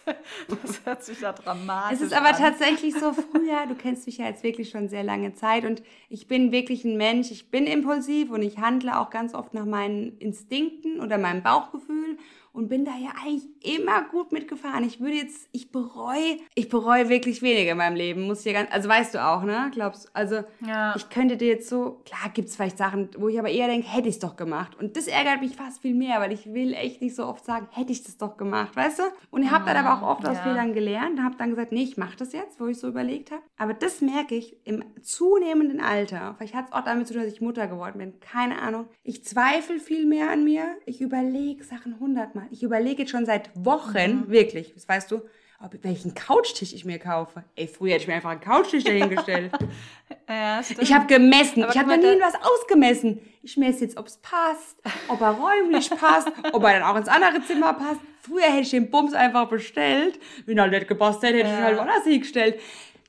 das, 0.61 0.85
hört 0.85 1.03
sich 1.03 1.21
ja 1.21 1.33
dramatisch 1.33 1.97
Es 1.97 2.01
ist 2.01 2.13
aber 2.13 2.29
an. 2.29 2.35
tatsächlich 2.35 2.93
so 2.93 3.11
früher, 3.13 3.65
du 3.67 3.73
kennst 3.73 4.05
mich 4.05 4.19
ja 4.19 4.25
jetzt 4.25 4.43
wirklich 4.43 4.69
schon 4.69 4.87
sehr 4.87 5.03
lange 5.03 5.33
Zeit 5.33 5.65
und 5.65 5.81
ich 6.09 6.27
bin 6.27 6.51
wirklich 6.51 6.85
ein 6.85 6.95
Mensch, 6.95 7.31
ich 7.31 7.49
bin 7.49 7.65
impulsiv 7.65 8.29
und 8.29 8.43
ich 8.43 8.59
handle 8.59 8.99
auch 8.99 9.09
ganz 9.09 9.33
oft 9.33 9.55
nach 9.55 9.65
meinen 9.65 10.15
Instinkten 10.19 10.99
oder 11.01 11.17
meinem 11.17 11.41
Bauchgefühl 11.41 12.19
und 12.57 12.69
bin 12.69 12.85
da 12.85 12.97
ja 12.97 13.11
eigentlich 13.23 13.43
immer 13.63 14.01
gut 14.09 14.31
mitgefahren. 14.31 14.83
Ich 14.83 14.99
würde 14.99 15.15
jetzt, 15.15 15.47
ich 15.51 15.71
bereue, 15.71 16.39
ich 16.55 16.69
bereue 16.69 17.07
wirklich 17.07 17.43
weniger 17.43 17.73
in 17.73 17.77
meinem 17.77 17.95
Leben, 17.95 18.23
muss 18.23 18.39
ich 18.39 18.47
ja 18.47 18.53
ganz, 18.53 18.73
also 18.73 18.89
weißt 18.89 19.13
du 19.13 19.23
auch, 19.23 19.43
ne? 19.43 19.69
Glaubst, 19.71 20.09
also 20.15 20.41
ja. 20.65 20.95
ich 20.95 21.07
könnte 21.09 21.37
dir 21.37 21.49
jetzt 21.49 21.69
so, 21.69 22.01
klar 22.03 22.31
gibt 22.33 22.49
es 22.49 22.55
vielleicht 22.55 22.79
Sachen, 22.79 23.09
wo 23.15 23.27
ich 23.27 23.37
aber 23.37 23.49
eher 23.49 23.67
denke, 23.67 23.87
hätte 23.87 24.09
ich 24.09 24.15
es 24.15 24.19
doch 24.19 24.35
gemacht. 24.35 24.75
Und 24.79 24.97
das 24.97 25.05
ärgert 25.05 25.41
mich 25.41 25.55
fast 25.55 25.83
viel 25.83 25.93
mehr, 25.93 26.19
weil 26.19 26.31
ich 26.31 26.51
will 26.51 26.73
echt 26.73 26.99
nicht 26.99 27.15
so 27.15 27.27
oft 27.27 27.45
sagen, 27.45 27.67
hätte 27.73 27.91
ich 27.91 28.01
das 28.01 28.17
doch 28.17 28.37
gemacht, 28.37 28.75
weißt 28.75 28.99
du? 28.99 29.03
Und 29.29 29.43
ich 29.43 29.51
habe 29.51 29.65
dann 29.65 29.85
aber 29.85 30.01
auch 30.01 30.15
oft 30.15 30.23
ja. 30.23 30.31
aus 30.31 30.39
Fehlern 30.39 30.73
gelernt, 30.73 31.21
habe 31.21 31.35
dann 31.37 31.51
gesagt, 31.51 31.71
nee, 31.71 31.83
ich 31.83 31.95
mache 31.95 32.17
das 32.17 32.33
jetzt, 32.33 32.59
wo 32.59 32.65
ich 32.65 32.79
so 32.79 32.87
überlegt 32.87 33.29
habe. 33.29 33.43
Aber 33.57 33.75
das 33.75 34.01
merke 34.01 34.33
ich 34.33 34.57
im 34.65 34.83
zunehmenden 35.03 35.79
Alter. 35.79 36.33
Vielleicht 36.39 36.55
hat 36.55 36.69
es 36.69 36.73
auch 36.73 36.83
damit 36.83 37.05
zu 37.05 37.13
tun, 37.13 37.21
dass 37.21 37.31
ich 37.31 37.39
Mutter 37.39 37.67
geworden 37.67 37.99
bin. 37.99 38.19
Keine 38.19 38.59
Ahnung. 38.59 38.87
Ich 39.03 39.23
zweifle 39.23 39.79
viel 39.79 40.07
mehr 40.07 40.31
an 40.31 40.43
mir. 40.43 40.65
Ich 40.87 41.01
überlege 41.01 41.63
Sachen 41.63 41.99
hundertmal. 41.99 42.46
Ich 42.51 42.63
überlege 42.63 43.03
jetzt 43.03 43.11
schon 43.11 43.25
seit 43.25 43.49
Wochen, 43.53 44.25
mhm. 44.25 44.29
wirklich, 44.29 44.73
das 44.73 44.87
weißt 44.87 45.11
du, 45.11 45.21
ob, 45.59 45.71
welchen 45.83 46.13
Couchtisch 46.13 46.73
ich 46.73 46.85
mir 46.85 46.99
kaufe. 46.99 47.43
Ey, 47.55 47.67
früher 47.67 47.93
hätte 47.93 48.03
ich 48.03 48.07
mir 48.07 48.15
einfach 48.15 48.29
einen 48.29 48.41
Couchtisch 48.41 48.83
dahingestellt. 48.83 49.51
ja, 50.29 50.61
stimmt. 50.61 50.83
Ich 50.83 50.93
habe 50.93 51.07
gemessen. 51.07 51.63
Aber 51.63 51.73
ich 51.73 51.79
habe 51.79 51.89
noch 51.89 51.97
nie 51.97 52.21
was 52.21 52.35
ausgemessen. 52.35 53.19
Ich 53.41 53.57
messe 53.57 53.85
jetzt, 53.85 53.97
ob 53.97 54.05
es 54.05 54.17
passt, 54.17 54.77
ob 55.07 55.19
er 55.21 55.31
räumlich 55.31 55.89
passt, 55.89 56.31
ob 56.53 56.63
er 56.63 56.73
dann 56.73 56.83
auch 56.83 56.95
ins 56.95 57.07
andere 57.07 57.41
Zimmer 57.43 57.73
passt. 57.73 57.99
Früher 58.21 58.43
hätte 58.43 58.61
ich 58.61 58.69
den 58.69 58.91
Bums 58.91 59.13
einfach 59.13 59.49
bestellt. 59.49 60.19
Wenn 60.45 60.59
er 60.59 60.67
nicht 60.67 60.87
gepasst 60.87 61.23
hätte, 61.23 61.37
hätte 61.37 61.47
ja. 61.47 61.53
ich 61.53 61.59
ihn 61.59 61.65
halt 61.65 61.77
woanders 61.77 62.03
hingestellt. 62.03 62.59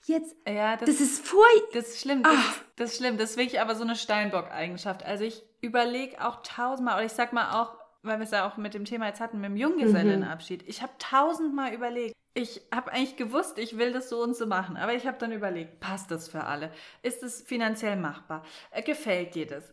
Jetzt, 0.07 0.35
ja, 0.49 0.77
das, 0.77 0.89
das 0.89 1.01
ist 1.03 1.27
furchtbar. 1.27 1.69
Das 1.75 1.89
ist 1.89 2.01
schlimm. 2.01 2.23
Das, 2.23 2.33
ah. 2.33 2.55
das, 2.77 2.93
ist 2.93 2.97
schlimm. 2.97 3.19
Das 3.19 3.31
ist 3.31 3.37
wirklich 3.37 3.61
aber 3.61 3.75
so 3.75 3.85
eine 3.85 3.95
Steinbock-Eigenschaft. 3.95 5.05
Also 5.05 5.25
ich 5.25 5.43
überlege 5.61 6.25
auch 6.27 6.43
tausendmal, 6.43 6.95
oder 6.95 7.05
ich 7.05 7.13
sag 7.13 7.35
mal 7.35 7.61
auch, 7.61 7.77
weil 8.03 8.19
wir 8.19 8.25
es 8.25 8.31
ja 8.31 8.49
auch 8.49 8.57
mit 8.57 8.75
dem 8.75 8.85
Thema 8.85 9.07
jetzt 9.07 9.21
hatten, 9.21 9.41
mit 9.41 9.51
dem 9.51 9.57
Junggesellenabschied. 9.57 10.63
Mhm. 10.63 10.69
Ich 10.69 10.83
habe 10.83 10.93
tausendmal 10.99 11.73
überlegt. 11.73 12.15
Ich 12.35 12.61
habe 12.73 12.93
eigentlich 12.93 13.17
gewusst, 13.17 13.59
ich 13.59 13.79
will 13.79 13.93
das 13.93 14.09
so 14.09 14.23
und 14.23 14.37
so 14.37 14.47
machen, 14.47 14.77
aber 14.77 14.95
ich 14.95 15.07
habe 15.07 15.19
dann 15.19 15.33
überlegt, 15.33 15.81
passt 15.81 16.11
das 16.11 16.29
für 16.29 16.45
alle? 16.45 16.71
Ist 17.03 17.23
es 17.23 17.43
finanziell 17.43 17.97
machbar? 17.97 18.45
Äh, 18.71 18.83
gefällt 18.83 19.35
dir 19.35 19.47
das? 19.47 19.65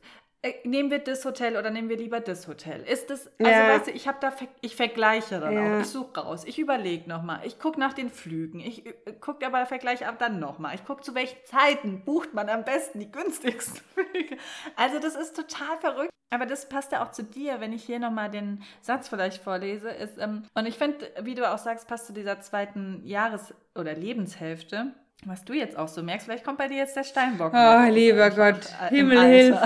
Äh, 0.42 0.54
nehmen 0.64 0.90
wir 0.90 1.00
das 1.00 1.26
Hotel 1.26 1.58
oder 1.58 1.70
nehmen 1.70 1.90
wir 1.90 1.98
lieber 1.98 2.20
das 2.20 2.48
Hotel? 2.48 2.82
Ist 2.82 3.10
das, 3.10 3.28
also 3.40 3.52
ja. 3.52 3.68
weißt 3.70 3.88
du, 3.88 3.92
ich 3.92 4.08
habe 4.08 4.18
da, 4.20 4.34
ich 4.62 4.76
vergleiche 4.76 5.40
dann 5.40 5.54
ja. 5.54 5.78
auch, 5.78 5.82
ich 5.82 5.88
suche 5.88 6.20
raus, 6.20 6.44
ich 6.46 6.58
überlege 6.58 7.08
nochmal, 7.10 7.42
ich 7.46 7.60
gucke 7.60 7.80
nach 7.80 7.94
den 7.94 8.10
Flügen, 8.10 8.60
ich 8.60 8.86
äh, 8.86 8.94
gucke 9.20 9.46
aber 9.46 9.66
vergleiche 9.66 10.08
aber 10.08 10.18
dann 10.18 10.40
nochmal, 10.40 10.74
ich 10.76 10.86
gucke 10.86 11.02
zu 11.02 11.14
welchen 11.14 11.38
Zeiten 11.46 12.04
bucht 12.04 12.34
man 12.34 12.50
am 12.50 12.64
besten 12.64 13.00
die 13.00 13.12
günstigsten 13.12 13.82
Flüge. 13.94 14.38
Also 14.76 15.00
das 15.00 15.16
ist 15.16 15.36
total 15.36 15.78
verrückt. 15.78 16.15
Aber 16.30 16.46
das 16.46 16.68
passt 16.68 16.92
ja 16.92 17.04
auch 17.04 17.12
zu 17.12 17.24
dir, 17.24 17.62
wenn 17.62 17.72
ich 17.72 17.84
hier 17.84 18.00
nochmal 18.00 18.30
den 18.30 18.64
Satz 18.82 19.08
vielleicht 19.08 19.42
vorlese. 19.42 19.90
Ist, 19.90 20.18
ähm, 20.18 20.44
und 20.54 20.66
ich 20.66 20.78
finde, 20.78 21.10
wie 21.22 21.36
du 21.36 21.50
auch 21.50 21.58
sagst, 21.58 21.88
passt 21.88 22.08
zu 22.08 22.14
dieser 22.14 22.42
zweiten 22.42 23.06
Jahres- 23.06 23.54
oder 23.76 23.94
Lebenshälfte 23.94 24.94
was 25.24 25.44
du 25.44 25.54
jetzt 25.54 25.78
auch 25.78 25.88
so 25.88 26.04
merkst, 26.04 26.26
vielleicht 26.26 26.44
kommt 26.44 26.58
bei 26.58 26.68
dir 26.68 26.78
jetzt 26.78 26.96
der 26.96 27.04
Steinbock. 27.04 27.54
Oh, 27.54 27.90
lieber 27.90 28.30
Gott, 28.30 28.60
Himmel 28.90 29.22
hilf. 29.22 29.58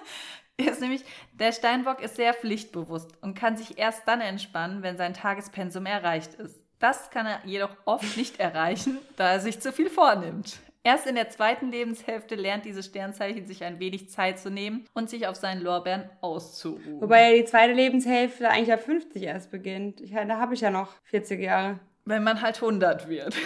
ist 0.56 0.80
nämlich, 0.80 1.04
der 1.32 1.52
Steinbock 1.52 2.00
ist 2.00 2.16
sehr 2.16 2.34
pflichtbewusst 2.34 3.10
und 3.22 3.34
kann 3.34 3.56
sich 3.56 3.78
erst 3.78 4.06
dann 4.06 4.20
entspannen, 4.20 4.82
wenn 4.82 4.96
sein 4.96 5.14
Tagespensum 5.14 5.86
erreicht 5.86 6.34
ist. 6.34 6.60
Das 6.78 7.10
kann 7.10 7.26
er 7.26 7.40
jedoch 7.44 7.76
oft 7.84 8.16
nicht 8.16 8.40
erreichen, 8.40 8.98
da 9.16 9.32
er 9.32 9.40
sich 9.40 9.60
zu 9.60 9.72
viel 9.72 9.90
vornimmt. 9.90 10.60
Erst 10.82 11.06
in 11.06 11.14
der 11.14 11.28
zweiten 11.28 11.70
Lebenshälfte 11.70 12.36
lernt 12.36 12.64
dieses 12.64 12.86
Sternzeichen 12.86 13.46
sich 13.46 13.64
ein 13.64 13.78
wenig 13.80 14.08
Zeit 14.08 14.38
zu 14.38 14.50
nehmen 14.50 14.86
und 14.94 15.10
sich 15.10 15.26
auf 15.26 15.36
seinen 15.36 15.62
Lorbeeren 15.62 16.08
auszuruhen. 16.22 17.02
Wobei 17.02 17.30
ja 17.30 17.42
die 17.42 17.44
zweite 17.44 17.74
Lebenshälfte 17.74 18.48
eigentlich 18.48 18.72
ab 18.72 18.82
50 18.82 19.22
erst 19.22 19.50
beginnt. 19.50 20.00
Ich, 20.00 20.12
da 20.12 20.38
habe 20.38 20.54
ich 20.54 20.62
ja 20.62 20.70
noch 20.70 20.94
40 21.04 21.38
Jahre. 21.38 21.80
Wenn 22.06 22.24
man 22.24 22.40
halt 22.40 22.56
100 22.56 23.08
wird. 23.08 23.34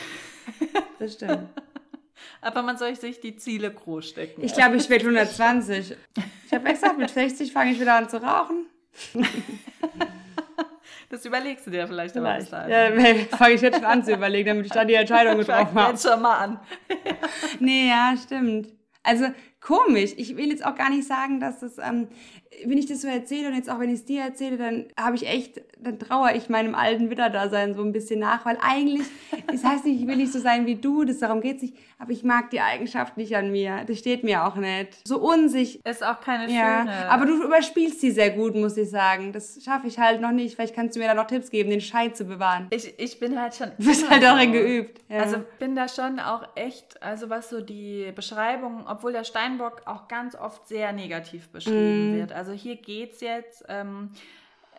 Das 1.00 1.14
stimmt. 1.14 1.48
Aber 2.40 2.62
man 2.62 2.78
soll 2.78 2.94
sich 2.94 3.20
die 3.20 3.36
Ziele 3.36 3.70
groß 3.72 4.08
stecken. 4.08 4.44
Ich 4.44 4.54
glaube, 4.54 4.76
ich 4.76 4.88
werde 4.88 5.04
120. 5.04 5.96
Ich 6.46 6.52
habe 6.52 6.70
gesagt, 6.70 6.98
mit 6.98 7.10
60 7.10 7.52
fange 7.52 7.72
ich 7.72 7.80
wieder 7.80 7.96
an 7.96 8.08
zu 8.08 8.22
rauchen. 8.22 8.66
Das 11.14 11.24
überlegst 11.24 11.64
du 11.64 11.70
dir 11.70 11.86
vielleicht, 11.86 12.12
vielleicht. 12.12 12.52
aber 12.52 12.68
Ja, 12.68 13.14
fange 13.36 13.54
ich 13.54 13.60
jetzt 13.60 13.76
schon 13.76 13.84
an 13.84 14.02
zu 14.02 14.12
überlegen, 14.12 14.48
damit 14.48 14.66
ich 14.66 14.72
dann 14.72 14.88
die 14.88 14.94
Entscheidung 14.94 15.38
getroffen 15.38 15.72
habe. 15.72 15.92
jetzt 15.92 16.04
schon 16.04 16.20
mal 16.20 16.38
an. 16.38 16.60
nee, 17.60 17.88
ja, 17.88 18.14
stimmt. 18.20 18.72
Also 19.04 19.26
komisch. 19.60 20.10
Ich 20.16 20.36
will 20.36 20.48
jetzt 20.48 20.66
auch 20.66 20.74
gar 20.74 20.90
nicht 20.90 21.06
sagen, 21.06 21.38
dass 21.38 21.60
das, 21.60 21.78
ähm, 21.78 22.08
wenn 22.64 22.78
ich 22.78 22.86
das 22.86 23.02
so 23.02 23.08
erzähle 23.08 23.48
und 23.48 23.54
jetzt 23.54 23.70
auch 23.70 23.78
wenn 23.80 23.88
ich 23.88 24.00
es 24.00 24.04
dir 24.04 24.22
erzähle, 24.22 24.56
dann 24.56 24.86
habe 24.98 25.16
ich 25.16 25.26
echt, 25.26 25.62
dann 25.78 25.98
trauere 25.98 26.34
ich 26.34 26.48
meinem 26.48 26.74
alten 26.74 27.10
Widderdasein 27.10 27.74
so 27.74 27.82
ein 27.82 27.92
bisschen 27.92 28.20
nach, 28.20 28.44
weil 28.44 28.58
eigentlich, 28.60 29.06
das 29.46 29.64
heißt 29.64 29.84
nicht, 29.84 30.00
ich 30.00 30.06
will 30.06 30.16
nicht 30.16 30.32
so 30.32 30.38
sein 30.38 30.66
wie 30.66 30.76
du, 30.76 31.04
das 31.04 31.18
darum 31.18 31.40
geht 31.40 31.56
es 31.56 31.62
nicht, 31.62 31.76
aber 31.98 32.12
ich 32.12 32.22
mag 32.22 32.50
die 32.50 32.60
Eigenschaft 32.60 33.16
nicht 33.16 33.34
an 33.36 33.50
mir. 33.50 33.84
Das 33.86 33.98
steht 33.98 34.24
mir 34.24 34.44
auch 34.44 34.56
nicht. 34.56 35.06
So 35.06 35.18
unsicher. 35.20 35.78
Ist 35.84 36.04
auch 36.04 36.20
keine 36.20 36.52
ja, 36.52 36.80
schöne. 36.80 37.10
Aber 37.10 37.24
du 37.24 37.42
überspielst 37.42 38.00
sie 38.00 38.10
sehr 38.10 38.30
gut, 38.30 38.54
muss 38.54 38.76
ich 38.76 38.90
sagen. 38.90 39.32
Das 39.32 39.58
schaffe 39.64 39.86
ich 39.86 39.98
halt 39.98 40.20
noch 40.20 40.32
nicht. 40.32 40.54
Vielleicht 40.54 40.74
kannst 40.74 40.96
du 40.96 41.00
mir 41.00 41.08
da 41.08 41.14
noch 41.14 41.26
Tipps 41.26 41.50
geben, 41.50 41.70
den 41.70 41.80
Schein 41.80 42.14
zu 42.14 42.24
bewahren. 42.24 42.66
Ich, 42.70 42.92
ich 42.98 43.18
bin 43.18 43.40
halt 43.40 43.54
schon. 43.54 43.70
Du 43.78 43.86
bist 43.86 44.08
halt 44.10 44.22
darin 44.22 44.52
geübt. 44.52 45.00
Ja. 45.08 45.20
Also 45.20 45.38
bin 45.58 45.74
da 45.74 45.88
schon 45.88 46.20
auch 46.20 46.46
echt, 46.56 47.02
also 47.02 47.30
was 47.30 47.48
so 47.48 47.62
die 47.62 48.12
Beschreibung, 48.14 48.84
obwohl 48.86 49.12
der 49.12 49.24
Steinbock 49.24 49.82
auch 49.86 50.06
ganz 50.08 50.34
oft 50.34 50.68
sehr 50.68 50.92
negativ 50.92 51.48
beschrieben 51.48 52.12
mm. 52.12 52.18
wird. 52.18 52.32
Also 52.32 52.43
hier 52.52 52.76
geht 52.76 53.14
es 53.14 53.20
jetzt. 53.20 53.64
Ähm, 53.68 54.10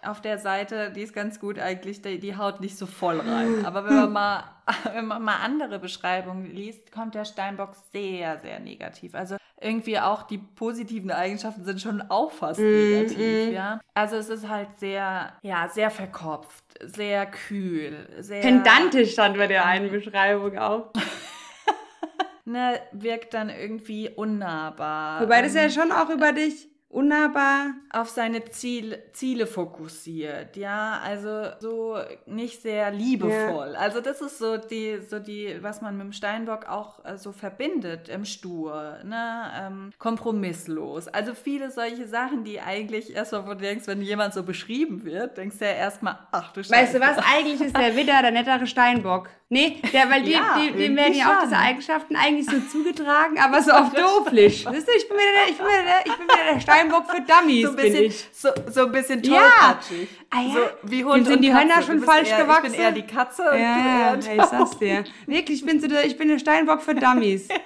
auf 0.07 0.21
der 0.21 0.37
Seite, 0.37 0.91
die 0.91 1.01
ist 1.01 1.13
ganz 1.13 1.39
gut 1.39 1.59
eigentlich, 1.59 2.01
die, 2.01 2.19
die 2.19 2.37
haut 2.37 2.61
nicht 2.61 2.77
so 2.77 2.85
voll 2.85 3.19
rein. 3.19 3.65
Aber 3.65 3.85
wenn 3.85 3.95
man 3.95 4.13
mal, 4.13 4.43
wenn 4.93 5.07
man 5.07 5.23
mal 5.23 5.37
andere 5.37 5.79
Beschreibungen 5.79 6.45
liest, 6.45 6.91
kommt 6.91 7.15
der 7.15 7.25
Steinbock 7.25 7.75
sehr, 7.91 8.37
sehr 8.39 8.59
negativ. 8.59 9.15
Also 9.15 9.37
irgendwie 9.59 9.99
auch 9.99 10.23
die 10.23 10.37
positiven 10.37 11.11
Eigenschaften 11.11 11.63
sind 11.63 11.81
schon 11.81 12.01
auch 12.09 12.31
fast 12.31 12.59
mm, 12.59 12.63
negativ, 12.63 13.49
mm. 13.49 13.53
ja. 13.53 13.79
Also 13.93 14.17
es 14.17 14.29
ist 14.29 14.47
halt 14.47 14.77
sehr, 14.77 15.33
ja, 15.41 15.69
sehr 15.69 15.89
verkopft, 15.89 16.63
sehr 16.81 17.25
kühl, 17.25 18.07
sehr... 18.19 18.41
Pendantisch 18.41 19.13
stand 19.13 19.37
bei 19.37 19.47
der 19.47 19.65
einen 19.65 19.89
Beschreibung 19.89 20.57
auch. 20.57 20.91
ne, 22.45 22.79
wirkt 22.91 23.33
dann 23.33 23.49
irgendwie 23.49 24.09
unnahbar. 24.09 25.21
Wobei 25.21 25.41
das 25.41 25.55
ja 25.55 25.63
ähm, 25.63 25.71
schon 25.71 25.91
auch 25.91 26.09
über 26.09 26.33
dich 26.33 26.67
unnahbar 26.95 27.73
auf 27.91 28.07
seine 28.07 28.45
Ziel, 28.45 28.97
Ziele 29.11 29.47
fokussiert, 29.47 30.55
ja, 30.55 31.01
also 31.03 31.49
so 31.59 31.97
nicht 32.25 32.61
sehr 32.61 32.89
liebevoll. 32.91 33.71
Ja. 33.73 33.79
Also 33.79 33.99
das 33.99 34.21
ist 34.21 34.37
so 34.37 34.55
die, 34.55 34.99
so 35.01 35.19
die, 35.19 35.57
was 35.61 35.81
man 35.81 35.97
mit 35.97 36.05
dem 36.05 36.13
Steinbock 36.13 36.69
auch 36.69 37.03
äh, 37.03 37.17
so 37.17 37.33
verbindet, 37.33 38.07
im 38.07 38.23
Stur, 38.23 38.99
ne, 39.03 39.51
ähm, 39.59 39.91
kompromisslos. 39.99 41.09
Also 41.09 41.33
viele 41.33 41.69
solche 41.69 42.07
Sachen, 42.07 42.45
die 42.45 42.61
eigentlich 42.61 43.13
erstmal, 43.13 43.45
wo 43.45 43.49
du 43.49 43.57
denkst, 43.57 43.87
wenn 43.87 44.01
jemand 44.01 44.33
so 44.33 44.43
beschrieben 44.43 45.03
wird, 45.03 45.37
denkst 45.37 45.59
du 45.59 45.65
ja 45.65 45.71
erstmal, 45.71 46.17
ach 46.31 46.53
du 46.53 46.63
Scheiße. 46.63 46.73
Weißt 46.73 46.95
du 46.95 46.99
was, 47.01 47.17
eigentlich 47.17 47.59
ist 47.59 47.75
der 47.75 47.97
Widder 47.97 48.21
der 48.21 48.31
nettere 48.31 48.67
Steinbock. 48.67 49.29
Nee, 49.47 49.79
der, 49.93 50.09
weil 50.09 50.23
die, 50.23 50.31
ja, 50.31 50.59
die, 50.59 50.71
dem 50.71 50.95
werden 50.95 51.13
ja 51.13 51.37
auch 51.37 51.43
diese 51.43 51.55
Eigenschaften 51.55 52.15
eigentlich 52.15 52.47
so 52.47 52.59
zugetragen, 52.61 53.37
aber 53.37 53.61
so 53.61 53.71
auf 53.73 53.93
dooflich. 53.93 54.65
Weißt 54.65 54.87
du, 54.87 54.91
ich 54.97 55.07
bin 55.07 55.17
wieder 55.17 55.33
der, 55.35 55.51
ich 55.51 55.57
bin 55.57 55.67
wieder 55.67 55.83
der, 55.83 56.05
ich 56.05 56.17
bin 56.17 56.27
wieder 56.27 56.53
der 56.53 56.59
Steinbock 56.59 57.05
für 57.11 57.21
Dummies, 57.21 57.63
so 57.63 57.69
ein 57.69 57.75
bisschen. 57.75 58.13
So, 58.31 58.49
so 58.71 58.85
ein 58.87 58.91
bisschen 58.91 59.21
tollpatschig. 59.21 60.09
Ja. 60.11 60.25
Ah, 60.31 60.41
ja. 60.41 60.53
So 60.53 60.89
wie 60.89 61.05
Hund 61.05 61.27
sind 61.27 61.43
die 61.43 61.53
Hörner 61.53 61.83
schon 61.83 62.01
falsch 62.01 62.29
eher, 62.29 62.41
gewachsen. 62.41 62.65
Ich 62.65 62.71
bin 62.71 62.81
eher 62.81 62.91
die 62.91 63.05
Katze 63.05 63.43
und 63.51 63.59
ja, 63.59 64.15
du 64.15 64.27
eher 64.27 64.35
ich 64.35 64.45
sag's 64.45 64.77
dir. 64.79 65.03
Wirklich, 65.27 65.59
ich 65.59 65.65
bin, 65.65 65.79
so 65.79 65.87
der, 65.87 66.05
ich 66.05 66.17
bin 66.17 66.27
der 66.27 66.39
Steinbock 66.39 66.81
für 66.81 66.95
Dummies. 66.95 67.47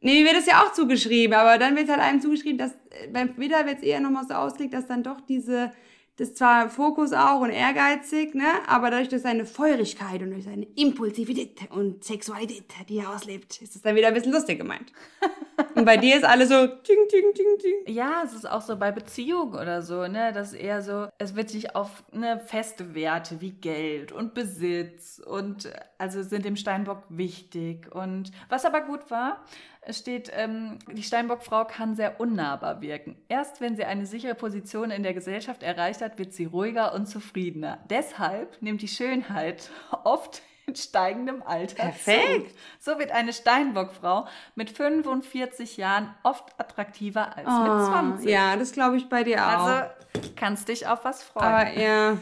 Nee, 0.00 0.22
mir 0.22 0.26
wird 0.26 0.36
es 0.36 0.46
ja 0.46 0.62
auch 0.62 0.72
zugeschrieben, 0.72 1.34
aber 1.34 1.58
dann 1.58 1.74
wird 1.74 1.86
es 1.86 1.90
halt 1.90 2.00
einem 2.00 2.20
zugeschrieben, 2.20 2.58
dass 2.58 2.72
äh, 2.90 3.08
beim 3.12 3.36
Widder 3.36 3.66
wird 3.66 3.78
es 3.78 3.82
eher 3.82 3.98
nochmal 3.98 4.24
so 4.24 4.34
ausgelegt, 4.34 4.72
dass 4.72 4.86
dann 4.86 5.02
doch 5.02 5.20
diese 5.20 5.72
das 6.16 6.28
ist 6.28 6.38
zwar 6.38 6.70
Fokus 6.70 7.12
auch 7.12 7.40
und 7.40 7.50
ehrgeizig, 7.50 8.36
ne? 8.36 8.46
aber 8.68 8.90
dadurch 8.90 9.08
durch 9.08 9.22
seine 9.22 9.44
Feurigkeit 9.44 10.22
und 10.22 10.30
durch 10.30 10.44
seine 10.44 10.64
Impulsivität 10.76 11.70
und 11.72 12.04
Sexualität, 12.04 12.64
die 12.88 12.98
er 12.98 13.10
auslebt, 13.10 13.60
ist 13.60 13.74
es 13.74 13.82
dann 13.82 13.96
wieder 13.96 14.08
ein 14.08 14.14
bisschen 14.14 14.32
lustig 14.32 14.58
gemeint. 14.58 14.92
und 15.74 15.84
bei 15.84 15.96
dir 15.96 16.16
ist 16.16 16.24
alles 16.24 16.50
so 16.50 16.68
ting, 16.68 16.98
ting, 17.08 17.34
ting, 17.34 17.58
ting. 17.58 17.94
Ja, 17.94 18.22
es 18.24 18.32
ist 18.32 18.48
auch 18.48 18.62
so 18.62 18.76
bei 18.76 18.92
Beziehungen 18.92 19.54
oder 19.54 19.82
so, 19.82 20.06
ne? 20.06 20.32
dass 20.32 20.52
eher 20.52 20.82
so, 20.82 21.08
es 21.18 21.34
wird 21.34 21.50
sich 21.50 21.74
auf 21.74 22.04
ne, 22.12 22.40
feste 22.46 22.94
Werte 22.94 23.40
wie 23.40 23.50
Geld 23.50 24.12
und 24.12 24.34
Besitz 24.34 25.20
und 25.24 25.68
also 25.98 26.22
sind 26.22 26.44
dem 26.44 26.56
Steinbock 26.56 27.02
wichtig. 27.08 27.92
Und 27.92 28.30
was 28.48 28.64
aber 28.64 28.82
gut 28.82 29.10
war, 29.10 29.44
es 29.86 29.98
steht, 29.98 30.30
ähm, 30.34 30.78
die 30.92 31.02
Steinbockfrau 31.02 31.64
kann 31.64 31.94
sehr 31.94 32.20
unnahbar 32.20 32.80
wirken. 32.80 33.16
Erst 33.28 33.60
wenn 33.60 33.76
sie 33.76 33.84
eine 33.84 34.06
sichere 34.06 34.34
Position 34.34 34.90
in 34.90 35.02
der 35.02 35.14
Gesellschaft 35.14 35.62
erreicht 35.62 36.00
hat, 36.00 36.18
wird 36.18 36.32
sie 36.32 36.46
ruhiger 36.46 36.94
und 36.94 37.06
zufriedener. 37.06 37.78
Deshalb 37.90 38.60
nimmt 38.62 38.82
die 38.82 38.88
Schönheit 38.88 39.70
oft 40.04 40.42
in 40.66 40.76
steigendem 40.76 41.42
Alter 41.42 41.84
Perfekt. 41.84 42.50
Zu. 42.78 42.92
So 42.92 42.98
wird 42.98 43.10
eine 43.10 43.32
Steinbockfrau 43.32 44.26
mit 44.54 44.70
45 44.70 45.76
Jahren 45.76 46.14
oft 46.22 46.58
attraktiver 46.58 47.36
als 47.36 47.46
oh, 47.46 47.62
mit 47.62 47.86
20. 47.86 48.30
Ja, 48.30 48.56
das 48.56 48.72
glaube 48.72 48.96
ich 48.96 49.08
bei 49.08 49.24
dir 49.24 49.44
auch. 49.44 49.66
Also 49.66 49.90
kannst 50.36 50.68
dich 50.68 50.86
auf 50.86 51.04
was 51.04 51.22
freuen. 51.22 51.46
Aber 51.46 51.72
ja, 51.78 52.16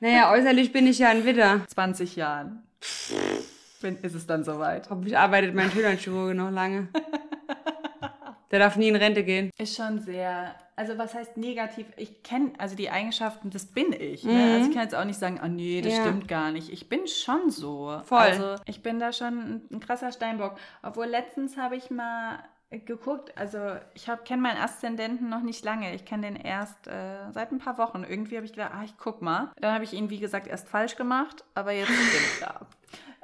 naja, 0.00 0.32
äußerlich 0.32 0.72
bin 0.72 0.86
ich 0.86 1.00
ja 1.00 1.08
ein 1.10 1.24
Widder. 1.24 1.60
20 1.68 2.16
Jahren 2.16 2.62
bin, 3.84 3.98
ist 3.98 4.14
es 4.14 4.26
dann 4.26 4.44
soweit. 4.44 4.88
Hoffentlich 4.88 5.16
arbeitet 5.16 5.54
mein 5.54 5.70
Schönheitschirurge 5.70 6.34
noch 6.34 6.50
lange. 6.50 6.88
Der 8.50 8.58
darf 8.58 8.76
nie 8.76 8.88
in 8.88 8.96
Rente 8.96 9.24
gehen. 9.24 9.50
Ist 9.58 9.76
schon 9.76 9.98
sehr, 9.98 10.54
also 10.74 10.96
was 10.96 11.12
heißt 11.12 11.36
negativ? 11.36 11.86
Ich 11.96 12.22
kenne, 12.22 12.52
also 12.56 12.76
die 12.76 12.88
Eigenschaften, 12.88 13.50
das 13.50 13.66
bin 13.66 13.92
ich. 13.92 14.24
Ne? 14.24 14.32
Mhm. 14.32 14.38
Ne? 14.38 14.54
Also 14.54 14.68
ich 14.68 14.74
kann 14.74 14.82
jetzt 14.84 14.94
auch 14.94 15.04
nicht 15.04 15.18
sagen, 15.18 15.40
oh 15.44 15.48
nee, 15.48 15.82
das 15.82 15.96
ja. 15.96 16.02
stimmt 16.02 16.28
gar 16.28 16.50
nicht. 16.50 16.70
Ich 16.70 16.88
bin 16.88 17.06
schon 17.06 17.50
so. 17.50 18.00
Voll. 18.04 18.18
Also 18.18 18.54
ich 18.64 18.82
bin 18.82 18.98
da 18.98 19.12
schon 19.12 19.38
ein, 19.38 19.62
ein 19.70 19.80
krasser 19.80 20.12
Steinbock. 20.12 20.56
Obwohl 20.82 21.06
letztens 21.06 21.56
habe 21.56 21.76
ich 21.76 21.90
mal 21.90 22.38
geguckt, 22.70 23.36
also 23.36 23.58
ich 23.94 24.08
kenne 24.24 24.42
meinen 24.42 24.58
Aszendenten 24.58 25.28
noch 25.28 25.42
nicht 25.42 25.64
lange. 25.64 25.94
Ich 25.94 26.04
kenne 26.04 26.22
den 26.30 26.36
erst 26.36 26.86
äh, 26.86 27.30
seit 27.32 27.52
ein 27.52 27.58
paar 27.58 27.76
Wochen. 27.78 28.04
Irgendwie 28.08 28.36
habe 28.36 28.46
ich 28.46 28.52
gedacht, 28.52 28.72
ah, 28.74 28.82
ich 28.84 28.96
guck 28.98 29.20
mal. 29.20 29.52
Dann 29.60 29.74
habe 29.74 29.84
ich 29.84 29.92
ihn, 29.92 30.10
wie 30.10 30.18
gesagt, 30.18 30.46
erst 30.46 30.68
falsch 30.68 30.96
gemacht, 30.96 31.44
aber 31.54 31.72
jetzt 31.72 31.88
stimmt 31.88 32.40
er. 32.42 32.66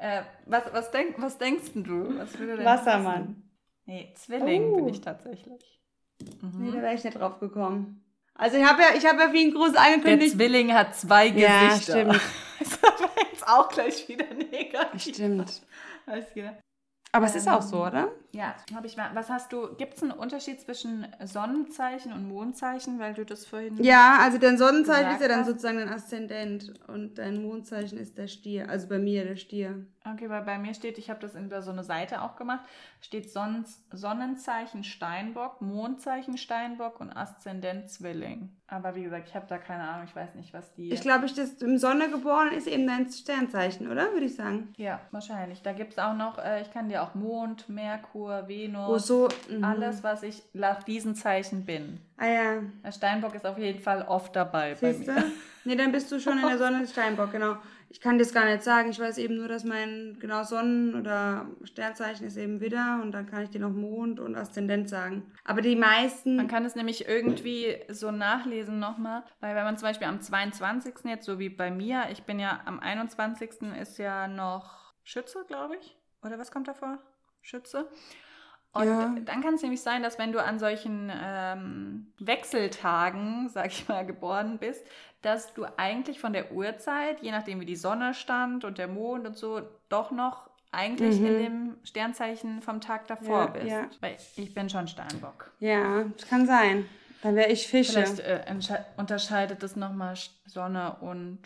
Äh, 0.00 0.22
was, 0.46 0.62
was, 0.72 0.90
denk, 0.90 1.20
was 1.20 1.36
denkst 1.36 1.72
du? 1.74 2.18
Was 2.18 2.38
würde 2.38 2.64
Wassermann. 2.64 3.04
Passen? 3.04 3.50
Nee, 3.84 4.12
Zwilling 4.14 4.72
oh. 4.72 4.76
bin 4.76 4.88
ich 4.88 5.02
tatsächlich. 5.02 5.78
Mhm. 6.40 6.52
Nee, 6.64 6.70
da 6.72 6.80
wäre 6.80 6.94
ich 6.94 7.04
nicht 7.04 7.18
drauf 7.18 7.38
gekommen. 7.38 8.02
Also 8.34 8.56
ich 8.56 8.64
habe 8.64 8.80
ja, 8.80 8.88
ich 8.96 9.06
habe 9.06 9.20
ja 9.20 9.32
wie 9.34 9.44
ein 9.44 9.52
Gruß 9.52 9.74
angekündigt. 9.74 10.32
Der 10.32 10.38
Zwilling 10.38 10.72
hat 10.72 10.96
zwei 10.96 11.28
Gesichter. 11.28 11.52
Ja, 11.52 11.78
stimmt. 11.78 12.20
das 12.58 12.82
war 12.82 13.10
jetzt 13.30 13.46
auch 13.46 13.68
gleich 13.68 14.08
wieder 14.08 14.24
negativ. 14.32 15.14
Stimmt. 15.14 15.62
Aber 17.12 17.26
es 17.26 17.34
ist 17.34 17.48
auch 17.48 17.62
so, 17.62 17.84
oder? 17.84 18.10
Ja, 18.32 18.54
habe 18.74 18.86
ich 18.86 18.96
mal. 18.96 19.10
Was 19.14 19.28
hast 19.28 19.52
du? 19.52 19.74
Gibt 19.76 19.94
es 19.94 20.02
einen 20.02 20.12
Unterschied 20.12 20.60
zwischen 20.60 21.06
Sonnenzeichen 21.24 22.12
und 22.12 22.28
Mondzeichen, 22.28 22.98
weil 22.98 23.14
du 23.14 23.24
das 23.24 23.44
vorhin. 23.44 23.82
Ja, 23.82 24.18
also 24.20 24.38
dein 24.38 24.56
Sonnenzeichen 24.56 25.12
ist 25.12 25.20
ja 25.20 25.28
dann 25.28 25.44
sozusagen 25.44 25.78
dein 25.78 25.88
Aszendent 25.88 26.72
und 26.86 27.18
dein 27.18 27.42
Mondzeichen 27.42 27.98
ist 27.98 28.18
der 28.18 28.28
Stier. 28.28 28.68
Also 28.68 28.88
bei 28.88 28.98
mir 28.98 29.24
der 29.24 29.36
Stier. 29.36 29.84
Okay, 30.02 30.30
weil 30.30 30.42
bei 30.42 30.56
mir 30.56 30.72
steht, 30.72 30.96
ich 30.96 31.10
habe 31.10 31.20
das 31.20 31.34
über 31.34 31.60
so 31.60 31.70
eine 31.70 31.84
Seite 31.84 32.22
auch 32.22 32.36
gemacht, 32.36 32.64
steht 33.02 33.30
Son 33.30 33.66
Sonnenzeichen 33.92 34.82
Steinbock, 34.82 35.60
Mondzeichen 35.60 36.38
Steinbock 36.38 37.00
und 37.00 37.14
Aszendent 37.14 37.90
Zwilling. 37.90 38.48
Aber 38.66 38.94
wie 38.94 39.02
gesagt, 39.02 39.28
ich 39.28 39.34
habe 39.34 39.46
da 39.46 39.58
keine 39.58 39.82
Ahnung, 39.82 40.06
ich 40.08 40.16
weiß 40.16 40.36
nicht, 40.36 40.54
was 40.54 40.72
die. 40.72 40.90
Ich 40.90 41.02
glaube, 41.02 41.26
ich 41.26 41.34
das 41.34 41.60
im 41.60 41.76
Sonne 41.76 42.08
geboren 42.08 42.52
ist 42.52 42.66
eben 42.66 42.86
dein 42.86 43.10
Sternzeichen, 43.10 43.90
oder? 43.90 44.12
Würde 44.12 44.24
ich 44.24 44.36
sagen. 44.36 44.72
Ja, 44.78 45.00
wahrscheinlich. 45.10 45.60
Da 45.60 45.74
gibt 45.74 45.92
es 45.92 45.98
auch 45.98 46.14
noch, 46.14 46.38
äh, 46.38 46.62
ich 46.62 46.72
kann 46.72 46.88
dir 46.88 47.02
auch 47.02 47.14
Mond, 47.14 47.68
Merkur, 47.68 48.48
Venus, 48.48 48.88
oh, 48.88 48.98
so, 48.98 49.54
mhm. 49.54 49.64
alles, 49.64 50.02
was 50.02 50.22
ich 50.22 50.42
nach 50.54 50.82
diesen 50.82 51.14
Zeichen 51.14 51.66
bin. 51.66 52.00
Ah 52.16 52.26
ja. 52.26 52.62
Der 52.84 52.92
Steinbock 52.92 53.34
ist 53.34 53.44
auf 53.44 53.58
jeden 53.58 53.80
Fall 53.80 54.02
oft 54.02 54.34
dabei 54.34 54.74
Siehste? 54.74 55.04
bei 55.04 55.20
mir. 55.20 55.32
Nee, 55.64 55.76
dann 55.76 55.92
bist 55.92 56.10
du 56.10 56.18
schon 56.18 56.38
in 56.38 56.46
der 56.46 56.58
Sonne 56.58 56.86
Steinbock, 56.86 57.32
genau. 57.32 57.56
Ich 57.92 58.00
kann 58.00 58.20
das 58.20 58.32
gar 58.32 58.44
nicht 58.44 58.62
sagen. 58.62 58.90
Ich 58.90 59.00
weiß 59.00 59.18
eben 59.18 59.36
nur, 59.36 59.48
dass 59.48 59.64
mein 59.64 60.16
genau 60.20 60.44
Sonnen- 60.44 60.94
oder 60.94 61.48
Sternzeichen 61.64 62.24
ist 62.24 62.36
eben 62.36 62.60
Widder 62.60 63.00
und 63.02 63.10
dann 63.10 63.26
kann 63.26 63.42
ich 63.42 63.50
dir 63.50 63.60
noch 63.60 63.72
Mond 63.72 64.20
und 64.20 64.36
Aszendent 64.36 64.88
sagen. 64.88 65.32
Aber 65.44 65.60
die 65.60 65.74
meisten. 65.74 66.36
Man 66.36 66.46
kann 66.46 66.64
es 66.64 66.76
nämlich 66.76 67.08
irgendwie 67.08 67.76
so 67.88 68.12
nachlesen 68.12 68.78
nochmal, 68.78 69.24
weil 69.40 69.56
wenn 69.56 69.64
man 69.64 69.76
zum 69.76 69.88
Beispiel 69.88 70.06
am 70.06 70.20
22. 70.20 70.94
jetzt, 71.06 71.26
so 71.26 71.40
wie 71.40 71.48
bei 71.48 71.72
mir, 71.72 72.04
ich 72.12 72.22
bin 72.22 72.38
ja 72.38 72.60
am 72.64 72.78
21. 72.78 73.50
ist 73.80 73.98
ja 73.98 74.28
noch 74.28 74.94
Schütze, 75.02 75.44
glaube 75.48 75.74
ich. 75.76 75.96
Oder 76.22 76.38
was 76.38 76.52
kommt 76.52 76.68
davor? 76.68 76.98
Schütze. 77.42 77.88
Und 78.72 78.86
ja. 78.86 79.12
dann 79.24 79.42
kann 79.42 79.54
es 79.54 79.62
nämlich 79.62 79.82
sein, 79.82 80.04
dass 80.04 80.16
wenn 80.18 80.30
du 80.30 80.42
an 80.42 80.60
solchen 80.60 81.10
ähm, 81.12 82.12
Wechseltagen, 82.20 83.48
sag 83.48 83.66
ich 83.66 83.88
mal, 83.88 84.06
geboren 84.06 84.58
bist, 84.58 84.86
dass 85.22 85.52
du 85.54 85.66
eigentlich 85.76 86.20
von 86.20 86.32
der 86.32 86.52
Uhrzeit, 86.52 87.20
je 87.20 87.30
nachdem 87.30 87.60
wie 87.60 87.66
die 87.66 87.76
Sonne 87.76 88.14
stand 88.14 88.64
und 88.64 88.78
der 88.78 88.88
Mond 88.88 89.26
und 89.26 89.36
so, 89.36 89.60
doch 89.88 90.10
noch 90.10 90.50
eigentlich 90.72 91.20
mhm. 91.20 91.26
in 91.26 91.38
dem 91.38 91.76
Sternzeichen 91.82 92.62
vom 92.62 92.80
Tag 92.80 93.06
davor 93.08 93.40
ja, 93.40 93.46
bist. 93.46 93.66
Ja. 93.66 93.90
Weil 94.00 94.16
ich 94.36 94.54
bin 94.54 94.68
schon 94.68 94.88
Steinbock. 94.88 95.50
Ja, 95.58 96.04
das 96.16 96.28
kann 96.28 96.46
sein. 96.46 96.86
Dann 97.22 97.36
wäre 97.36 97.50
ich 97.50 97.66
Fische. 97.66 98.04
Vielleicht 98.04 98.20
äh, 98.20 98.44
unterscheidet 98.96 99.62
das 99.62 99.76
nochmal 99.76 100.14
Sonne 100.46 100.96
und 101.00 101.40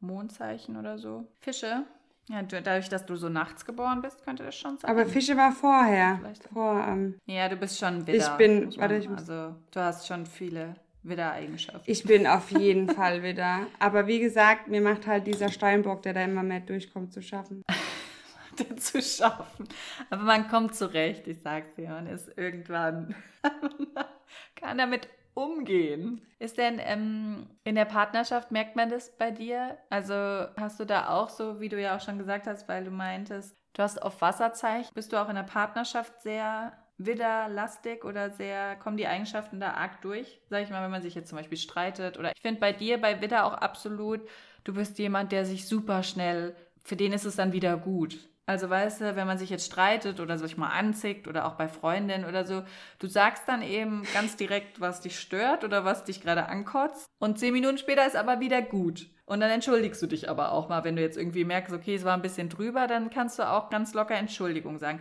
Mondzeichen 0.00 0.76
oder 0.76 0.98
so. 0.98 1.26
Fische 1.40 1.84
Ja, 2.28 2.42
dadurch, 2.42 2.88
dass 2.88 3.04
du 3.04 3.16
so 3.16 3.28
nachts 3.28 3.66
geboren 3.66 4.00
bist, 4.00 4.24
könnte 4.24 4.44
das 4.44 4.56
schon 4.56 4.78
sein. 4.78 4.90
Aber 4.90 5.04
Fische 5.04 5.36
war 5.36 5.52
vorher. 5.52 6.20
Vor, 6.52 6.82
ähm, 6.86 7.18
ja, 7.26 7.48
du 7.48 7.56
bist 7.56 7.78
schon 7.78 8.06
wieder. 8.06 8.16
Ich 8.16 8.28
bin, 8.38 8.74
warte, 8.78 8.96
ich 8.96 9.08
muss, 9.08 9.28
Also, 9.28 9.56
du 9.72 9.80
hast 9.80 10.06
schon 10.06 10.24
viele 10.24 10.74
Widder-Eigenschaften. 11.02 11.90
Ich 11.90 12.04
bin 12.04 12.26
auf 12.26 12.50
jeden 12.50 12.88
Fall 12.88 13.22
Widder. 13.22 13.66
Aber 13.78 14.06
wie 14.06 14.20
gesagt, 14.20 14.68
mir 14.68 14.80
macht 14.80 15.06
halt 15.06 15.26
dieser 15.26 15.48
Steinbock, 15.48 16.02
der 16.02 16.14
da 16.14 16.22
immer 16.22 16.42
mehr 16.42 16.60
durchkommt, 16.60 17.12
zu 17.12 17.22
schaffen. 17.22 17.62
zu 18.76 19.00
schaffen. 19.00 19.68
Aber 20.10 20.22
man 20.22 20.48
kommt 20.48 20.74
zurecht, 20.74 21.26
ich 21.26 21.40
sag's 21.40 21.74
dir. 21.74 21.90
Man 21.90 22.06
ist 22.06 22.30
irgendwann, 22.36 23.14
kann 24.56 24.78
damit 24.78 25.08
umgehen. 25.34 26.20
Ist 26.38 26.58
denn 26.58 26.80
ähm, 26.80 27.46
in 27.64 27.74
der 27.74 27.84
Partnerschaft, 27.84 28.50
merkt 28.50 28.76
man 28.76 28.90
das 28.90 29.16
bei 29.16 29.30
dir? 29.30 29.78
Also 29.88 30.14
hast 30.56 30.80
du 30.80 30.84
da 30.84 31.08
auch 31.10 31.28
so, 31.28 31.60
wie 31.60 31.68
du 31.68 31.80
ja 31.80 31.96
auch 31.96 32.00
schon 32.00 32.18
gesagt 32.18 32.46
hast, 32.46 32.68
weil 32.68 32.84
du 32.84 32.90
meintest, 32.90 33.56
du 33.74 33.82
hast 33.82 34.02
auf 34.02 34.20
Wasserzeichen, 34.20 34.90
bist 34.94 35.12
du 35.12 35.16
auch 35.16 35.28
in 35.28 35.36
der 35.36 35.42
Partnerschaft 35.44 36.20
sehr 36.20 36.72
widderlastig 37.04 38.04
oder 38.04 38.30
sehr, 38.30 38.76
kommen 38.76 38.96
die 38.96 39.06
Eigenschaften 39.06 39.60
da 39.60 39.72
arg 39.72 40.02
durch? 40.02 40.40
Sag 40.48 40.62
ich 40.62 40.70
mal, 40.70 40.82
wenn 40.82 40.90
man 40.90 41.02
sich 41.02 41.14
jetzt 41.14 41.28
zum 41.28 41.38
Beispiel 41.38 41.58
streitet. 41.58 42.18
Oder 42.18 42.32
ich 42.34 42.42
finde 42.42 42.60
bei 42.60 42.72
dir, 42.72 43.00
bei 43.00 43.20
Widder 43.20 43.44
auch 43.46 43.54
absolut, 43.54 44.20
du 44.64 44.74
bist 44.74 44.98
jemand, 44.98 45.32
der 45.32 45.44
sich 45.44 45.66
super 45.66 46.02
schnell, 46.02 46.54
für 46.84 46.96
den 46.96 47.12
ist 47.12 47.24
es 47.24 47.36
dann 47.36 47.52
wieder 47.52 47.76
gut. 47.76 48.30
Also 48.46 48.68
weißt 48.68 49.00
du, 49.00 49.16
wenn 49.16 49.28
man 49.28 49.38
sich 49.38 49.48
jetzt 49.48 49.66
streitet 49.66 50.18
oder 50.18 50.36
sich 50.36 50.56
mal 50.56 50.70
anzickt 50.70 51.28
oder 51.28 51.46
auch 51.46 51.54
bei 51.54 51.68
Freundinnen 51.68 52.24
oder 52.24 52.44
so, 52.44 52.64
du 52.98 53.06
sagst 53.06 53.44
dann 53.46 53.62
eben 53.62 54.02
ganz 54.12 54.36
direkt, 54.36 54.80
was 54.80 55.00
dich 55.00 55.20
stört 55.20 55.62
oder 55.62 55.84
was 55.84 56.02
dich 56.02 56.20
gerade 56.20 56.46
ankotzt 56.46 57.06
und 57.20 57.38
zehn 57.38 57.52
Minuten 57.52 57.78
später 57.78 58.04
ist 58.04 58.16
aber 58.16 58.40
wieder 58.40 58.60
gut. 58.60 59.06
Und 59.24 59.38
dann 59.38 59.50
entschuldigst 59.50 60.02
du 60.02 60.08
dich 60.08 60.28
aber 60.28 60.50
auch 60.50 60.68
mal, 60.68 60.82
wenn 60.82 60.96
du 60.96 61.02
jetzt 61.02 61.16
irgendwie 61.16 61.44
merkst, 61.44 61.72
okay, 61.72 61.94
es 61.94 62.02
war 62.02 62.14
ein 62.14 62.22
bisschen 62.22 62.48
drüber, 62.48 62.88
dann 62.88 63.10
kannst 63.10 63.38
du 63.38 63.48
auch 63.48 63.70
ganz 63.70 63.94
locker 63.94 64.16
Entschuldigung 64.16 64.78
sagen. 64.78 65.00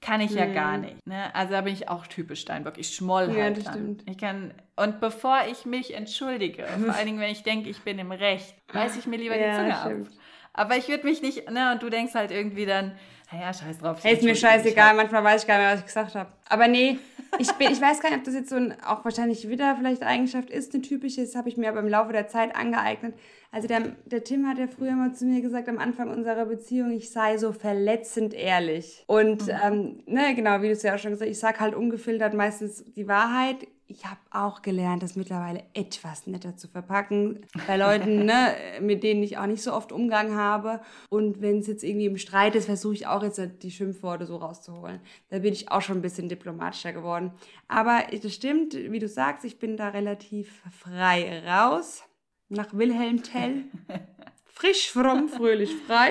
Kann 0.00 0.20
ich 0.20 0.30
ja 0.30 0.44
hm. 0.44 0.54
gar 0.54 0.78
nicht. 0.78 1.04
Ne? 1.06 1.34
Also 1.34 1.52
da 1.52 1.60
bin 1.62 1.72
ich 1.72 1.88
auch 1.88 2.06
typisch 2.06 2.40
Steinbock. 2.42 2.78
Ich 2.78 2.94
schmoll 2.94 3.34
ja, 3.34 3.44
halt. 3.44 3.58
Das 3.58 3.72
stimmt. 3.72 4.04
Ich 4.08 4.16
kann, 4.16 4.54
und 4.76 5.00
bevor 5.00 5.40
ich 5.50 5.66
mich 5.66 5.94
entschuldige, 5.94 6.64
vor 6.84 6.94
allen 6.94 7.06
Dingen, 7.06 7.20
wenn 7.20 7.32
ich 7.32 7.42
denke, 7.42 7.68
ich 7.68 7.82
bin 7.82 7.98
im 7.98 8.12
Recht, 8.12 8.54
weiß 8.72 8.96
ich 8.96 9.06
mir 9.06 9.16
lieber 9.16 9.36
ja, 9.36 9.50
die 9.50 9.56
Zunge 9.56 9.76
stimmt. 9.80 10.08
ab. 10.08 10.14
Aber 10.52 10.76
ich 10.76 10.88
würde 10.88 11.04
mich 11.04 11.22
nicht, 11.22 11.50
ne, 11.50 11.72
und 11.72 11.82
du 11.82 11.88
denkst 11.88 12.14
halt 12.14 12.30
irgendwie 12.30 12.66
dann, 12.66 12.92
naja, 13.30 13.52
scheiß 13.52 13.78
drauf. 13.78 13.98
Hey, 14.02 14.14
ist 14.14 14.22
mir 14.22 14.34
scheißegal, 14.34 14.94
manchmal 14.94 15.22
weiß 15.22 15.42
ich 15.42 15.48
gar 15.48 15.58
nicht 15.58 15.66
mehr, 15.66 15.72
was 15.74 15.80
ich 15.80 15.86
gesagt 15.86 16.14
habe. 16.14 16.30
Aber 16.48 16.68
nee, 16.68 16.98
ich, 17.38 17.52
bin, 17.52 17.70
ich 17.70 17.80
weiß 17.80 18.00
gar 18.00 18.10
nicht, 18.10 18.18
ob 18.18 18.24
das 18.24 18.34
jetzt 18.34 18.48
so 18.48 18.56
ein, 18.56 18.74
auch 18.82 19.04
wahrscheinlich 19.04 19.48
wieder 19.48 19.76
vielleicht 19.76 20.02
Eigenschaft 20.02 20.48
ist, 20.48 20.72
eine 20.74 20.82
typische, 20.82 21.22
das 21.22 21.34
habe 21.34 21.48
ich 21.48 21.56
mir 21.56 21.68
aber 21.68 21.80
im 21.80 21.88
Laufe 21.88 22.12
der 22.12 22.28
Zeit 22.28 22.56
angeeignet. 22.56 23.14
Also 23.50 23.66
der, 23.66 23.96
der 24.04 24.24
Tim 24.24 24.46
hat 24.46 24.58
ja 24.58 24.66
früher 24.66 24.92
mal 24.92 25.14
zu 25.14 25.24
mir 25.24 25.40
gesagt, 25.40 25.68
am 25.68 25.78
Anfang 25.78 26.10
unserer 26.10 26.46
Beziehung, 26.46 26.90
ich 26.90 27.10
sei 27.10 27.38
so 27.38 27.52
verletzend 27.52 28.34
ehrlich. 28.34 29.04
Und 29.06 29.46
mhm. 29.46 29.52
ähm, 29.62 30.02
ne, 30.06 30.34
genau, 30.34 30.60
wie 30.60 30.66
du 30.66 30.72
es 30.72 30.82
ja 30.82 30.94
auch 30.94 30.98
schon 30.98 31.12
gesagt 31.12 31.30
hast, 31.30 31.36
ich 31.36 31.40
sage 31.40 31.60
halt 31.60 31.74
ungefiltert 31.74 32.34
meistens 32.34 32.84
die 32.94 33.08
Wahrheit 33.08 33.66
ich 33.90 34.04
habe 34.04 34.20
auch 34.30 34.60
gelernt, 34.60 35.02
das 35.02 35.16
mittlerweile 35.16 35.64
etwas 35.72 36.26
netter 36.26 36.56
zu 36.56 36.68
verpacken 36.68 37.46
bei 37.66 37.76
Leuten, 37.78 38.24
ne, 38.26 38.54
mit 38.80 39.02
denen 39.02 39.22
ich 39.22 39.38
auch 39.38 39.46
nicht 39.46 39.62
so 39.62 39.72
oft 39.72 39.92
Umgang 39.92 40.34
habe. 40.34 40.80
Und 41.08 41.40
wenn 41.40 41.60
es 41.60 41.66
jetzt 41.66 41.82
irgendwie 41.82 42.06
im 42.06 42.18
Streit 42.18 42.54
ist, 42.54 42.66
versuche 42.66 42.94
ich 42.94 43.06
auch 43.06 43.22
jetzt 43.22 43.40
die 43.62 43.70
Schimpfworte 43.70 44.26
so 44.26 44.36
rauszuholen. 44.36 45.00
Da 45.30 45.38
bin 45.38 45.54
ich 45.54 45.70
auch 45.70 45.80
schon 45.80 45.98
ein 45.98 46.02
bisschen 46.02 46.28
diplomatischer 46.28 46.92
geworden. 46.92 47.32
Aber 47.66 48.02
das 48.22 48.34
stimmt, 48.34 48.74
wie 48.74 48.98
du 48.98 49.08
sagst, 49.08 49.46
ich 49.46 49.58
bin 49.58 49.78
da 49.78 49.88
relativ 49.88 50.62
frei 50.70 51.42
raus. 51.46 52.02
Nach 52.48 52.72
Wilhelm 52.72 53.22
Tell. 53.22 53.64
Frisch, 54.44 54.90
fromm, 54.90 55.28
fröhlich, 55.28 55.74
frei. 55.86 56.10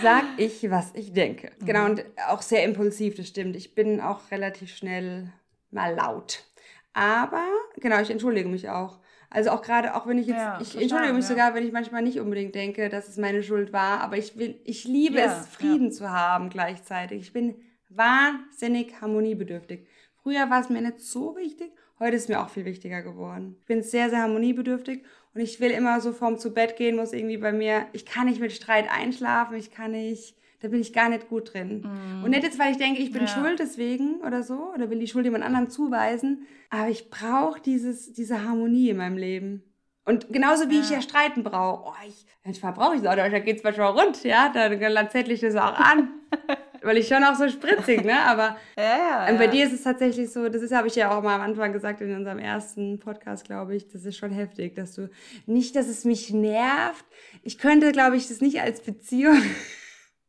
Sag 0.00 0.24
ich, 0.36 0.70
was 0.70 0.94
ich 0.94 1.12
denke. 1.12 1.50
Genau, 1.60 1.86
und 1.86 2.04
auch 2.28 2.42
sehr 2.42 2.64
impulsiv, 2.64 3.16
das 3.16 3.28
stimmt. 3.28 3.56
Ich 3.56 3.74
bin 3.74 4.00
auch 4.00 4.30
relativ 4.30 4.74
schnell 4.74 5.32
mal 5.70 5.94
laut. 5.94 6.44
Aber, 6.92 7.46
genau, 7.76 8.00
ich 8.00 8.10
entschuldige 8.10 8.48
mich 8.48 8.68
auch. 8.68 9.00
Also 9.30 9.50
auch 9.50 9.62
gerade, 9.62 9.94
auch 9.94 10.06
wenn 10.06 10.18
ich 10.18 10.26
jetzt, 10.26 10.36
ja, 10.36 10.58
ich 10.60 10.78
entschuldige 10.78 11.14
mich 11.14 11.24
ja. 11.24 11.30
sogar, 11.30 11.54
wenn 11.54 11.64
ich 11.64 11.72
manchmal 11.72 12.02
nicht 12.02 12.20
unbedingt 12.20 12.54
denke, 12.54 12.90
dass 12.90 13.08
es 13.08 13.16
meine 13.16 13.42
Schuld 13.42 13.72
war, 13.72 14.02
aber 14.02 14.18
ich 14.18 14.36
will, 14.36 14.60
ich 14.64 14.84
liebe 14.84 15.18
ja, 15.18 15.40
es, 15.40 15.48
Frieden 15.48 15.90
zu 15.90 16.10
haben 16.10 16.50
gleichzeitig. 16.50 17.22
Ich 17.22 17.32
bin 17.32 17.56
wahnsinnig 17.88 19.00
harmoniebedürftig. 19.00 19.86
Früher 20.22 20.50
war 20.50 20.60
es 20.60 20.68
mir 20.68 20.82
nicht 20.82 21.00
so 21.00 21.34
wichtig, 21.34 21.72
heute 21.98 22.16
ist 22.16 22.24
es 22.24 22.28
mir 22.28 22.42
auch 22.42 22.50
viel 22.50 22.66
wichtiger 22.66 23.02
geworden. 23.02 23.56
Ich 23.58 23.66
bin 23.66 23.82
sehr, 23.82 24.10
sehr 24.10 24.20
harmoniebedürftig 24.20 25.02
und 25.34 25.40
ich 25.40 25.60
will 25.60 25.70
immer 25.70 26.00
so 26.00 26.12
vorm 26.12 26.38
zu 26.38 26.52
Bett 26.52 26.76
gehen, 26.76 26.96
muss 26.96 27.12
irgendwie 27.12 27.38
bei 27.38 27.52
mir, 27.52 27.86
ich 27.92 28.04
kann 28.04 28.26
nicht 28.26 28.40
mit 28.40 28.52
Streit 28.52 28.86
einschlafen, 28.90 29.56
ich 29.56 29.70
kann 29.70 29.92
nicht, 29.92 30.36
da 30.60 30.68
bin 30.68 30.80
ich 30.80 30.92
gar 30.92 31.08
nicht 31.08 31.28
gut 31.28 31.54
drin. 31.54 31.80
Mm. 31.80 32.24
Und 32.24 32.30
nicht 32.30 32.42
jetzt, 32.42 32.58
weil 32.58 32.72
ich 32.72 32.78
denke, 32.78 33.02
ich 33.02 33.12
bin 33.12 33.22
ja. 33.22 33.28
schuld 33.28 33.58
deswegen 33.58 34.20
oder 34.26 34.42
so, 34.42 34.72
oder 34.74 34.90
will 34.90 34.98
die 34.98 35.08
Schuld 35.08 35.24
jemand 35.24 35.44
anderem 35.44 35.70
zuweisen, 35.70 36.46
aber 36.70 36.88
ich 36.88 37.10
brauche 37.10 37.60
diese 37.60 38.44
Harmonie 38.44 38.90
in 38.90 38.98
meinem 38.98 39.16
Leben. 39.16 39.62
Und 40.04 40.32
genauso 40.32 40.68
wie 40.68 40.76
ja. 40.76 40.80
ich 40.80 40.90
ja 40.90 41.00
streiten 41.00 41.44
brauche. 41.44 41.90
Oh, 41.90 42.06
ich, 42.06 42.26
manchmal 42.44 42.72
brauche 42.72 42.94
ich 42.94 43.02
es 43.02 43.06
auch, 43.06 43.14
da 43.14 43.38
geht 43.38 43.58
es 43.58 43.62
manchmal 43.62 43.92
rund, 43.92 44.24
ja, 44.24 44.50
dann, 44.52 44.78
dann 44.80 45.10
zettel 45.10 45.32
ich 45.32 45.40
das 45.40 45.54
auch 45.56 45.78
an. 45.78 46.08
weil 46.82 46.96
ich 46.96 47.08
schon 47.08 47.24
auch 47.24 47.34
so 47.34 47.48
spritzig, 47.48 48.04
ne? 48.04 48.20
Aber 48.20 48.56
ja, 48.76 49.28
ja, 49.28 49.34
bei 49.36 49.46
dir 49.46 49.64
ist 49.66 49.72
es 49.72 49.82
tatsächlich 49.82 50.32
so, 50.32 50.48
das 50.48 50.70
habe 50.72 50.88
ich 50.88 50.96
ja 50.96 51.16
auch 51.16 51.22
mal 51.22 51.34
am 51.34 51.40
Anfang 51.42 51.72
gesagt 51.72 52.00
in 52.00 52.14
unserem 52.14 52.38
ersten 52.38 52.98
Podcast, 52.98 53.44
glaube 53.44 53.74
ich, 53.74 53.88
das 53.88 54.04
ist 54.04 54.16
schon 54.16 54.32
heftig, 54.32 54.74
dass 54.74 54.94
du 54.94 55.10
nicht, 55.46 55.76
dass 55.76 55.88
es 55.88 56.04
mich 56.04 56.32
nervt. 56.32 57.04
Ich 57.42 57.58
könnte, 57.58 57.92
glaube 57.92 58.16
ich, 58.16 58.28
das 58.28 58.40
nicht 58.40 58.60
als 58.60 58.80
Beziehung 58.80 59.40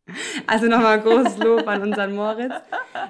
also 0.47 0.67
nochmal 0.67 0.99
großes 1.01 1.37
Lob 1.37 1.67
an 1.67 1.81
unseren 1.81 2.15
Moritz. 2.15 2.53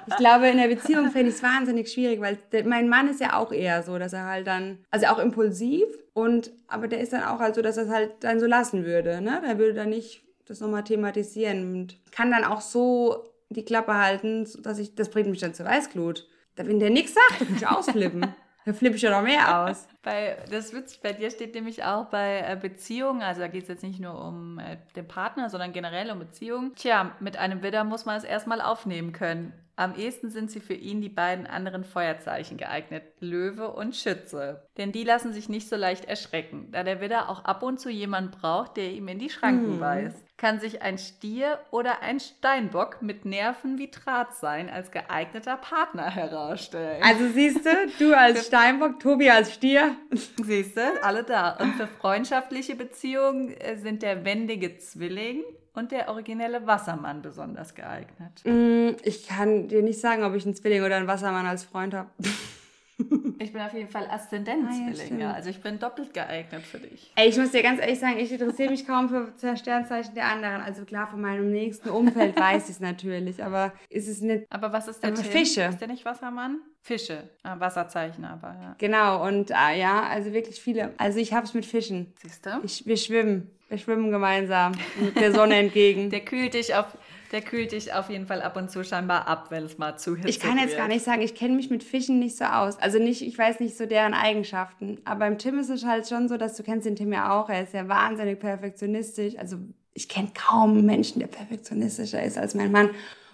Ich 0.06 0.16
glaube, 0.16 0.48
in 0.48 0.58
der 0.58 0.68
Beziehung 0.68 1.10
fände 1.10 1.30
ich 1.30 1.36
es 1.36 1.42
wahnsinnig 1.42 1.90
schwierig, 1.90 2.20
weil 2.20 2.38
mein 2.64 2.88
Mann 2.88 3.08
ist 3.08 3.20
ja 3.20 3.36
auch 3.36 3.52
eher 3.52 3.82
so, 3.82 3.98
dass 3.98 4.12
er 4.12 4.26
halt 4.26 4.46
dann, 4.46 4.78
also 4.90 5.06
auch 5.06 5.18
impulsiv 5.18 5.86
und, 6.12 6.52
aber 6.68 6.88
der 6.88 7.00
ist 7.00 7.12
dann 7.12 7.24
auch 7.24 7.40
halt 7.40 7.54
so, 7.54 7.62
dass 7.62 7.76
er 7.76 7.84
es 7.84 7.90
halt 7.90 8.12
dann 8.20 8.38
so 8.38 8.46
lassen 8.46 8.84
würde, 8.84 9.20
ne? 9.20 9.42
Der 9.44 9.58
würde 9.58 9.74
dann 9.74 9.90
nicht 9.90 10.22
das 10.46 10.60
nochmal 10.60 10.84
thematisieren 10.84 11.74
und 11.74 11.98
kann 12.12 12.30
dann 12.30 12.44
auch 12.44 12.60
so 12.60 13.24
die 13.56 13.64
Klappe 13.64 13.94
halten, 13.94 14.46
dass 14.62 14.78
ich, 14.78 14.94
das 14.94 15.10
bringt 15.10 15.30
mich 15.30 15.40
dann 15.40 15.54
zur 15.54 15.66
Weißglut. 15.66 16.28
Wenn 16.56 16.78
der 16.78 16.90
nichts 16.90 17.14
sagt, 17.14 17.40
dann 17.40 17.48
kann 17.48 17.56
ich 17.56 17.66
ausflippen. 17.66 18.26
Da 18.66 18.72
flippe 18.72 18.96
ich 18.96 19.02
ja 19.02 19.10
noch 19.10 19.20
mehr 19.20 19.66
aus. 19.66 19.86
Bei, 20.04 20.36
das 20.50 20.66
ist 20.66 20.74
witzig, 20.74 21.00
bei 21.02 21.12
dir 21.12 21.30
steht 21.30 21.54
nämlich 21.54 21.82
auch 21.82 22.06
bei 22.06 22.44
äh, 22.46 22.56
Beziehungen, 22.60 23.22
also 23.22 23.40
da 23.40 23.48
geht 23.48 23.62
es 23.62 23.68
jetzt 23.68 23.82
nicht 23.82 24.00
nur 24.00 24.22
um 24.22 24.58
äh, 24.58 24.76
den 24.94 25.08
Partner, 25.08 25.48
sondern 25.48 25.72
generell 25.72 26.10
um 26.10 26.18
Beziehungen. 26.18 26.74
Tja, 26.74 27.12
mit 27.20 27.38
einem 27.38 27.62
Widder 27.62 27.84
muss 27.84 28.04
man 28.04 28.16
es 28.16 28.24
erstmal 28.24 28.60
aufnehmen 28.60 29.12
können. 29.12 29.52
Am 29.76 29.96
ehesten 29.96 30.30
sind 30.30 30.52
sie 30.52 30.60
für 30.60 30.74
ihn 30.74 31.00
die 31.00 31.08
beiden 31.08 31.48
anderen 31.48 31.82
Feuerzeichen 31.82 32.56
geeignet, 32.56 33.02
Löwe 33.18 33.72
und 33.72 33.96
Schütze. 33.96 34.62
Denn 34.76 34.92
die 34.92 35.02
lassen 35.02 35.32
sich 35.32 35.48
nicht 35.48 35.68
so 35.68 35.74
leicht 35.74 36.04
erschrecken, 36.04 36.68
da 36.70 36.84
der 36.84 37.00
Widder 37.00 37.28
auch 37.28 37.44
ab 37.44 37.64
und 37.64 37.80
zu 37.80 37.90
jemand 37.90 38.30
braucht, 38.30 38.76
der 38.76 38.92
ihm 38.92 39.08
in 39.08 39.18
die 39.18 39.30
Schranken 39.30 39.74
hm. 39.74 39.80
weist. 39.80 40.24
Kann 40.36 40.60
sich 40.60 40.82
ein 40.82 40.98
Stier 40.98 41.58
oder 41.72 42.02
ein 42.02 42.20
Steinbock 42.20 43.02
mit 43.02 43.24
Nerven 43.24 43.78
wie 43.78 43.90
Draht 43.90 44.34
sein 44.34 44.70
als 44.70 44.92
geeigneter 44.92 45.56
Partner 45.56 46.08
herausstellen. 46.08 47.02
Also 47.02 47.28
siehst 47.28 47.64
du, 47.66 47.70
du 47.98 48.16
als 48.16 48.46
Steinbock, 48.46 49.00
Tobi 49.00 49.30
als 49.30 49.54
Stier. 49.54 49.93
Siehst 50.44 50.76
du, 50.76 51.02
alle 51.02 51.24
da. 51.24 51.56
Und 51.56 51.74
für 51.74 51.86
freundschaftliche 51.86 52.74
Beziehungen 52.74 53.50
äh, 53.50 53.76
sind 53.76 54.02
der 54.02 54.24
wendige 54.24 54.78
Zwilling 54.78 55.42
und 55.74 55.92
der 55.92 56.08
originelle 56.08 56.66
Wassermann 56.66 57.22
besonders 57.22 57.74
geeignet? 57.74 58.42
Mm, 58.44 58.96
ich 59.02 59.26
kann 59.26 59.68
dir 59.68 59.82
nicht 59.82 60.00
sagen, 60.00 60.22
ob 60.22 60.34
ich 60.34 60.44
einen 60.44 60.54
Zwilling 60.54 60.82
oder 60.82 60.96
einen 60.96 61.08
Wassermann 61.08 61.46
als 61.46 61.64
Freund 61.64 61.94
habe. 61.94 62.10
Ich 63.38 63.52
bin 63.52 63.60
auf 63.60 63.74
jeden 63.74 63.88
Fall 63.88 64.06
Aszendenzzwilling, 64.08 65.16
ah, 65.16 65.20
ja, 65.20 65.32
Also 65.32 65.50
ich 65.50 65.60
bin 65.60 65.78
doppelt 65.78 66.14
geeignet 66.14 66.62
für 66.62 66.78
dich. 66.78 67.12
Ey, 67.16 67.28
ich 67.28 67.36
muss 67.36 67.50
dir 67.50 67.62
ganz 67.62 67.80
ehrlich 67.80 67.98
sagen, 67.98 68.18
ich 68.18 68.30
interessiere 68.32 68.70
mich 68.70 68.86
kaum 68.86 69.08
für 69.08 69.56
Sternzeichen 69.56 70.14
der 70.14 70.26
anderen. 70.26 70.62
Also 70.62 70.84
klar, 70.84 71.08
von 71.08 71.20
meinem 71.20 71.50
nächsten 71.50 71.90
Umfeld 71.90 72.38
weiß 72.38 72.64
ich 72.64 72.76
es 72.76 72.80
natürlich, 72.80 73.42
aber 73.42 73.72
ist 73.90 74.08
es 74.08 74.20
nicht. 74.20 74.46
Aber 74.50 74.72
was 74.72 74.88
ist 74.88 75.04
aber 75.04 75.16
Fische. 75.16 75.62
Ist 75.62 75.80
der 75.80 75.88
nicht 75.88 76.04
Wassermann? 76.04 76.60
Fische. 76.80 77.30
Ah, 77.42 77.58
Wasserzeichen 77.58 78.24
aber, 78.24 78.48
ja. 78.60 78.74
Genau, 78.78 79.26
und 79.26 79.52
ah, 79.52 79.72
ja, 79.72 80.02
also 80.02 80.32
wirklich 80.32 80.60
viele. 80.60 80.92
Also 80.98 81.18
ich 81.18 81.32
habe 81.32 81.46
es 81.46 81.54
mit 81.54 81.66
Fischen. 81.66 82.12
Siehst 82.22 82.44
du? 82.46 82.50
Ich, 82.62 82.86
wir 82.86 82.96
schwimmen. 82.96 83.50
Wir 83.70 83.78
schwimmen 83.78 84.10
gemeinsam 84.10 84.72
mit 85.00 85.16
der 85.16 85.32
Sonne 85.32 85.56
entgegen. 85.56 86.10
Der 86.10 86.20
kühlt 86.20 86.52
dich 86.52 86.74
auf, 86.74 86.86
der 87.32 87.42
kühlt 87.42 87.72
dich 87.72 87.92
auf 87.92 88.10
jeden 88.10 88.26
Fall 88.26 88.42
ab 88.42 88.56
und 88.56 88.70
zu 88.70 88.84
scheinbar 88.84 89.26
ab, 89.26 89.46
wenn 89.50 89.64
es 89.64 89.78
mal 89.78 89.96
zu 89.96 90.16
hitzig 90.16 90.36
Ich 90.36 90.40
kann 90.40 90.56
jetzt 90.58 90.70
wird. 90.70 90.78
gar 90.78 90.88
nicht 90.88 91.04
sagen, 91.04 91.22
ich 91.22 91.34
kenne 91.34 91.54
mich 91.54 91.70
mit 91.70 91.82
Fischen 91.82 92.18
nicht 92.18 92.36
so 92.36 92.44
aus. 92.44 92.78
Also 92.78 92.98
nicht, 92.98 93.22
ich 93.22 93.36
weiß 93.36 93.60
nicht 93.60 93.76
so 93.76 93.86
deren 93.86 94.14
Eigenschaften. 94.14 94.98
Aber 95.04 95.20
beim 95.20 95.38
Tim 95.38 95.58
ist 95.58 95.70
es 95.70 95.84
halt 95.84 96.08
schon 96.08 96.28
so, 96.28 96.36
dass 96.36 96.56
du 96.56 96.62
kennst 96.62 96.86
den 96.86 96.96
Tim 96.96 97.12
ja 97.12 97.32
auch. 97.38 97.48
Er 97.48 97.62
ist 97.62 97.74
ja 97.74 97.88
wahnsinnig 97.88 98.38
perfektionistisch. 98.38 99.36
Also 99.38 99.56
ich 99.94 100.08
kenne 100.08 100.30
kaum 100.34 100.72
einen 100.72 100.86
Menschen, 100.86 101.20
der 101.20 101.28
perfektionistischer 101.28 102.22
ist 102.22 102.38
als 102.38 102.54
mein 102.54 102.72
Mann. 102.72 102.90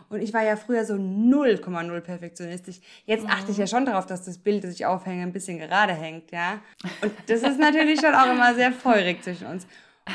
Und 0.09 0.23
ich 0.23 0.35
war 0.35 0.43
ja 0.43 0.57
früher 0.57 0.85
so 0.85 0.95
0,0 0.95 2.01
perfektionistisch. 2.01 2.81
Jetzt 3.07 3.27
achte 3.29 3.53
ich 3.53 3.59
ja 3.59 3.69
schon 3.69 3.87
darauf, 3.87 4.07
dass 4.07 4.25
das 4.25 4.39
Bild, 4.39 4.65
das 4.65 4.75
ich 4.75 4.85
aufhänge, 4.85 5.23
ein 5.23 5.33
bisschen 5.33 5.59
gerade 5.59 5.93
hängt, 5.93 6.33
ja. 6.33 6.59
Und 7.01 7.13
das 7.29 7.43
ist 7.43 7.61
natürlich 7.61 8.01
schon 8.01 8.13
auch 8.15 8.31
immer 8.31 8.55
sehr 8.55 8.73
feurig 8.73 9.23
zwischen 9.23 9.47
uns. 9.47 9.67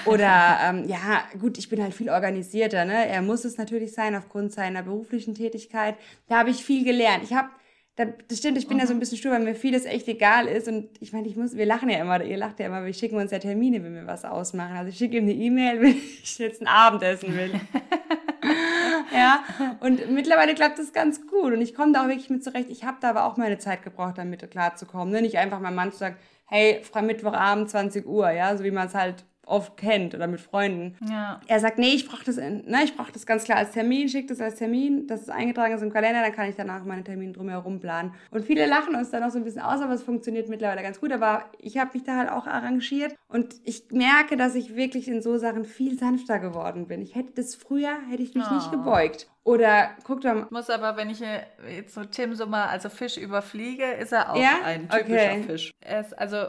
Oder 0.05 0.59
ähm, 0.63 0.87
ja, 0.87 1.23
gut, 1.39 1.57
ich 1.57 1.69
bin 1.69 1.81
halt 1.81 1.93
viel 1.93 2.09
organisierter. 2.09 2.85
Ne? 2.85 3.07
Er 3.07 3.21
muss 3.21 3.45
es 3.45 3.57
natürlich 3.57 3.93
sein 3.93 4.15
aufgrund 4.15 4.51
seiner 4.51 4.83
beruflichen 4.83 5.35
Tätigkeit. 5.35 5.95
Da 6.27 6.39
habe 6.39 6.49
ich 6.49 6.63
viel 6.63 6.83
gelernt. 6.83 7.23
Ich 7.23 7.33
habe 7.33 7.49
das 7.95 8.39
stimmt, 8.39 8.57
ich 8.57 8.67
bin 8.67 8.75
mhm. 8.75 8.81
ja 8.81 8.87
so 8.87 8.93
ein 8.93 8.99
bisschen 8.99 9.17
stur, 9.17 9.31
weil 9.31 9.39
mir 9.39 9.55
vieles 9.55 9.85
echt 9.85 10.07
egal 10.07 10.47
ist. 10.47 10.67
Und 10.67 10.89
ich 10.99 11.13
meine, 11.13 11.27
ich 11.27 11.37
muss, 11.37 11.55
wir 11.55 11.65
lachen 11.65 11.89
ja 11.89 11.99
immer, 11.99 12.21
ihr 12.21 12.37
lacht 12.37 12.59
ja 12.59 12.65
immer, 12.65 12.85
wir 12.85 12.93
schicken 12.93 13.15
uns 13.15 13.31
ja 13.31 13.39
Termine, 13.39 13.81
wenn 13.83 13.95
wir 13.95 14.05
was 14.05 14.25
ausmachen. 14.25 14.75
Also 14.75 14.89
ich 14.89 14.97
schicke 14.97 15.17
ihm 15.17 15.23
eine 15.23 15.33
E-Mail, 15.33 15.81
wenn 15.81 15.95
ich 15.95 16.37
jetzt 16.37 16.61
ein 16.61 16.67
Abendessen 16.67 17.33
will. 17.35 17.53
ja, 19.13 19.43
und 19.79 20.11
mittlerweile 20.11 20.55
klappt 20.55 20.77
das 20.77 20.91
ganz 20.91 21.25
gut. 21.25 21.53
Und 21.53 21.61
ich 21.61 21.73
komme 21.73 21.93
da 21.93 22.03
auch 22.03 22.09
wirklich 22.09 22.29
mit 22.29 22.43
zurecht. 22.43 22.69
Ich 22.69 22.83
habe 22.83 22.97
da 22.99 23.11
aber 23.11 23.25
auch 23.25 23.37
meine 23.37 23.59
Zeit 23.59 23.81
gebraucht, 23.83 24.17
damit 24.17 24.51
klarzukommen. 24.51 25.13
Ne? 25.13 25.21
Nicht 25.21 25.37
einfach 25.37 25.61
meinem 25.61 25.75
Mann 25.75 25.93
zu 25.93 25.99
sagen, 25.99 26.17
hey, 26.47 26.81
Mittwochabend 27.01 27.69
20 27.69 28.05
Uhr, 28.05 28.29
ja, 28.29 28.55
so 28.57 28.63
wie 28.65 28.71
man 28.71 28.87
es 28.87 28.93
halt 28.93 29.23
oft 29.45 29.77
kennt 29.77 30.15
oder 30.15 30.27
mit 30.27 30.41
Freunden. 30.41 30.95
Ja. 31.09 31.39
Er 31.47 31.59
sagt, 31.59 31.77
nee, 31.77 31.93
ich 31.93 32.07
brauche 32.07 32.23
das, 32.23 32.37
ne, 32.37 32.81
ich 32.83 32.95
brauche 32.95 33.11
das 33.11 33.25
ganz 33.25 33.43
klar 33.43 33.57
als 33.57 33.71
Termin, 33.71 34.09
schickt 34.09 34.31
das 34.31 34.41
als 34.41 34.55
Termin, 34.55 35.07
dass 35.07 35.21
es 35.21 35.29
eingetragen 35.29 35.73
ist 35.73 35.81
im 35.81 35.91
Kalender, 35.91 36.21
dann 36.21 36.31
kann 36.31 36.49
ich 36.49 36.55
danach 36.55 36.83
meine 36.83 37.03
Termine 37.03 37.33
drumherum 37.33 37.79
planen. 37.79 38.13
Und 38.31 38.45
viele 38.45 38.65
lachen 38.65 38.95
uns 38.95 39.11
da 39.11 39.19
noch 39.19 39.31
so 39.31 39.37
ein 39.37 39.43
bisschen 39.43 39.61
aus, 39.61 39.81
aber 39.81 39.93
es 39.93 40.03
funktioniert 40.03 40.49
mittlerweile 40.49 40.81
ganz 40.81 40.99
gut. 40.99 41.11
Aber 41.11 41.45
ich 41.59 41.77
habe 41.77 41.91
mich 41.93 42.03
da 42.03 42.17
halt 42.17 42.29
auch 42.29 42.47
arrangiert 42.47 43.15
und 43.27 43.55
ich 43.63 43.85
merke, 43.91 44.37
dass 44.37 44.55
ich 44.55 44.75
wirklich 44.75 45.07
in 45.07 45.21
so 45.21 45.37
Sachen 45.37 45.65
viel 45.65 45.97
sanfter 45.97 46.39
geworden 46.39 46.87
bin. 46.87 47.01
Ich 47.01 47.15
hätte 47.15 47.33
das 47.35 47.55
früher, 47.55 47.97
hätte 48.09 48.23
ich 48.23 48.33
mich 48.33 48.45
oh. 48.49 48.53
nicht 48.55 48.71
gebeugt. 48.71 49.27
Oder 49.43 49.91
guck 50.03 50.21
doch 50.21 50.33
mal. 50.33 50.47
Muss 50.49 50.71
aber, 50.71 50.97
wenn 50.97 51.11
ich 51.11 51.19
jetzt 51.19 51.93
so 51.93 52.03
Tim 52.03 52.33
so 52.33 52.47
mal, 52.47 52.65
also 52.65 52.89
Fisch 52.89 53.17
überfliege, 53.17 53.85
ist 53.85 54.11
er 54.11 54.31
auch 54.31 54.37
ja? 54.37 54.61
ein 54.63 54.89
typischer 54.89 55.13
okay. 55.13 55.43
Fisch. 55.43 55.71
Er 55.81 56.01
ist 56.01 56.17
also 56.17 56.47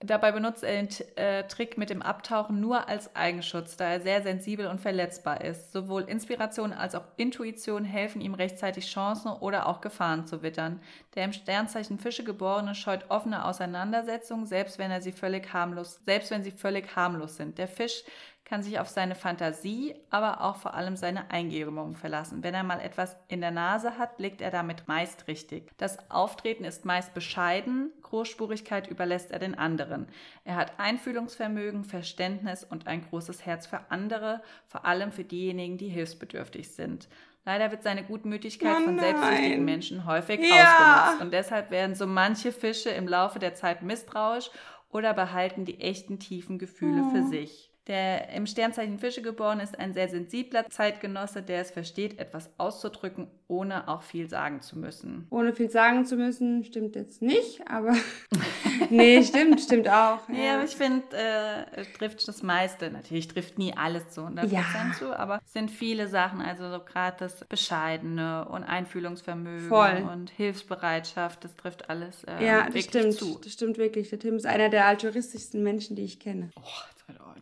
Dabei 0.00 0.30
benutzt 0.30 0.62
er 0.62 0.80
den 0.80 0.88
äh, 1.16 1.42
Trick 1.48 1.76
mit 1.76 1.90
dem 1.90 2.02
Abtauchen 2.02 2.60
nur 2.60 2.88
als 2.88 3.16
Eigenschutz, 3.16 3.76
da 3.76 3.90
er 3.90 4.00
sehr 4.00 4.22
sensibel 4.22 4.68
und 4.68 4.80
verletzbar 4.80 5.40
ist. 5.40 5.72
Sowohl 5.72 6.02
Inspiration 6.02 6.72
als 6.72 6.94
auch 6.94 7.02
Intuition 7.16 7.84
helfen 7.84 8.20
ihm 8.20 8.34
rechtzeitig 8.34 8.86
Chancen 8.86 9.32
oder 9.32 9.66
auch 9.66 9.80
Gefahren 9.80 10.24
zu 10.24 10.42
wittern. 10.44 10.80
Der 11.16 11.24
im 11.24 11.32
Sternzeichen 11.32 11.98
Fische 11.98 12.22
geborene 12.22 12.76
scheut 12.76 13.10
offene 13.10 13.44
Auseinandersetzungen, 13.44 14.46
selbst 14.46 14.78
wenn 14.78 14.92
er 14.92 15.02
sie 15.02 15.10
völlig 15.10 15.52
harmlos, 15.52 15.98
selbst 16.06 16.30
wenn 16.30 16.44
sie 16.44 16.52
völlig 16.52 16.94
harmlos 16.94 17.36
sind. 17.36 17.58
Der 17.58 17.66
Fisch 17.66 18.04
kann 18.48 18.62
sich 18.62 18.80
auf 18.80 18.88
seine 18.88 19.14
Fantasie, 19.14 19.94
aber 20.08 20.40
auch 20.40 20.56
vor 20.56 20.72
allem 20.72 20.96
seine 20.96 21.30
Eingebung 21.30 21.96
verlassen. 21.96 22.42
Wenn 22.42 22.54
er 22.54 22.62
mal 22.62 22.80
etwas 22.80 23.16
in 23.28 23.42
der 23.42 23.50
Nase 23.50 23.98
hat, 23.98 24.18
liegt 24.18 24.40
er 24.40 24.50
damit 24.50 24.88
meist 24.88 25.28
richtig. 25.28 25.70
Das 25.76 26.10
Auftreten 26.10 26.64
ist 26.64 26.86
meist 26.86 27.12
bescheiden, 27.12 27.92
Großspurigkeit 28.02 28.88
überlässt 28.88 29.32
er 29.32 29.38
den 29.38 29.54
anderen. 29.54 30.08
Er 30.44 30.56
hat 30.56 30.80
Einfühlungsvermögen, 30.80 31.84
Verständnis 31.84 32.64
und 32.64 32.86
ein 32.86 33.06
großes 33.06 33.44
Herz 33.44 33.66
für 33.66 33.80
andere, 33.90 34.40
vor 34.66 34.86
allem 34.86 35.12
für 35.12 35.24
diejenigen, 35.24 35.76
die 35.76 35.88
hilfsbedürftig 35.88 36.70
sind. 36.70 37.06
Leider 37.44 37.70
wird 37.70 37.82
seine 37.82 38.02
Gutmütigkeit 38.02 38.76
oh 38.80 38.84
von 38.84 38.98
selbstsüchtigen 38.98 39.64
Menschen 39.64 40.06
häufig 40.06 40.40
ja. 40.40 41.04
ausgenutzt 41.04 41.22
und 41.22 41.32
deshalb 41.32 41.70
werden 41.70 41.94
so 41.94 42.06
manche 42.06 42.52
Fische 42.52 42.90
im 42.90 43.06
Laufe 43.08 43.38
der 43.38 43.54
Zeit 43.54 43.82
misstrauisch 43.82 44.50
oder 44.90 45.12
behalten 45.12 45.66
die 45.66 45.80
echten 45.80 46.18
tiefen 46.18 46.58
Gefühle 46.58 47.02
oh. 47.06 47.10
für 47.10 47.22
sich. 47.24 47.70
Der 47.88 48.28
im 48.34 48.46
Sternzeichen 48.46 48.98
Fische 48.98 49.22
geboren 49.22 49.60
ist 49.60 49.78
ein 49.78 49.94
sehr 49.94 50.08
sensibler 50.08 50.68
Zeitgenosse, 50.68 51.42
der 51.42 51.62
es 51.62 51.70
versteht, 51.70 52.18
etwas 52.18 52.50
auszudrücken, 52.58 53.28
ohne 53.48 53.88
auch 53.88 54.02
viel 54.02 54.28
sagen 54.28 54.60
zu 54.60 54.78
müssen. 54.78 55.26
Ohne 55.30 55.54
viel 55.54 55.70
sagen 55.70 56.04
zu 56.04 56.16
müssen, 56.16 56.64
stimmt 56.64 56.96
jetzt 56.96 57.22
nicht, 57.22 57.66
aber 57.66 57.94
nee, 58.90 59.22
stimmt, 59.22 59.62
stimmt 59.62 59.88
auch. 59.88 60.28
Ja, 60.28 60.34
ja 60.34 60.54
aber 60.56 60.64
ich 60.64 60.76
finde, 60.76 61.02
äh, 61.16 61.84
trifft 61.96 62.28
das 62.28 62.42
meiste. 62.42 62.90
Natürlich 62.90 63.26
trifft 63.28 63.56
nie 63.56 63.74
alles 63.74 64.10
zu 64.10 64.20
100% 64.20 64.48
ja. 64.48 64.64
zu, 64.98 65.18
aber 65.18 65.40
es 65.42 65.54
sind 65.54 65.70
viele 65.70 66.08
Sachen, 66.08 66.42
also 66.42 66.70
so 66.70 66.80
gerade 66.80 67.16
das 67.20 67.42
Bescheidene 67.46 68.46
und 68.50 68.64
Einfühlungsvermögen 68.64 69.68
Voll. 69.70 70.06
und 70.12 70.28
Hilfsbereitschaft, 70.28 71.42
das 71.42 71.56
trifft 71.56 71.88
alles 71.88 72.24
äh, 72.24 72.44
ja, 72.44 72.68
das 72.68 72.84
stimmt, 72.84 73.14
zu. 73.14 73.38
Das 73.42 73.54
stimmt 73.54 73.78
wirklich. 73.78 74.10
Der 74.10 74.18
Tim 74.18 74.36
ist 74.36 74.44
einer 74.44 74.68
der 74.68 74.84
altruistischsten 74.84 75.62
Menschen, 75.62 75.96
die 75.96 76.04
ich 76.04 76.20
kenne. 76.20 76.50
Oh, 76.54 76.97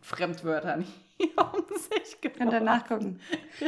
Fremdwörtern 0.07 0.85
hier 1.17 1.29
um 1.53 1.63
sich 1.75 2.21
geworfen. 2.21 2.39
Könnt 2.39 2.53
ihr 2.53 2.59
nachgucken. 2.61 3.19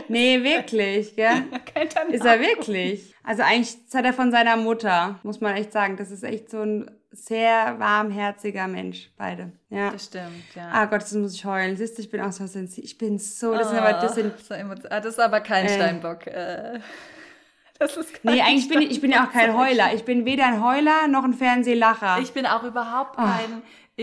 Nee, 0.08 0.44
wirklich, 0.44 1.16
gell? 1.16 1.44
ist 2.10 2.26
er 2.26 2.40
wirklich. 2.40 3.14
Also 3.24 3.44
eigentlich 3.44 3.78
hat 3.94 4.06
er 4.06 4.14
von 4.14 4.32
seiner 4.32 4.56
Mutter, 4.56 5.20
muss 5.24 5.42
man 5.42 5.56
echt 5.56 5.72
sagen. 5.72 5.98
Das 5.98 6.12
ist 6.12 6.24
echt 6.24 6.50
so 6.50 6.62
ein 6.62 6.92
sehr 7.12 7.78
warmherziger 7.80 8.68
Mensch, 8.68 9.12
beide. 9.18 9.52
Ja. 9.70 9.92
Das 9.92 10.06
stimmt, 10.06 10.56
ja. 10.56 10.70
Ah 10.72 10.86
Gott, 10.86 11.02
das 11.02 11.14
muss 11.14 11.34
ich 11.34 11.44
heulen. 11.44 11.76
Siehst 11.76 11.98
du, 11.98 12.02
ich 12.02 12.12
bin 12.12 12.22
auch 12.22 12.32
so 12.32 12.46
sensibel. 12.46 12.86
Ich 12.86 12.98
bin 12.98 13.18
so, 13.18 13.54
das, 13.54 13.68
oh, 13.68 13.70
sind 13.72 13.80
aber, 13.80 13.94
das, 13.94 14.16
sind, 14.16 14.40
so 14.40 14.54
ah, 14.54 15.00
das 15.00 15.14
ist 15.14 15.20
aber 15.20 15.42
kein 15.42 15.66
äh, 15.66 15.70
Steinbock. 15.70 16.28
Äh. 16.28 16.80
Das 17.80 17.96
ist 17.96 18.24
nee, 18.24 18.42
eigentlich 18.42 18.68
bin 18.68 18.82
ich, 18.82 18.92
ich 18.92 19.02
bin 19.02 19.10
ja 19.10 19.26
auch 19.26 19.32
kein 19.32 19.58
Heuler. 19.58 19.94
Ich 19.94 20.04
bin 20.04 20.26
weder 20.26 20.46
ein 20.46 20.62
Heuler 20.62 21.08
noch 21.08 21.24
ein 21.24 21.34
Fernsehlacher. 21.34 22.20
Ich 22.22 22.34
bin 22.34 22.46
auch 22.46 22.64
überhaupt 22.64 23.18
oh. 23.18 23.24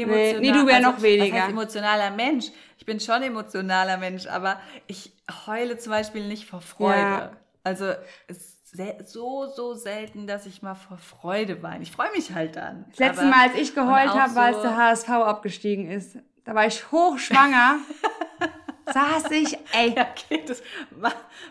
Emotional. 0.02 0.40
Nee, 0.40 0.52
nee 0.52 0.58
du 0.58 0.66
wärst 0.66 0.84
also, 0.84 0.90
noch 0.90 1.02
weniger. 1.02 1.42
Was 1.42 1.48
emotionaler 1.48 2.10
Mensch. 2.10 2.46
Ich 2.78 2.86
bin 2.86 3.00
schon 3.00 3.22
emotionaler 3.22 3.96
Mensch, 3.96 4.26
aber 4.26 4.60
ich 4.86 5.12
heule 5.46 5.78
zum 5.78 5.92
Beispiel 5.92 6.26
nicht 6.26 6.46
vor 6.46 6.60
Freude. 6.60 7.00
Ja. 7.00 7.30
Also 7.64 7.86
es 8.28 8.56
ist 8.78 9.12
so, 9.12 9.46
so 9.46 9.74
selten, 9.74 10.26
dass 10.26 10.46
ich 10.46 10.62
mal 10.62 10.74
vor 10.74 10.98
Freude 10.98 11.62
weine. 11.62 11.82
Ich 11.82 11.90
freue 11.90 12.10
mich 12.12 12.32
halt 12.32 12.56
dann. 12.56 12.84
Das 12.90 12.98
letzte 12.98 13.22
aber, 13.22 13.30
Mal, 13.30 13.48
als 13.48 13.58
ich 13.58 13.74
geheult 13.74 14.10
habe, 14.10 14.34
war, 14.34 14.44
als 14.44 14.62
der 14.62 14.76
HSV 14.76 15.08
abgestiegen 15.08 15.90
ist. 15.90 16.18
Da 16.44 16.54
war 16.54 16.66
ich 16.66 16.92
hochschwanger. 16.92 17.78
saß 18.92 19.30
ich, 19.32 19.58
ey. 19.72 19.94
Ja, 19.96 20.06
okay, 20.10 20.42
das 20.46 20.62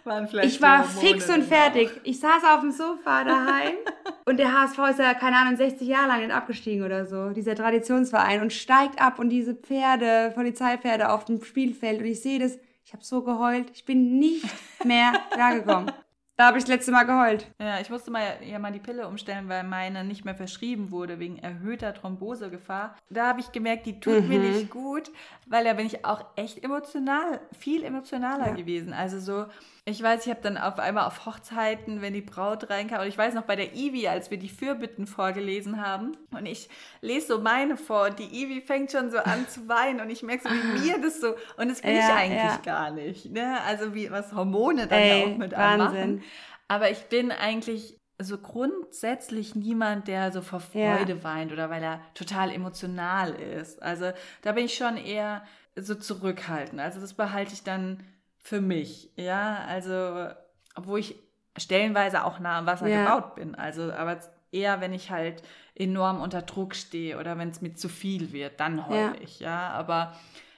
waren 0.03 0.27
vielleicht 0.27 0.55
ich 0.55 0.61
war 0.61 0.83
fix 0.83 1.29
und 1.29 1.43
fertig. 1.43 1.89
Ich 2.03 2.19
saß 2.19 2.43
auf 2.43 2.61
dem 2.61 2.71
Sofa 2.71 3.23
daheim 3.23 3.75
und 4.25 4.37
der 4.37 4.53
HSV 4.53 4.77
ist 4.91 4.99
ja, 4.99 5.13
keine 5.13 5.37
Ahnung, 5.37 5.55
60 5.55 5.87
Jahre 5.87 6.07
lang 6.07 6.21
nicht 6.21 6.33
abgestiegen 6.33 6.83
oder 6.85 7.05
so, 7.05 7.29
dieser 7.29 7.55
Traditionsverein 7.55 8.41
und 8.41 8.53
steigt 8.53 9.01
ab 9.01 9.19
und 9.19 9.29
diese 9.29 9.55
Pferde, 9.55 10.31
Polizeipferde 10.33 11.11
auf 11.11 11.25
dem 11.25 11.43
Spielfeld 11.43 11.99
und 11.99 12.05
ich 12.05 12.21
sehe 12.21 12.39
das, 12.39 12.57
ich 12.85 12.93
habe 12.93 13.03
so 13.03 13.23
geheult, 13.23 13.71
ich 13.73 13.85
bin 13.85 14.19
nicht 14.19 14.45
mehr 14.83 15.13
klargekommen. 15.31 15.91
Da 16.37 16.47
habe 16.47 16.57
ich 16.57 16.65
das 16.65 16.71
letzte 16.71 16.91
Mal 16.91 17.03
geheult. 17.03 17.47
Ja, 17.61 17.79
ich 17.79 17.89
musste 17.89 18.11
mal 18.11 18.37
ja 18.43 18.59
mal 18.59 18.73
die 18.73 18.79
Pille 18.79 19.07
umstellen, 19.07 19.47
weil 19.47 19.63
meine 19.63 20.03
nicht 20.03 20.25
mehr 20.25 20.35
verschrieben 20.35 20.91
wurde 20.91 21.19
wegen 21.19 21.39
erhöhter 21.39 21.93
Thrombosegefahr. 21.93 22.95
Da 23.09 23.27
habe 23.27 23.39
ich 23.39 23.53
gemerkt, 23.53 23.85
die 23.85 24.01
tut 24.01 24.23
mhm. 24.23 24.27
mir 24.27 24.39
nicht 24.39 24.69
gut, 24.69 25.11
weil 25.47 25.63
da 25.63 25.73
bin 25.73 25.85
ich 25.85 26.03
auch 26.03 26.25
echt 26.35 26.61
emotional, 26.63 27.39
viel 27.57 27.85
emotionaler 27.85 28.47
ja. 28.47 28.53
gewesen. 28.53 28.91
Also 28.91 29.19
so, 29.19 29.45
ich 29.87 30.01
weiß, 30.01 30.25
ich 30.25 30.31
habe 30.31 30.41
dann 30.41 30.57
auf 30.57 30.79
einmal 30.79 31.05
auf 31.05 31.27
Hochzeiten, 31.27 32.01
wenn 32.01 32.13
die 32.13 32.21
Braut 32.21 32.71
reinkam, 32.71 33.01
und 33.01 33.07
ich 33.07 33.17
weiß 33.17 33.35
noch 33.35 33.43
bei 33.43 33.55
der 33.55 33.75
Ivi, 33.75 34.07
als 34.07 34.31
wir 34.31 34.39
die 34.39 34.49
Fürbitten 34.49 35.05
vorgelesen 35.05 35.79
haben, 35.79 36.17
und 36.31 36.47
ich 36.47 36.69
lese 37.01 37.27
so 37.27 37.39
meine 37.39 37.77
vor, 37.77 38.05
und 38.05 38.17
die 38.17 38.41
Ivi 38.41 38.61
fängt 38.61 38.91
schon 38.91 39.11
so 39.11 39.19
an 39.19 39.47
zu 39.47 39.67
weinen, 39.67 40.01
und 40.01 40.09
ich 40.09 40.23
merke 40.23 40.49
so, 40.49 40.49
wie 40.49 40.79
mir 40.79 40.99
das 40.99 41.21
so, 41.21 41.35
und 41.57 41.69
das 41.69 41.81
bin 41.81 41.95
ja, 41.95 41.99
ich 41.99 42.13
eigentlich 42.13 42.43
ja. 42.43 42.61
gar 42.65 42.89
nicht. 42.89 43.31
Ne? 43.31 43.61
Also 43.61 43.93
wie 43.93 44.09
was 44.09 44.33
Hormone 44.33 44.87
dann 44.87 44.99
Ey, 44.99 45.23
auch 45.23 45.37
mit 45.37 45.53
anmachen. 45.53 46.23
Aber 46.67 46.89
ich 46.89 47.05
bin 47.05 47.31
eigentlich 47.31 47.99
so 48.17 48.39
grundsätzlich 48.39 49.53
niemand, 49.53 50.07
der 50.07 50.31
so 50.31 50.41
vor 50.41 50.61
Freude 50.61 51.13
ja. 51.13 51.23
weint 51.23 51.51
oder 51.51 51.69
weil 51.69 51.83
er 51.83 52.01
total 52.15 52.51
emotional 52.51 53.35
ist. 53.35 53.83
Also 53.83 54.11
da 54.41 54.53
bin 54.53 54.65
ich 54.65 54.75
schon 54.75 54.97
eher 54.97 55.43
so 55.75 55.93
zurückhaltend. 55.93 56.79
Also 56.79 57.01
das 57.01 57.13
behalte 57.13 57.53
ich 57.53 57.63
dann 57.63 58.03
für 58.45 58.61
mich, 58.61 59.09
ja, 59.15 59.65
also 59.67 60.27
wo 60.75 60.97
ich 60.97 61.15
stellenweise 61.57 62.25
auch 62.25 62.39
nah 62.39 62.59
am 62.59 62.67
Wasser 62.67 62.87
ja. 62.87 63.03
gebaut 63.03 63.33
bin, 63.33 63.55
also 63.55 63.91
aber 63.91 64.19
eher, 64.51 64.81
wenn 64.81 64.93
ich 64.93 65.09
halt 65.09 65.41
enorm 65.73 66.21
unter 66.21 66.43
Druck 66.43 66.75
stehe 66.75 67.17
oder 67.17 67.39
wenn 67.39 67.49
es 67.49 67.61
mir 67.61 67.73
zu 67.73 67.89
viel 67.89 68.31
wird, 68.33 68.59
dann 68.59 68.87
heule 68.87 68.99
ja. 68.99 69.13
ich, 69.19 69.39
ja, 69.39 69.69
aber 69.69 70.15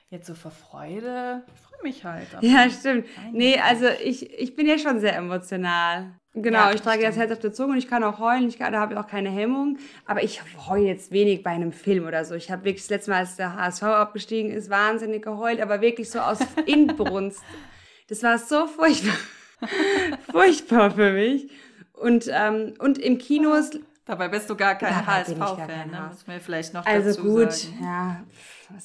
jetzt 0.10 0.28
so 0.28 0.36
vor 0.36 0.52
Freude, 0.52 1.44
ich 1.54 1.62
freue 1.62 1.84
mich 1.84 2.04
halt. 2.04 2.28
Ja, 2.42 2.70
stimmt. 2.70 3.06
Nee, 3.32 3.58
also 3.58 3.86
ich, 4.04 4.38
ich 4.38 4.54
bin 4.58 4.68
ja 4.68 4.78
schon 4.78 5.00
sehr 5.00 5.16
emotional. 5.16 6.12
Genau, 6.34 6.66
ja, 6.66 6.74
ich 6.74 6.82
trage 6.82 6.98
stimmt. 6.98 7.14
das 7.14 7.18
Herz 7.18 7.32
auf 7.32 7.40
der 7.40 7.54
Zunge 7.54 7.72
und 7.72 7.78
ich 7.78 7.88
kann 7.88 8.04
auch 8.04 8.20
heulen, 8.20 8.50
ich 8.50 8.60
kann, 8.60 8.74
da 8.74 8.82
habe 8.82 8.96
ich 8.96 9.00
auch 9.00 9.08
keine 9.08 9.30
Hemmung. 9.30 9.78
Aber 10.06 10.24
ich 10.24 10.42
heule 10.68 10.88
jetzt 10.88 11.14
wenig 11.14 11.42
bei 11.42 11.52
einem 11.52 11.72
Film 11.72 12.06
oder 12.06 12.26
so. 12.26 12.36
Ich 12.36 12.52
habe 12.52 12.66
wirklich 12.66 12.84
das 12.84 12.90
letzte 12.90 13.12
Mal, 13.12 13.20
als 13.20 13.38
der 13.38 13.56
HSV 13.56 13.84
abgestiegen 13.84 14.52
ist, 14.52 14.70
wahnsinnig 14.70 15.24
geheult, 15.24 15.62
aber 15.62 15.80
wirklich 15.80 16.10
so 16.10 16.20
aus 16.20 16.40
Inbrunst. 16.66 17.42
Das 18.08 18.24
war 18.24 18.38
so 18.38 18.68
furchtbar, 18.68 19.18
furchtbar 20.32 20.92
für 20.92 21.12
mich. 21.12 21.50
Und, 21.94 22.30
ähm, 22.32 22.74
und 22.80 22.98
im 22.98 23.18
Kino 23.18 23.54
ist. 23.54 23.80
Dabei 24.06 24.30
bist 24.30 24.50
du 24.50 24.56
gar 24.56 24.76
kein 24.76 25.06
HSV-Fan, 25.06 25.92
ne? 25.92 26.10
Muss 26.10 26.26
mir 26.28 26.40
vielleicht 26.40 26.74
noch 26.74 26.86
also 26.86 27.10
dazu 27.10 27.24
gut, 27.24 27.52
sagen. 27.52 27.80
ja. 27.82 28.24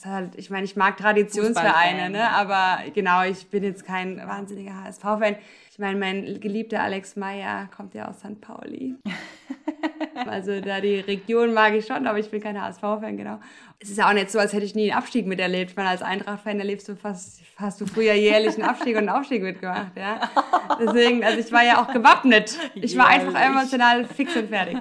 Halt, 0.05 0.37
ich 0.37 0.49
meine, 0.49 0.65
ich 0.65 0.77
mag 0.77 0.97
Traditionsvereine, 0.97 2.11
ne? 2.11 2.31
aber 2.31 2.79
genau, 2.95 3.25
ich 3.25 3.49
bin 3.49 3.65
jetzt 3.65 3.85
kein 3.85 4.17
wahnsinniger 4.17 4.85
HSV-Fan. 4.85 5.37
Ich 5.71 5.79
meine, 5.79 5.99
mein 5.99 6.41
geliebter 6.41 6.83
Alex 6.83 7.17
Meyer 7.17 7.69
kommt 7.75 7.95
ja 7.95 8.09
aus 8.09 8.21
St. 8.21 8.41
Pauli. 8.41 8.97
Also 10.27 10.61
da 10.61 10.81
die 10.81 11.01
Region 11.01 11.53
mag 11.53 11.75
ich 11.75 11.87
schon, 11.87 12.07
aber 12.07 12.19
ich 12.19 12.31
bin 12.31 12.41
kein 12.41 12.61
HSV-Fan, 12.61 13.17
genau. 13.17 13.41
Es 13.79 13.91
ist 13.91 13.99
ja 13.99 14.09
auch 14.09 14.13
nicht 14.13 14.31
so, 14.31 14.39
als 14.39 14.53
hätte 14.53 14.65
ich 14.65 14.75
nie 14.75 14.91
einen 14.93 14.99
Abstieg 14.99 15.27
miterlebt. 15.27 15.77
Man 15.77 15.87
als 15.87 16.03
Eintracht-Fan 16.03 16.59
erlebst 16.59 16.89
du 16.89 16.97
fast, 16.97 17.41
hast 17.57 17.81
du 17.81 17.87
früher 17.87 18.13
jährlich 18.13 18.55
einen 18.55 18.65
Abstieg 18.65 18.95
und 18.97 19.09
einen 19.09 19.09
Aufstieg 19.09 19.43
mitgemacht, 19.43 19.97
ja. 19.97 20.21
Deswegen, 20.81 21.25
also 21.25 21.39
ich 21.39 21.51
war 21.51 21.65
ja 21.65 21.83
auch 21.83 21.93
gewappnet. 21.93 22.57
Ich 22.75 22.97
war 22.97 23.09
einfach 23.09 23.35
emotional 23.35 24.05
fix 24.05 24.37
und 24.37 24.51
fertig. 24.51 24.79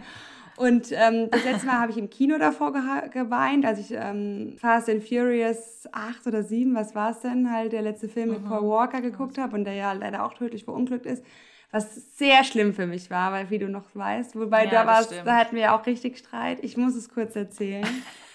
Und 0.62 0.92
ähm, 0.92 1.30
das 1.32 1.44
letzte 1.44 1.66
Mal 1.66 1.80
habe 1.80 1.92
ich 1.92 1.98
im 1.98 2.10
Kino 2.10 2.38
davor 2.38 2.72
geweint, 2.72 3.66
als 3.66 3.80
ich 3.80 3.92
ähm, 3.92 4.56
Fast 4.60 4.90
and 4.90 5.04
Furious 5.04 5.88
8 5.92 6.28
oder 6.28 6.44
7, 6.44 6.76
was 6.76 6.94
war 6.94 7.12
es 7.12 7.22
denn, 7.22 7.52
halt 7.52 7.74
der 7.74 7.82
letzte 7.82 8.08
Film 8.08 8.30
mit 8.30 8.46
Paul 8.46 8.70
Walker 8.70 9.02
geguckt 9.02 9.40
habe 9.40 9.56
und 9.56 9.66
der 9.66 9.74
ja 9.74 9.94
leider 9.94 10.24
auch 10.24 10.34
tödlich 10.34 10.66
verunglückt 10.66 11.06
ist 11.08 11.24
was 11.72 12.18
sehr 12.18 12.44
schlimm 12.44 12.74
für 12.74 12.86
mich 12.86 13.10
war, 13.10 13.32
weil 13.32 13.50
wie 13.50 13.58
du 13.58 13.70
noch 13.70 13.86
weißt, 13.94 14.36
wobei 14.36 14.66
ja, 14.66 14.84
da 14.84 15.04
da 15.24 15.36
hatten 15.38 15.56
wir 15.56 15.64
ja 15.64 15.78
auch 15.80 15.86
richtig 15.86 16.18
Streit. 16.18 16.60
Ich 16.62 16.76
muss 16.78 16.96
es 16.96 17.10
kurz 17.10 17.36
erzählen. 17.36 17.88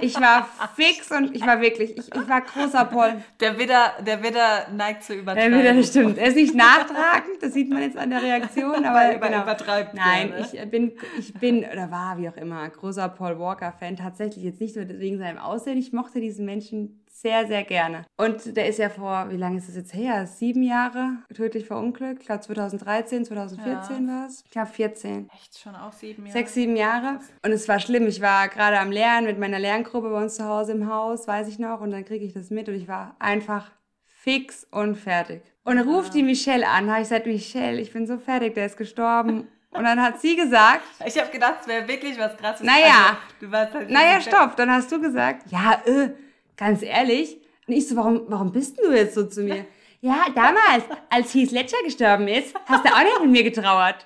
Ich 0.00 0.20
war 0.20 0.48
fix 0.74 1.10
und 1.10 1.34
ich 1.34 1.46
war 1.46 1.60
wirklich, 1.60 1.96
ich, 1.96 2.08
ich 2.08 2.28
war 2.28 2.40
großer 2.40 2.84
Paul. 2.86 3.22
Der 3.40 3.58
Widder, 3.58 3.92
der 4.04 4.22
Widder 4.22 4.66
neigt 4.74 5.04
zu 5.04 5.14
übertreiben. 5.14 5.52
Der 5.52 5.74
Widder, 5.74 5.82
stimmt. 5.84 6.18
Er 6.18 6.28
ist 6.28 6.36
nicht 6.36 6.54
nachtragend, 6.54 7.40
das 7.40 7.52
sieht 7.52 7.70
man 7.70 7.82
jetzt 7.82 7.96
an 7.96 8.10
der 8.10 8.22
Reaktion, 8.22 8.84
aber 8.84 9.14
über, 9.14 9.28
genau. 9.28 9.42
übertreibt. 9.42 9.94
Nein, 9.94 10.28
gerne. 10.28 10.48
ich 10.52 10.70
bin, 10.70 10.92
ich 11.18 11.34
bin, 11.34 11.64
oder 11.64 11.90
war, 11.90 12.18
wie 12.18 12.28
auch 12.28 12.36
immer, 12.36 12.68
großer 12.68 13.08
Paul 13.08 13.38
Walker-Fan. 13.38 13.96
Tatsächlich 13.96 14.44
jetzt 14.44 14.60
nicht 14.60 14.76
nur 14.76 14.88
wegen 14.88 15.18
seinem 15.18 15.38
Aussehen. 15.38 15.78
Ich 15.78 15.92
mochte 15.92 16.20
diesen 16.20 16.44
Menschen 16.44 17.01
sehr, 17.12 17.46
sehr 17.46 17.62
gerne. 17.62 18.04
Und 18.16 18.56
der 18.56 18.68
ist 18.68 18.78
ja 18.78 18.88
vor, 18.88 19.26
wie 19.30 19.36
lange 19.36 19.58
ist 19.58 19.68
das 19.68 19.76
jetzt 19.76 19.94
her? 19.94 20.26
Sieben 20.26 20.62
Jahre 20.62 21.18
tödlich 21.34 21.66
verunglückt. 21.66 22.22
Ich 22.22 22.26
glaube 22.26 22.40
2013, 22.40 23.26
2014 23.26 24.06
ja. 24.06 24.12
war 24.12 24.26
es. 24.26 24.42
Ich 24.44 24.50
glaube 24.50 24.70
14. 24.70 25.28
Echt 25.34 25.58
schon 25.58 25.76
auch 25.76 25.92
sieben 25.92 26.24
Jahre? 26.24 26.32
Sechs, 26.32 26.54
sieben 26.54 26.74
Jahre. 26.74 27.20
Und 27.44 27.52
es 27.52 27.68
war 27.68 27.78
schlimm. 27.78 28.06
Ich 28.06 28.22
war 28.22 28.48
gerade 28.48 28.78
am 28.78 28.90
Lernen 28.90 29.26
mit 29.26 29.38
meiner 29.38 29.58
Lerngruppe 29.58 30.10
bei 30.10 30.22
uns 30.22 30.36
zu 30.36 30.44
Hause 30.44 30.72
im 30.72 30.90
Haus, 30.92 31.28
weiß 31.28 31.48
ich 31.48 31.58
noch. 31.58 31.80
Und 31.80 31.90
dann 31.90 32.04
kriege 32.04 32.24
ich 32.24 32.32
das 32.32 32.50
mit 32.50 32.68
und 32.68 32.74
ich 32.74 32.88
war 32.88 33.14
einfach 33.18 33.70
fix 34.04 34.66
und 34.70 34.96
fertig. 34.96 35.42
Und 35.64 35.76
dann 35.76 35.88
ruft 35.88 36.14
die 36.14 36.22
Michelle 36.22 36.66
an. 36.66 36.90
Habe 36.90 37.02
ich 37.02 37.08
gesagt, 37.08 37.26
Michelle, 37.26 37.80
ich 37.80 37.92
bin 37.92 38.06
so 38.06 38.18
fertig, 38.18 38.54
der 38.54 38.66
ist 38.66 38.76
gestorben. 38.76 39.48
Und 39.70 39.84
dann 39.84 40.02
hat 40.02 40.20
sie 40.20 40.36
gesagt. 40.36 40.82
Ich 41.06 41.18
habe 41.18 41.30
gedacht, 41.30 41.58
es 41.62 41.66
wäre 41.66 41.86
wirklich 41.88 42.18
was 42.18 42.36
krasses. 42.36 42.64
Naja. 42.64 43.18
Also, 43.40 43.74
halt 43.74 43.90
naja, 43.90 44.20
stopp. 44.20 44.56
Dann 44.56 44.70
hast 44.70 44.90
du 44.92 45.00
gesagt, 45.00 45.50
ja, 45.50 45.80
äh, 45.84 46.10
ganz 46.56 46.82
ehrlich. 46.82 47.38
Und 47.66 47.74
ich 47.74 47.88
so, 47.88 47.96
warum, 47.96 48.22
warum 48.28 48.52
bist 48.52 48.78
du 48.78 48.92
jetzt 48.92 49.14
so 49.14 49.24
zu 49.26 49.42
mir? 49.42 49.66
Ja, 50.00 50.26
damals, 50.34 50.84
als 51.10 51.32
Heath 51.32 51.52
Ledger 51.52 51.76
gestorben 51.84 52.26
ist, 52.26 52.52
hast 52.66 52.84
du 52.84 52.92
auch 52.92 53.04
nicht 53.04 53.20
mit 53.20 53.30
mir 53.30 53.44
getrauert. 53.44 54.04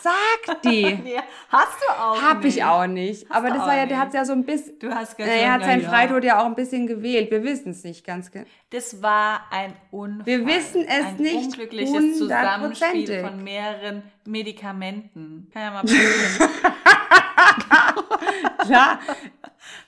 Sag 0.00 0.62
die. 0.62 0.94
nee, 1.04 1.20
hast 1.50 1.78
du 1.80 1.92
auch 1.92 2.22
Hab 2.22 2.42
nicht. 2.42 2.56
ich 2.56 2.64
auch 2.64 2.86
nicht. 2.86 3.28
Hast 3.28 3.36
Aber 3.36 3.50
das 3.50 3.58
war 3.58 3.76
ja, 3.76 3.84
der 3.84 3.98
hat 3.98 4.14
ja 4.14 4.24
so 4.24 4.32
ein 4.32 4.44
bisschen. 4.44 4.78
Du 4.78 4.90
hast 4.94 5.18
gesagt, 5.18 5.36
Er 5.36 5.52
hat 5.52 5.62
seinen 5.64 5.82
ja. 5.82 5.88
Freitod 5.90 6.24
ja 6.24 6.40
auch 6.40 6.46
ein 6.46 6.54
bisschen 6.54 6.86
gewählt. 6.86 7.30
Wir 7.30 7.42
wissen 7.42 7.72
es 7.72 7.84
nicht 7.84 8.06
ganz 8.06 8.30
genau. 8.30 8.46
Das 8.70 9.02
war 9.02 9.42
ein 9.50 9.74
Unfall. 9.90 10.24
Wir 10.24 10.46
wissen 10.46 10.86
es 10.86 11.04
ein 11.04 11.16
nicht. 11.16 11.46
Unglückliches 11.46 12.18
Zusammenspiel 12.18 13.20
von 13.20 13.44
mehreren 13.44 14.02
Medikamenten. 14.24 15.50
Kann 15.52 15.62
ja 15.62 15.70
mal 15.70 15.82
passieren. 15.82 16.50
Klar, 18.66 18.98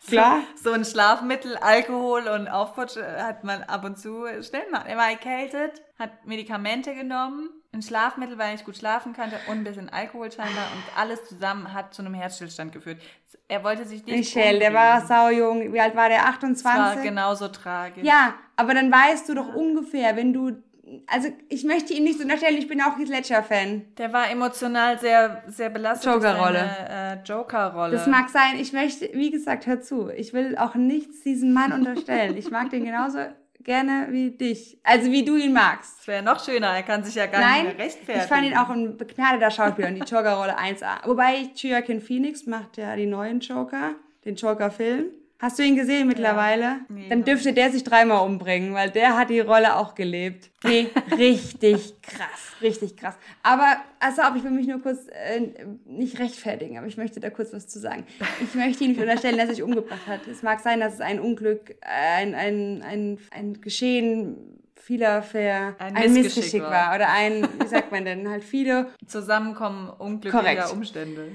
Klar. 0.06 0.40
So, 0.56 0.64
so, 0.70 0.72
ein 0.72 0.84
Schlafmittel, 0.84 1.56
Alkohol 1.56 2.28
und 2.28 2.48
Aufputsch 2.48 2.96
hat 2.96 3.44
man 3.44 3.62
ab 3.64 3.84
und 3.84 3.98
zu 3.98 4.26
schnell 4.42 4.70
mal. 4.70 4.84
Er 4.86 4.96
war 4.96 5.10
erkältet, 5.10 5.82
hat 5.98 6.26
Medikamente 6.26 6.94
genommen, 6.94 7.50
ein 7.72 7.82
Schlafmittel, 7.82 8.38
weil 8.38 8.46
er 8.46 8.52
nicht 8.52 8.64
gut 8.64 8.76
schlafen 8.76 9.14
konnte 9.14 9.36
und 9.48 9.58
ein 9.58 9.64
bisschen 9.64 9.88
Alkohol 9.88 10.32
scheinbar 10.32 10.64
und 10.74 10.98
alles 10.98 11.24
zusammen 11.26 11.72
hat 11.72 11.94
zu 11.94 12.02
einem 12.02 12.14
Herzstillstand 12.14 12.72
geführt. 12.72 13.00
Er 13.48 13.62
wollte 13.62 13.84
sich 13.84 14.04
nicht 14.04 14.16
Michelle, 14.16 14.58
der 14.58 14.74
war 14.74 15.06
saujung. 15.06 15.72
Wie 15.72 15.80
alt 15.80 15.94
war 15.94 16.08
der? 16.08 16.26
28? 16.26 16.62
Das 16.64 16.96
war 16.96 17.02
genauso 17.02 17.48
tragisch. 17.48 18.04
Ja, 18.04 18.34
aber 18.56 18.74
dann 18.74 18.90
weißt 18.90 19.28
du 19.28 19.34
doch 19.34 19.54
ungefähr, 19.54 20.16
wenn 20.16 20.32
du 20.32 20.62
also 21.06 21.28
ich 21.48 21.64
möchte 21.64 21.92
ihn 21.92 22.04
nicht 22.04 22.18
so 22.18 22.24
unterstellen, 22.24 22.56
ich 22.58 22.68
bin 22.68 22.80
auch 22.80 22.98
Heath 22.98 23.08
Ledger-Fan. 23.08 23.86
Der 23.98 24.12
war 24.12 24.30
emotional 24.30 24.98
sehr, 24.98 25.42
sehr 25.48 25.70
belastet. 25.70 26.12
Joker-Rolle. 26.12 26.70
Äh, 26.88 27.16
Joker-Rolle. 27.24 27.92
Das 27.92 28.06
mag 28.06 28.28
sein. 28.28 28.58
Ich 28.58 28.72
möchte, 28.72 29.10
wie 29.12 29.30
gesagt, 29.30 29.66
hör 29.66 29.80
zu, 29.80 30.10
ich 30.10 30.32
will 30.32 30.56
auch 30.56 30.74
nichts 30.74 31.22
diesem 31.22 31.52
Mann 31.52 31.72
unterstellen. 31.72 32.36
Ich 32.36 32.50
mag 32.50 32.70
den 32.70 32.84
genauso 32.84 33.18
gerne 33.66 34.06
wie 34.10 34.30
dich. 34.30 34.78
Also 34.84 35.10
wie 35.10 35.24
du 35.24 35.36
ihn 35.36 35.52
magst. 35.52 35.98
Das 35.98 36.06
wäre 36.06 36.22
noch 36.22 36.42
schöner, 36.42 36.68
er 36.68 36.84
kann 36.84 37.02
sich 37.02 37.16
ja 37.16 37.26
gar 37.26 37.40
Nein, 37.40 37.64
nicht 37.64 37.76
mehr 37.76 37.86
rechtfertigen. 37.86 38.20
ich 38.20 38.28
fand 38.28 38.46
ihn 38.46 38.56
auch 38.56 38.70
ein 38.70 38.96
begnadeter 38.96 39.50
Schauspieler 39.50 39.88
und 39.88 39.96
die 39.96 40.00
Joker-Rolle 40.02 40.56
1A. 40.56 41.04
Wobei 41.06 41.50
Joaquin 41.54 42.00
Phoenix 42.00 42.46
macht 42.46 42.76
ja 42.76 42.94
die 42.94 43.06
neuen 43.06 43.40
Joker, 43.40 43.96
den 44.24 44.36
Joker-Film. 44.36 45.06
Hast 45.38 45.58
du 45.58 45.62
ihn 45.62 45.76
gesehen 45.76 46.08
mittlerweile? 46.08 46.62
Ja. 46.62 46.80
Nee, 46.88 47.08
Dann 47.10 47.22
dürfte 47.24 47.52
der 47.52 47.70
sich 47.70 47.84
dreimal 47.84 48.24
umbringen, 48.24 48.72
weil 48.72 48.90
der 48.90 49.18
hat 49.18 49.28
die 49.28 49.40
Rolle 49.40 49.76
auch 49.76 49.94
gelebt. 49.94 50.50
Nee, 50.64 50.88
richtig 51.18 52.00
krass, 52.00 52.54
richtig 52.62 52.96
krass. 52.96 53.16
Aber, 53.42 53.76
also, 54.00 54.22
ich 54.34 54.44
will 54.44 54.50
mich 54.50 54.66
nur 54.66 54.80
kurz 54.80 55.08
äh, 55.08 55.52
nicht 55.84 56.18
rechtfertigen, 56.18 56.78
aber 56.78 56.86
ich 56.86 56.96
möchte 56.96 57.20
da 57.20 57.28
kurz 57.28 57.52
was 57.52 57.68
zu 57.68 57.78
sagen. 57.78 58.06
Ich 58.42 58.54
möchte 58.54 58.84
ihn 58.84 58.90
nicht 58.90 59.00
unterstellen, 59.00 59.36
dass 59.36 59.48
er 59.48 59.54
sich 59.56 59.62
umgebracht 59.62 60.06
hat. 60.06 60.26
Es 60.26 60.42
mag 60.42 60.60
sein, 60.60 60.80
dass 60.80 60.94
es 60.94 61.00
ein 61.00 61.20
Unglück, 61.20 61.76
ein, 61.82 62.34
ein, 62.34 62.82
ein, 62.82 63.18
ein 63.30 63.60
Geschehen 63.60 64.56
vieler 64.86 65.22
Ver 65.22 65.74
ein, 65.78 65.96
ein 65.96 66.12
Missgeschick, 66.12 66.24
Missgeschick 66.24 66.62
war. 66.62 66.70
war. 66.70 66.94
Oder 66.94 67.10
ein, 67.10 67.46
wie 67.60 67.66
sagt 67.66 67.92
man 67.92 68.04
denn, 68.04 68.30
halt 68.30 68.44
viele 68.44 68.86
Zusammenkommen 69.06 69.90
unglücklicher 69.90 70.38
Korrekt. 70.38 70.72
Umstände 70.72 71.32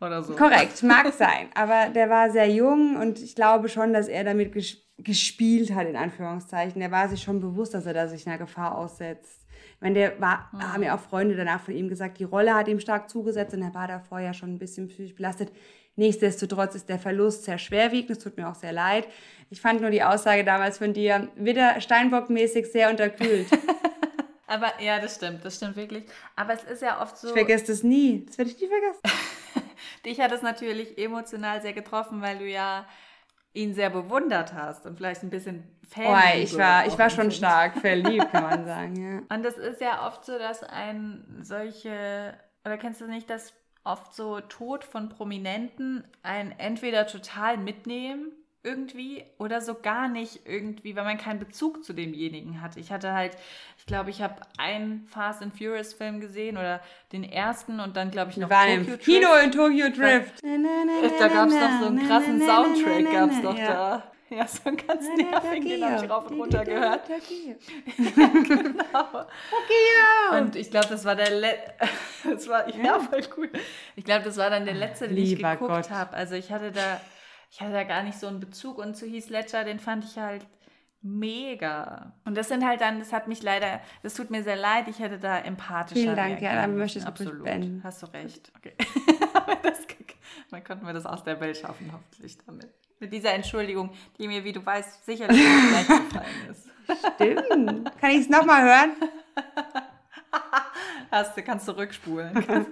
oder 0.00 0.22
so. 0.22 0.34
Korrekt, 0.34 0.82
mag 0.82 1.12
sein. 1.12 1.48
Aber 1.54 1.90
der 1.90 2.10
war 2.10 2.30
sehr 2.30 2.48
jung 2.48 2.96
und 2.96 3.20
ich 3.20 3.34
glaube 3.34 3.68
schon, 3.68 3.92
dass 3.92 4.08
er 4.08 4.24
damit 4.24 4.52
ges 4.52 4.82
gespielt 4.98 5.74
hat, 5.74 5.86
in 5.86 5.96
Anführungszeichen. 5.96 6.80
Der 6.80 6.90
war 6.90 7.06
sich 7.08 7.22
schon 7.22 7.38
bewusst, 7.38 7.74
dass 7.74 7.84
er 7.84 7.92
da 7.92 8.08
sich 8.08 8.26
einer 8.26 8.38
Gefahr 8.38 8.78
aussetzt. 8.78 9.46
Ich 9.74 9.82
meine, 9.82 9.94
der 9.94 10.20
war, 10.22 10.48
mhm. 10.52 10.72
haben 10.72 10.82
ja 10.82 10.96
auch 10.96 11.00
Freunde 11.00 11.36
danach 11.36 11.60
von 11.60 11.74
ihm 11.74 11.88
gesagt, 11.88 12.18
die 12.18 12.24
Rolle 12.24 12.54
hat 12.54 12.66
ihm 12.66 12.80
stark 12.80 13.10
zugesetzt 13.10 13.54
und 13.54 13.60
er 13.60 13.74
war 13.74 13.88
davor 13.88 14.20
ja 14.20 14.32
schon 14.32 14.54
ein 14.54 14.58
bisschen 14.58 14.88
psychisch 14.88 15.14
belastet. 15.14 15.52
Nichtsdestotrotz 15.96 16.74
ist 16.74 16.88
der 16.88 16.98
Verlust 16.98 17.44
sehr 17.44 17.58
schwerwiegend, 17.58 18.10
es 18.10 18.18
tut 18.18 18.38
mir 18.38 18.48
auch 18.48 18.54
sehr 18.54 18.72
leid. 18.72 19.06
Ich 19.50 19.60
fand 19.60 19.82
nur 19.82 19.90
die 19.90 20.02
Aussage 20.02 20.44
damals 20.44 20.78
von 20.78 20.94
dir 20.94 21.28
wieder 21.36 21.80
Steinbock-mäßig 21.80 22.66
sehr 22.66 22.90
unterkühlt. 22.90 23.48
Aber 24.46 24.72
ja, 24.80 24.98
das 25.00 25.16
stimmt, 25.16 25.44
das 25.44 25.56
stimmt 25.56 25.76
wirklich. 25.76 26.04
Aber 26.36 26.54
es 26.54 26.64
ist 26.64 26.82
ja 26.82 27.02
oft 27.02 27.18
so. 27.18 27.28
Ich 27.28 27.34
vergesse 27.34 27.66
das 27.66 27.82
nie. 27.82 28.24
Das 28.26 28.38
werde 28.38 28.50
ich 28.50 28.60
nie 28.60 28.68
vergessen. 28.68 29.00
Dich 30.04 30.20
hat 30.20 30.32
es 30.32 30.42
natürlich 30.42 30.98
emotional 30.98 31.62
sehr 31.62 31.72
getroffen, 31.72 32.22
weil 32.22 32.38
du 32.38 32.46
ja 32.48 32.86
ihn 33.52 33.74
sehr 33.74 33.90
bewundert 33.90 34.52
hast 34.52 34.86
und 34.86 34.96
vielleicht 34.96 35.22
ein 35.22 35.30
bisschen 35.30 35.64
Fan. 35.88 36.06
Oh, 36.06 36.38
ich 36.38 36.56
war, 36.58 36.86
ich 36.86 36.98
war 36.98 37.10
schon 37.10 37.30
stark 37.30 37.78
verliebt, 37.78 38.30
kann 38.30 38.42
man 38.42 38.64
sagen, 38.66 38.96
ja. 38.96 39.36
Und 39.36 39.44
es 39.44 39.56
ist 39.56 39.80
ja 39.80 40.06
oft 40.06 40.24
so, 40.24 40.38
dass 40.38 40.62
ein 40.62 41.38
solche, 41.42 42.34
oder 42.64 42.76
kennst 42.76 43.00
du 43.00 43.06
nicht, 43.06 43.30
dass 43.30 43.54
oft 43.84 44.14
so 44.14 44.40
Tod 44.40 44.84
von 44.84 45.08
Prominenten 45.08 46.04
einen 46.22 46.52
entweder 46.52 47.06
total 47.06 47.56
mitnehmen 47.56 48.32
irgendwie 48.66 49.24
oder 49.38 49.60
so 49.60 49.74
gar 49.74 50.08
nicht 50.08 50.40
irgendwie, 50.44 50.96
weil 50.96 51.04
man 51.04 51.18
keinen 51.18 51.38
Bezug 51.38 51.84
zu 51.84 51.92
demjenigen 51.92 52.60
hat. 52.60 52.76
Ich 52.76 52.90
hatte 52.90 53.12
halt, 53.12 53.36
ich 53.78 53.86
glaube, 53.86 54.10
ich 54.10 54.20
habe 54.20 54.34
einen 54.58 55.06
Fast 55.06 55.40
and 55.40 55.56
Furious 55.56 55.94
Film 55.94 56.18
gesehen 56.20 56.58
oder 56.58 56.80
den 57.12 57.22
ersten 57.22 57.78
und 57.78 57.96
dann 57.96 58.10
glaube 58.10 58.32
ich 58.32 58.36
noch 58.36 58.48
Tokyo 58.48 58.74
im 58.74 58.98
Kino 58.98 59.28
in 59.42 59.52
Tokyo 59.52 59.88
Drift. 59.88 60.42
Da, 60.42 61.28
gab 61.28 61.48
es 61.48 61.54
doch 61.54 61.80
so 61.80 61.86
einen 61.86 62.06
krassen 62.06 62.40
Soundtrack, 62.40 63.12
gab 63.12 63.30
es 63.30 63.40
doch 63.42 63.56
da. 63.56 64.02
Ja, 64.28 64.44
so 64.48 64.62
einen 64.64 64.76
ganz 64.76 65.06
nervigen, 65.16 65.68
den 65.68 65.84
habe 65.84 66.04
ich 66.04 66.10
rauf 66.10 66.28
und 66.28 66.40
runter 66.40 66.64
gehört. 66.64 67.02
genau. 67.96 69.26
Und 70.36 70.56
ich 70.56 70.68
glaube, 70.68 70.88
das 70.88 71.04
war 71.04 71.14
der 71.14 71.30
letzte, 71.30 71.72
das 72.28 72.48
war, 72.48 72.68
ja, 72.74 72.98
voll 72.98 73.22
cool. 73.36 73.48
Ich 73.94 74.04
glaube, 74.04 74.24
das 74.24 74.36
war 74.36 74.50
dann 74.50 74.64
der 74.64 74.74
letzte, 74.74 75.06
den 75.06 75.16
ich 75.16 75.38
geguckt 75.38 75.90
habe. 75.90 76.12
Also 76.14 76.34
ich 76.34 76.50
hatte 76.50 76.72
da 76.72 77.00
ich 77.50 77.60
hatte 77.60 77.72
da 77.72 77.84
gar 77.84 78.02
nicht 78.02 78.18
so 78.18 78.26
einen 78.26 78.40
Bezug 78.40 78.78
und 78.78 78.96
zu 78.96 79.06
Heath 79.06 79.30
Ledger, 79.30 79.64
den 79.64 79.78
fand 79.78 80.04
ich 80.04 80.18
halt 80.18 80.46
mega. 81.02 82.12
Und 82.24 82.36
das 82.36 82.48
sind 82.48 82.64
halt 82.64 82.80
dann, 82.80 82.98
das 82.98 83.12
hat 83.12 83.28
mich 83.28 83.42
leider, 83.42 83.80
das 84.02 84.14
tut 84.14 84.30
mir 84.30 84.42
sehr 84.42 84.56
leid, 84.56 84.88
ich 84.88 84.98
hätte 84.98 85.18
da 85.18 85.38
empathischer 85.38 86.00
Vielen 86.00 86.16
Dank, 86.16 86.40
ja, 86.42 86.54
dann 86.54 86.76
möchte 86.76 86.98
ich 86.98 87.06
absolut 87.06 87.44
beenden. 87.44 87.82
Hast 87.84 88.02
du 88.02 88.06
recht. 88.06 88.52
Okay. 88.56 88.74
dann 90.50 90.64
konnten 90.64 90.86
wir 90.86 90.92
das 90.92 91.06
aus 91.06 91.22
der 91.24 91.40
Welt 91.40 91.56
schaffen, 91.56 91.90
hoffentlich 91.92 92.38
damit. 92.44 92.72
Mit 92.98 93.12
dieser 93.12 93.34
Entschuldigung, 93.34 93.90
die 94.18 94.26
mir, 94.26 94.42
wie 94.44 94.52
du 94.52 94.64
weißt, 94.64 95.04
sicherlich 95.04 95.38
nicht 95.38 95.88
gefallen 95.88 96.50
ist. 96.50 96.68
Stimmt. 97.14 98.00
Kann 98.00 98.10
ich 98.10 98.20
es 98.20 98.28
nochmal 98.28 98.62
hören? 98.62 98.92
Hast 101.10 101.36
du, 101.36 101.42
kannst 101.42 101.68
du 101.68 101.72
rückspulen. 101.72 102.34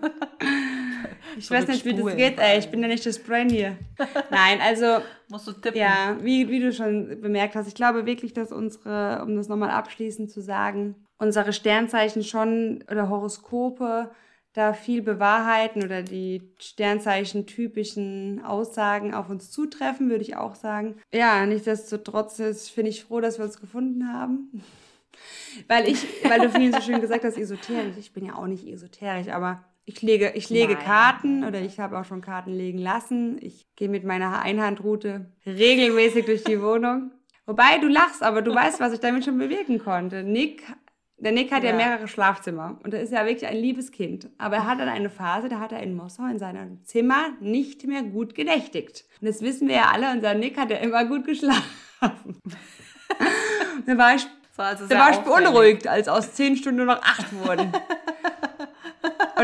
Ich 1.37 1.51
weiß 1.51 1.67
nicht, 1.69 1.85
wie 1.85 1.95
das 1.95 2.17
geht, 2.17 2.39
ey. 2.39 2.59
Ich 2.59 2.71
bin 2.71 2.81
ja 2.83 2.89
nicht 2.89 3.05
das 3.05 3.19
Brain 3.19 3.49
hier. 3.49 3.77
Nein, 4.31 4.61
also. 4.63 5.03
Musst 5.29 5.47
du 5.47 5.53
tippen. 5.53 5.81
Ja, 5.81 6.17
wie, 6.21 6.49
wie 6.49 6.61
du 6.61 6.73
schon 6.73 7.21
bemerkt 7.21 7.55
hast, 7.55 7.67
ich 7.67 7.75
glaube 7.75 8.07
wirklich, 8.07 8.33
dass 8.33 8.53
unsere, 8.53 9.23
um 9.25 9.37
das 9.37 9.49
nochmal 9.49 9.71
abschließend 9.71 10.31
zu 10.31 10.41
sagen, 10.41 10.95
unsere 11.19 11.53
Sternzeichen 11.53 12.23
schon 12.23 12.85
oder 12.91 13.09
Horoskope 13.09 14.11
da 14.53 14.73
viel 14.73 15.03
bewahrheiten 15.03 15.83
oder 15.83 16.03
die 16.03 16.43
Sternzeichen 16.61 17.47
typischen 17.47 18.41
Aussagen 18.45 19.13
auf 19.13 19.29
uns 19.29 19.51
zutreffen, 19.51 20.09
würde 20.09 20.23
ich 20.23 20.37
auch 20.37 20.55
sagen. 20.55 20.95
Ja, 21.13 21.45
nichtsdestotrotz 21.45 22.37
finde 22.71 22.91
ich 22.91 23.05
froh, 23.05 23.21
dass 23.21 23.39
wir 23.39 23.45
uns 23.45 23.61
gefunden 23.61 24.13
haben. 24.13 24.63
weil 25.69 25.89
ich, 25.89 26.07
weil 26.25 26.41
du 26.41 26.51
vorhin 26.51 26.73
so 26.73 26.81
schön 26.81 27.01
gesagt 27.01 27.25
hast, 27.25 27.37
esoterisch. 27.37 27.97
Ich 27.99 28.13
bin 28.13 28.27
ja 28.27 28.37
auch 28.37 28.47
nicht 28.47 28.67
esoterisch, 28.67 29.29
aber 29.29 29.65
ich 29.87 30.03
lege, 30.03 30.33
ich 30.35 30.51
lege 30.51 30.77
Karten 30.77 31.45
oder 31.45 31.61
ich 31.61 31.79
habe 31.79 31.99
auch 31.99 32.05
schon 32.05 32.21
Karten 32.21 32.53
legen 32.53 32.79
lassen. 32.79 33.39
Ich 33.41 33.67
gehe 33.77 33.89
mit 33.89 34.05
meiner 34.05 34.41
Einhandroute 34.41 35.27
regelmäßig 35.47 36.25
durch 36.25 36.45
die 36.45 36.61
Wohnung. 36.63 37.13
Wobei 37.47 37.79
du 37.79 37.89
lachst, 37.89 38.23
aber 38.23 38.41
du 38.41 38.55
weißt, 38.55 38.81
was 38.81 38.95
ich 38.95 39.01
damit 39.01 39.25
schon 39.25 39.37
bewirken 39.37 39.79
konnte. 39.79 40.23
Nick 40.23 40.63
der 41.17 41.33
Nick 41.33 41.53
hat 41.53 41.63
ja. 41.63 41.71
ja. 41.71 41.77
mehrere 41.77 42.09
Schlafzimmer 42.09 42.79
und 42.83 42.93
er 42.93 43.01
ist 43.01 43.13
ja 43.13 43.25
wirklich 43.25 43.49
ein 43.49 43.57
liebes 43.57 43.93
Kind. 43.93 44.29
Aber 44.37 44.57
er 44.57 44.67
hat 44.67 44.81
dann 44.81 44.89
eine 44.89 45.11
Phase, 45.11 45.49
da 45.49 45.61
hat 45.61 45.73
er 45.73 45.83
in 45.83 45.95
Moskau 45.95 46.27
in 46.27 46.39
seinem 46.39 46.85
Zimmer 46.85 47.29
nicht 47.41 47.87
mehr 47.87 48.03
gut 48.03 48.35
genächtigt. 48.35 49.05
Und 49.21 49.29
das 49.29 49.41
wissen 49.41 49.69
wir 49.69 49.77
ja 49.77 49.91
alle, 49.93 50.11
unser 50.11 50.35
Nick 50.35 50.59
hat 50.59 50.71
ja 50.71 50.79
immer 50.79 51.05
gut 51.05 51.25
geschlafen. 51.25 51.63
da 53.87 53.99
war 53.99 54.17
ich, 54.17 54.27
also 54.57 54.87
da 54.87 54.99
war 54.99 55.11
ich 55.13 55.19
beunruhigt, 55.19 55.87
als 55.87 56.09
aus 56.09 56.35
zehn 56.35 56.57
Stunden 56.57 56.85
nur 56.85 56.95
noch 56.95 57.03
acht 57.03 57.33
wurden. 57.33 57.73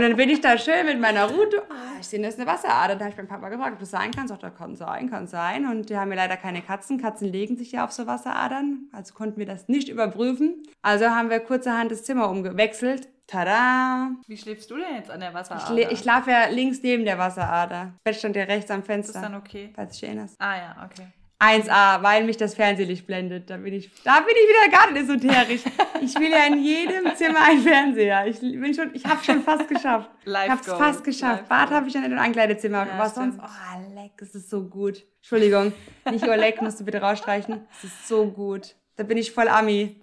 Und 0.01 0.09
dann 0.09 0.16
bin 0.16 0.30
ich 0.30 0.40
da 0.40 0.57
schön 0.57 0.86
mit 0.86 0.98
meiner 0.98 1.28
Route. 1.28 1.62
Oh, 1.68 2.01
ich 2.01 2.07
sehe, 2.07 2.22
das 2.22 2.32
ist 2.32 2.40
eine 2.40 2.51
Wasserader. 2.51 2.96
Da 2.96 3.05
habe 3.05 3.11
ich 3.11 3.16
meinen 3.18 3.28
Papa 3.28 3.51
gefragt, 3.51 3.74
ob 3.74 3.80
das 3.80 3.90
sein 3.90 4.11
kann. 4.12 4.26
Sagt, 4.28 4.42
da 4.42 4.48
kann 4.48 4.74
sein, 4.74 5.11
kann 5.11 5.26
sein. 5.26 5.66
Und 5.66 5.90
die 5.90 5.96
haben 5.98 6.11
ja 6.11 6.16
leider 6.16 6.38
keine 6.38 6.62
Katzen. 6.62 6.98
Katzen 6.98 7.28
legen 7.28 7.59
sich 7.59 7.72
ja 7.72 7.84
auf 7.84 7.92
so 7.92 8.07
Wasseradern. 8.07 8.88
Also 8.92 9.12
konnten 9.12 9.38
wir 9.38 9.44
das 9.44 9.68
nicht 9.68 9.90
überprüfen. 9.90 10.62
Also 10.80 11.11
haben 11.11 11.28
wir 11.28 11.40
kurzerhand 11.40 11.92
das 11.92 12.03
Zimmer 12.03 12.30
umgewechselt. 12.30 13.09
Tada! 13.26 14.12
Wie 14.26 14.38
schläfst 14.38 14.70
du 14.70 14.76
denn 14.78 14.94
jetzt 14.94 15.11
an 15.11 15.20
der 15.20 15.34
Wasserader? 15.34 15.76
Ich, 15.76 15.90
ich 15.90 15.98
schlafe 15.98 16.30
ja 16.30 16.48
links 16.48 16.82
neben 16.82 17.05
der 17.05 17.18
Wasserader. 17.18 17.92
Das 17.92 18.03
Bett 18.03 18.16
stand 18.16 18.36
ja 18.36 18.44
rechts 18.44 18.70
am 18.70 18.82
Fenster. 18.82 19.12
Das 19.12 19.22
ist 19.22 19.28
dann 19.28 19.38
okay. 19.38 19.70
Falls 19.76 19.92
du 19.92 20.01
dich 20.01 20.09
erinnerst. 20.09 20.36
Ah 20.40 20.57
ja, 20.57 20.88
okay. 20.90 21.09
1A, 21.41 22.03
weil 22.03 22.24
mich 22.24 22.36
das 22.36 22.55
Fernsehlicht 22.55 23.07
blendet. 23.07 23.49
Da 23.49 23.57
bin 23.57 23.72
ich, 23.72 23.91
da 24.05 24.20
bin 24.20 24.34
ich 24.36 24.49
wieder 24.49 24.78
gar 24.78 24.91
nicht 24.91 25.03
esoterisch. 25.03 25.62
Ich 26.03 26.14
will 26.18 26.30
ja 26.30 26.47
in 26.47 26.62
jedem 26.62 27.14
Zimmer 27.14 27.43
einen 27.43 27.62
Fernseher. 27.62 28.26
Ich 28.26 28.41
bin 28.41 28.74
schon, 28.74 28.91
ich 28.95 29.05
habe 29.07 29.24
schon 29.24 29.43
fast 29.43 29.66
geschafft. 29.66 30.11
Live 30.24 30.45
ich 30.45 30.51
habe 30.51 30.61
es 30.61 30.72
fast 30.72 31.05
geschafft. 31.05 31.49
Bad 31.49 31.70
habe 31.70 31.88
ich 31.88 31.95
ja 31.95 32.01
nicht 32.01 32.12
ein 32.12 32.18
Ankleidezimmer. 32.18 32.86
Ja, 32.86 32.99
was 32.99 33.14
sonst? 33.14 33.38
Oh, 33.38 33.95
leck, 33.95 34.12
es 34.20 34.34
ist 34.34 34.51
so 34.51 34.62
gut. 34.62 35.03
Entschuldigung, 35.18 35.72
nicht 36.11 36.24
nur 36.24 36.36
leck, 36.36 36.61
musst 36.61 36.80
du 36.80 36.84
bitte 36.84 37.01
rausstreichen. 37.01 37.66
Es 37.78 37.84
ist 37.84 38.09
so 38.09 38.26
gut. 38.26 38.74
Da 38.97 39.05
bin 39.05 39.16
ich 39.16 39.32
voll 39.32 39.49
Ami. 39.49 39.97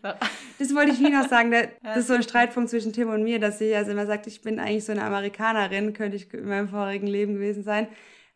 Das 0.58 0.74
wollte 0.74 0.92
ich 0.92 1.00
nie 1.00 1.12
noch 1.12 1.28
sagen. 1.28 1.52
Das 1.84 1.98
ist 1.98 2.08
so 2.08 2.16
ein 2.16 2.24
Streitpunkt 2.24 2.72
zwischen 2.72 2.94
Tim 2.94 3.10
und 3.10 3.24
mir, 3.24 3.40
dass 3.40 3.60
sie 3.60 3.76
also 3.76 3.92
immer 3.92 4.08
sagt, 4.08 4.26
ich 4.26 4.42
bin 4.42 4.60
eigentlich 4.60 4.86
so 4.86 4.92
eine 4.92 5.04
Amerikanerin, 5.04 5.94
könnte 5.94 6.18
ich 6.18 6.34
in 6.34 6.48
meinem 6.48 6.68
vorigen 6.68 7.06
Leben 7.06 7.36
gewesen 7.36 7.64
sein 7.64 7.88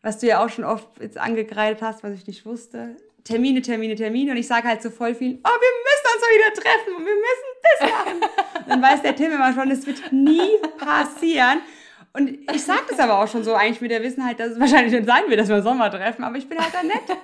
was 0.02 0.18
du 0.18 0.26
ja 0.26 0.44
auch 0.44 0.48
schon 0.48 0.64
oft 0.64 0.88
jetzt 1.00 1.18
angekreidet 1.18 1.80
hast, 1.80 2.02
was 2.02 2.12
ich 2.12 2.26
nicht 2.26 2.44
wusste. 2.44 2.96
Termine, 3.24 3.62
Termine, 3.62 3.94
Termine. 3.94 4.32
Und 4.32 4.36
ich 4.36 4.48
sage 4.48 4.66
halt 4.66 4.82
zu 4.82 4.90
so 4.90 4.96
voll 4.96 5.14
vielen, 5.14 5.38
oh, 5.44 5.48
wir 5.48 5.72
müssen 5.84 6.06
uns 6.12 6.22
mal 6.22 6.34
wieder 6.34 6.54
treffen 6.54 6.96
und 6.96 7.06
wir 7.06 7.14
müssen 7.14 7.52
das 7.62 7.90
machen. 7.90 8.66
dann 8.68 8.82
weiß 8.82 9.02
der 9.02 9.14
Tim 9.14 9.32
immer 9.32 9.52
schon, 9.52 9.70
es 9.70 9.86
wird 9.86 10.12
nie 10.12 10.58
passieren. 10.78 11.60
Und 12.14 12.28
ich 12.52 12.62
sage 12.62 12.82
das 12.90 12.98
aber 12.98 13.20
auch 13.20 13.28
schon 13.28 13.44
so, 13.44 13.54
eigentlich 13.54 13.80
mit 13.80 13.90
der 13.90 14.02
Wissenheit, 14.02 14.38
dass 14.38 14.50
es 14.50 14.60
wahrscheinlich 14.60 14.92
nicht 14.92 15.06
sein 15.06 15.22
wird, 15.28 15.40
dass 15.40 15.48
wir 15.48 15.62
Sommer 15.62 15.90
treffen, 15.90 16.24
aber 16.24 16.36
ich 16.36 16.48
bin 16.48 16.58
halt 16.58 16.74
da 16.74 16.82
nett. 16.82 17.02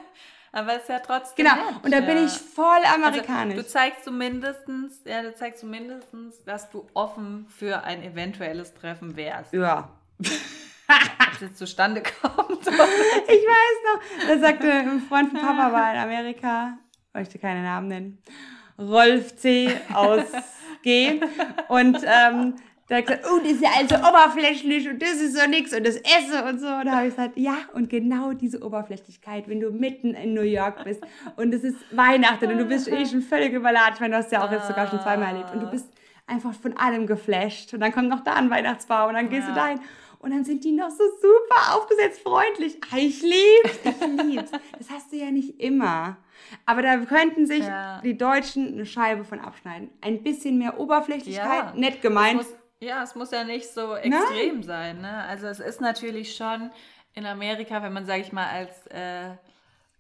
Aber 0.51 0.77
es 0.77 0.85
ist 0.85 0.89
ja 0.89 0.99
trotzdem. 0.99 1.45
Genau, 1.45 1.57
nett, 1.57 1.85
und 1.85 1.91
da 1.93 1.99
ja. 1.99 2.07
bin 2.07 2.25
ich 2.25 2.33
voll 2.33 2.81
amerikanisch. 2.95 3.55
Also, 3.55 3.63
du 3.63 3.69
zeigst 3.69 4.03
zumindest, 4.03 4.61
ja, 5.05 5.21
du 5.21 5.35
zeigst 5.35 5.61
zumindest, 5.61 6.07
dass 6.47 6.71
du 6.71 6.87
offen 6.95 7.47
für 7.55 7.85
ein 7.85 8.03
eventuelles 8.03 8.73
Treffen 8.73 9.15
wärst. 9.15 9.53
Ja. 9.53 9.91
Ob 10.89 11.41
jetzt 11.41 11.59
zustande 11.59 12.03
kommt. 12.23 12.67
ich 12.67 12.67
weiß 12.67 13.79
noch, 13.87 14.29
da 14.29 14.39
sagte 14.39 14.71
ein 14.71 15.01
Freund 15.01 15.31
von 15.31 15.41
Papa 15.41 15.73
war 15.73 15.93
in 15.93 15.99
Amerika, 15.99 16.79
möchte 17.13 17.39
keine 17.39 17.63
Namen 17.63 17.89
nennen, 17.89 18.23
Rolf 18.79 19.37
C. 19.37 19.71
aus 19.93 20.25
G. 20.83 21.21
Und 21.69 21.99
ähm, 22.05 22.55
da 22.89 22.97
hat 22.97 23.07
gesagt, 23.07 23.27
oh, 23.31 23.39
das 23.43 23.53
ist 23.53 23.63
ja 23.63 23.71
also 23.77 23.97
oberflächlich 23.97 24.89
und 24.89 25.03
das 25.03 25.21
ist 25.21 25.37
so 25.37 25.47
nix 25.47 25.75
und 25.75 25.87
das 25.87 25.97
Esse 25.97 26.43
und 26.49 26.59
so. 26.59 26.69
Und 26.69 26.87
da 26.87 26.93
habe 26.93 27.09
ich 27.09 27.15
gesagt, 27.15 27.37
ja, 27.37 27.57
und 27.75 27.91
genau 27.91 28.33
diese 28.33 28.65
Oberflächlichkeit, 28.65 29.47
wenn 29.49 29.61
du 29.61 29.71
mitten 29.71 30.15
in 30.15 30.33
New 30.33 30.41
York 30.43 30.85
bist 30.85 31.03
und 31.37 31.53
es 31.53 31.65
ist 31.65 31.77
Weihnachten 31.91 32.51
und 32.51 32.59
du 32.59 32.65
bist 32.65 32.89
eh 32.89 33.05
schon 33.05 33.21
völlig 33.21 33.53
überladen. 33.53 33.93
Ich 33.95 34.01
meine, 34.01 34.13
du 34.13 34.23
hast 34.23 34.33
ja 34.33 34.43
auch 34.43 34.51
jetzt 34.51 34.69
sogar 34.69 34.89
schon 34.89 35.01
zweimal 35.01 35.35
erlebt 35.35 35.53
und 35.53 35.61
du 35.61 35.71
bist 35.71 35.87
einfach 36.27 36.55
von 36.55 36.77
allem 36.79 37.07
geflasht. 37.07 37.75
Und 37.75 37.81
dann 37.81 37.93
kommt 37.93 38.09
noch 38.09 38.25
da 38.25 38.35
ein 38.35 38.49
Weihnachtsbaum 38.49 39.09
und 39.09 39.15
dann 39.15 39.29
gehst 39.29 39.49
ja. 39.49 39.55
du 39.55 39.61
dahin 39.61 39.81
und 40.21 40.31
dann 40.31 40.45
sind 40.45 40.65
die 40.65 40.73
noch 40.73 40.91
so 40.91 41.05
super 41.21 41.77
aufgesetzt 41.77 42.21
freundlich. 42.23 42.79
Ah, 42.91 42.97
ich 42.99 43.23
lieb's, 43.23 43.79
ich 43.85 44.23
lieb's. 44.25 44.51
Das 44.77 44.91
hast 44.91 45.13
du 45.13 45.17
ja 45.17 45.31
nicht 45.31 45.61
immer. 45.61 46.17
Aber 46.67 46.83
da 46.83 46.97
könnten 46.99 47.47
sich 47.47 47.65
ja. 47.65 48.01
die 48.01 48.17
Deutschen 48.17 48.75
eine 48.75 48.87
Scheibe 48.87 49.25
von 49.25 49.39
abschneiden. 49.39 49.91
Ein 50.01 50.23
bisschen 50.23 50.59
mehr 50.59 50.79
Oberflächlichkeit, 50.79 51.67
ja. 51.67 51.73
nett 51.75 52.03
gemeint. 52.03 52.41
Es 52.41 52.49
muss, 52.49 52.59
ja, 52.81 53.03
es 53.03 53.15
muss 53.15 53.31
ja 53.31 53.45
nicht 53.45 53.69
so 53.69 53.95
extrem 53.95 54.55
Nein. 54.57 54.63
sein. 54.63 55.01
Ne? 55.01 55.25
Also 55.25 55.47
es 55.47 55.61
ist 55.61 55.81
natürlich 55.81 56.35
schon 56.35 56.71
in 57.15 57.27
Amerika, 57.27 57.83
wenn 57.83 57.93
man, 57.93 58.07
sage 58.07 58.23
ich 58.23 58.33
mal, 58.33 58.47
als 58.47 58.87
äh, 58.89 59.37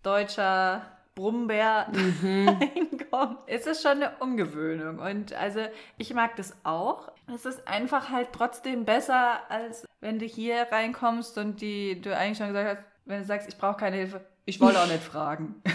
deutscher 0.02 0.97
Brummbär 1.18 1.88
mhm. 1.92 2.48
reinkommt, 3.10 3.38
ist 3.48 3.66
es 3.66 3.82
schon 3.82 4.02
eine 4.02 4.12
Umgewöhnung. 4.20 5.00
Und 5.00 5.32
also 5.32 5.60
ich 5.96 6.14
mag 6.14 6.36
das 6.36 6.54
auch. 6.62 7.10
Es 7.34 7.44
ist 7.44 7.66
einfach 7.66 8.10
halt 8.10 8.28
trotzdem 8.32 8.84
besser, 8.84 9.40
als 9.50 9.84
wenn 10.00 10.20
du 10.20 10.26
hier 10.26 10.68
reinkommst 10.70 11.36
und 11.36 11.60
die 11.60 12.00
du 12.00 12.16
eigentlich 12.16 12.38
schon 12.38 12.46
gesagt 12.46 12.78
hast, 12.78 12.86
wenn 13.04 13.18
du 13.18 13.24
sagst, 13.24 13.48
ich 13.48 13.58
brauche 13.58 13.78
keine 13.78 13.96
Hilfe, 13.96 14.20
ich 14.44 14.60
wollte 14.60 14.80
auch 14.80 14.86
nicht 14.86 15.02
fragen. 15.02 15.60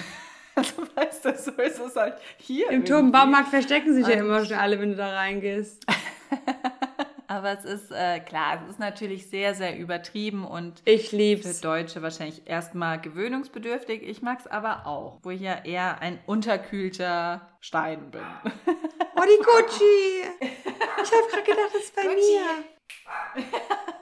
Also 0.56 0.84
weißt 0.96 1.26
du, 1.26 1.36
so 1.36 1.50
ist 1.54 1.80
es 1.80 1.96
halt 1.96 2.14
hier. 2.38 2.70
Im 2.70 2.86
Turmbaumarkt 2.86 3.50
verstecken 3.50 3.96
sich 3.96 4.06
ja 4.06 4.14
immer 4.20 4.46
schon 4.46 4.56
alle, 4.56 4.80
wenn 4.80 4.92
du 4.92 4.96
da 4.96 5.12
reingehst. 5.16 5.84
Aber 7.34 7.52
es 7.52 7.66
ist 7.66 7.92
äh, 7.92 8.20
klar, 8.20 8.62
es 8.64 8.70
ist 8.74 8.80
natürlich 8.80 9.28
sehr, 9.28 9.56
sehr 9.56 9.76
übertrieben 9.80 10.46
und 10.46 10.84
ich 10.86 11.12
lieb's. 11.12 11.48
für 11.48 11.62
Deutsche 11.64 12.04
wahrscheinlich 12.04 12.44
erstmal 12.46 13.02
gewöhnungsbedürftig. 13.02 14.04
Ich 14.04 14.22
mag 14.22 14.42
es 14.42 14.46
aber 14.46 14.86
auch, 14.86 15.18
wo 15.24 15.32
ich 15.32 15.42
ja 15.42 15.56
eher 15.66 16.00
ein 16.00 16.20
unterkühlter 16.28 17.42
Stein 17.60 18.12
bin. 18.12 18.22
Oh, 19.16 19.24
die 19.24 19.44
Gucci! 19.44 20.50
Ich 21.04 21.12
habe 21.12 21.28
gerade 21.32 21.44
gedacht, 21.44 21.70
das 21.74 21.84
ist 21.84 21.96
bei 21.96 22.04
Gucci. 22.04 22.16
mir. 22.16 23.44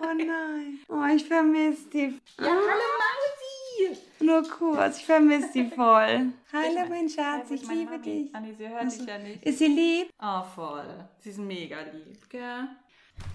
Oh 0.02 0.14
nein. 0.14 0.80
Oh, 0.90 1.16
ich 1.16 1.26
vermisse 1.26 1.90
die. 1.90 2.20
Ja, 2.38 2.48
hallo 2.48 2.88
Mausi! 3.00 3.98
Nur 4.20 4.44
kurz, 4.44 4.98
ich 4.98 5.06
vermisse 5.06 5.52
die 5.54 5.66
voll. 5.70 6.34
Hallo, 6.54 6.90
mein 6.90 7.10
Schatz, 7.10 7.50
ich 7.50 7.68
liebe 7.68 7.92
Mami. 7.92 8.04
dich. 8.04 8.36
Anni, 8.36 8.54
sie 8.54 8.68
hört 8.70 8.92
dich 8.92 9.06
ja 9.06 9.18
nicht. 9.18 9.44
Ist 9.44 9.58
sie 9.60 9.68
lieb? 9.68 10.10
Oh, 10.22 10.44
voll. 10.44 10.86
Sie 11.20 11.30
ist 11.30 11.40
mega 11.40 11.78
lieb, 11.82 12.30
gell? 12.30 12.68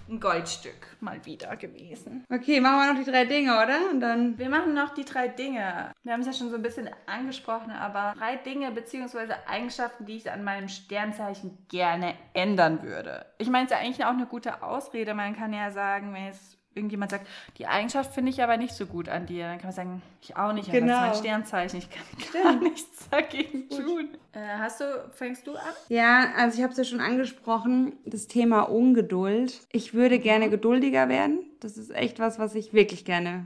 Ein 0.09 0.19
Goldstück 0.19 0.95
mal 0.99 1.25
wieder 1.25 1.55
gewesen. 1.55 2.23
Okay, 2.31 2.59
machen 2.61 2.77
wir 2.77 2.93
noch 2.93 3.03
die 3.03 3.09
drei 3.11 3.25
Dinge, 3.25 3.51
oder? 3.51 3.89
Und 3.91 3.99
dann. 3.99 4.37
Wir 4.37 4.49
machen 4.49 4.73
noch 4.73 4.93
die 4.93 5.05
drei 5.05 5.27
Dinge. 5.27 5.91
Wir 6.03 6.13
haben 6.13 6.21
es 6.21 6.27
ja 6.27 6.33
schon 6.33 6.49
so 6.49 6.55
ein 6.55 6.61
bisschen 6.61 6.89
angesprochen, 7.05 7.71
aber 7.71 8.13
drei 8.17 8.37
Dinge 8.37 8.71
bzw. 8.71 9.33
Eigenschaften, 9.47 10.05
die 10.05 10.17
ich 10.17 10.31
an 10.31 10.43
meinem 10.43 10.69
Sternzeichen 10.69 11.57
gerne 11.69 12.15
ändern 12.33 12.83
würde. 12.83 13.25
Ich 13.37 13.49
meine, 13.49 13.65
es 13.65 13.71
ist 13.71 13.77
ja 13.77 13.83
eigentlich 13.83 14.05
auch 14.05 14.11
eine 14.11 14.27
gute 14.27 14.63
Ausrede. 14.63 15.13
Man 15.13 15.35
kann 15.35 15.53
ja 15.53 15.71
sagen, 15.71 16.13
wenn 16.13 16.27
es 16.27 16.56
irgendjemand 16.77 17.11
sagt, 17.11 17.27
die 17.57 17.67
Eigenschaft 17.67 18.13
finde 18.13 18.31
ich 18.31 18.41
aber 18.41 18.55
nicht 18.57 18.73
so 18.73 18.85
gut 18.85 19.09
an 19.09 19.25
dir, 19.25 19.47
dann 19.47 19.57
kann 19.57 19.67
man 19.67 19.75
sagen, 19.75 20.01
ich 20.21 20.37
auch 20.37 20.53
nicht, 20.53 20.71
genau. 20.71 20.87
das 20.87 20.95
ist 20.95 21.01
mein 21.01 21.15
Sternzeichen, 21.15 21.79
ich 21.79 21.89
kann 21.89 22.43
gar 22.43 22.55
nichts 22.61 23.09
dagegen 23.09 23.69
tun. 23.69 24.09
Äh, 24.31 24.39
hast 24.59 24.79
du, 24.79 24.85
fängst 25.11 25.47
du 25.47 25.55
an? 25.55 25.73
Ja, 25.89 26.31
also 26.37 26.57
ich 26.57 26.63
habe 26.63 26.71
es 26.71 26.77
ja 26.77 26.83
schon 26.83 27.01
angesprochen, 27.01 27.93
das 28.05 28.27
Thema 28.27 28.61
Ungeduld. 28.61 29.67
Ich 29.71 29.93
würde 29.93 30.19
gerne 30.19 30.47
mhm. 30.47 30.51
geduldiger 30.51 31.09
werden. 31.09 31.39
Das 31.59 31.77
ist 31.77 31.93
echt 31.93 32.19
was, 32.19 32.39
was 32.39 32.55
ich 32.55 32.73
wirklich 32.73 33.03
gerne, 33.03 33.45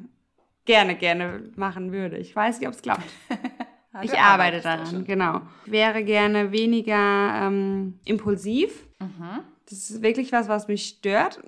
gerne, 0.65 0.95
gerne 0.95 1.49
machen 1.55 1.91
würde. 1.91 2.17
Ich 2.17 2.35
weiß 2.35 2.59
nicht, 2.59 2.67
ob 2.67 2.75
es 2.75 2.81
klappt. 2.81 3.09
ich 4.01 4.17
arbeite 4.17 4.61
daran, 4.61 5.05
genau. 5.05 5.41
Ich 5.65 5.71
wäre 5.71 6.03
gerne 6.03 6.51
weniger 6.51 7.47
ähm, 7.47 7.99
impulsiv. 8.05 8.85
Mhm. 8.99 9.41
Das 9.69 9.89
ist 9.89 10.01
wirklich 10.01 10.31
was, 10.31 10.49
was 10.49 10.67
mich 10.67 10.85
stört. 10.85 11.39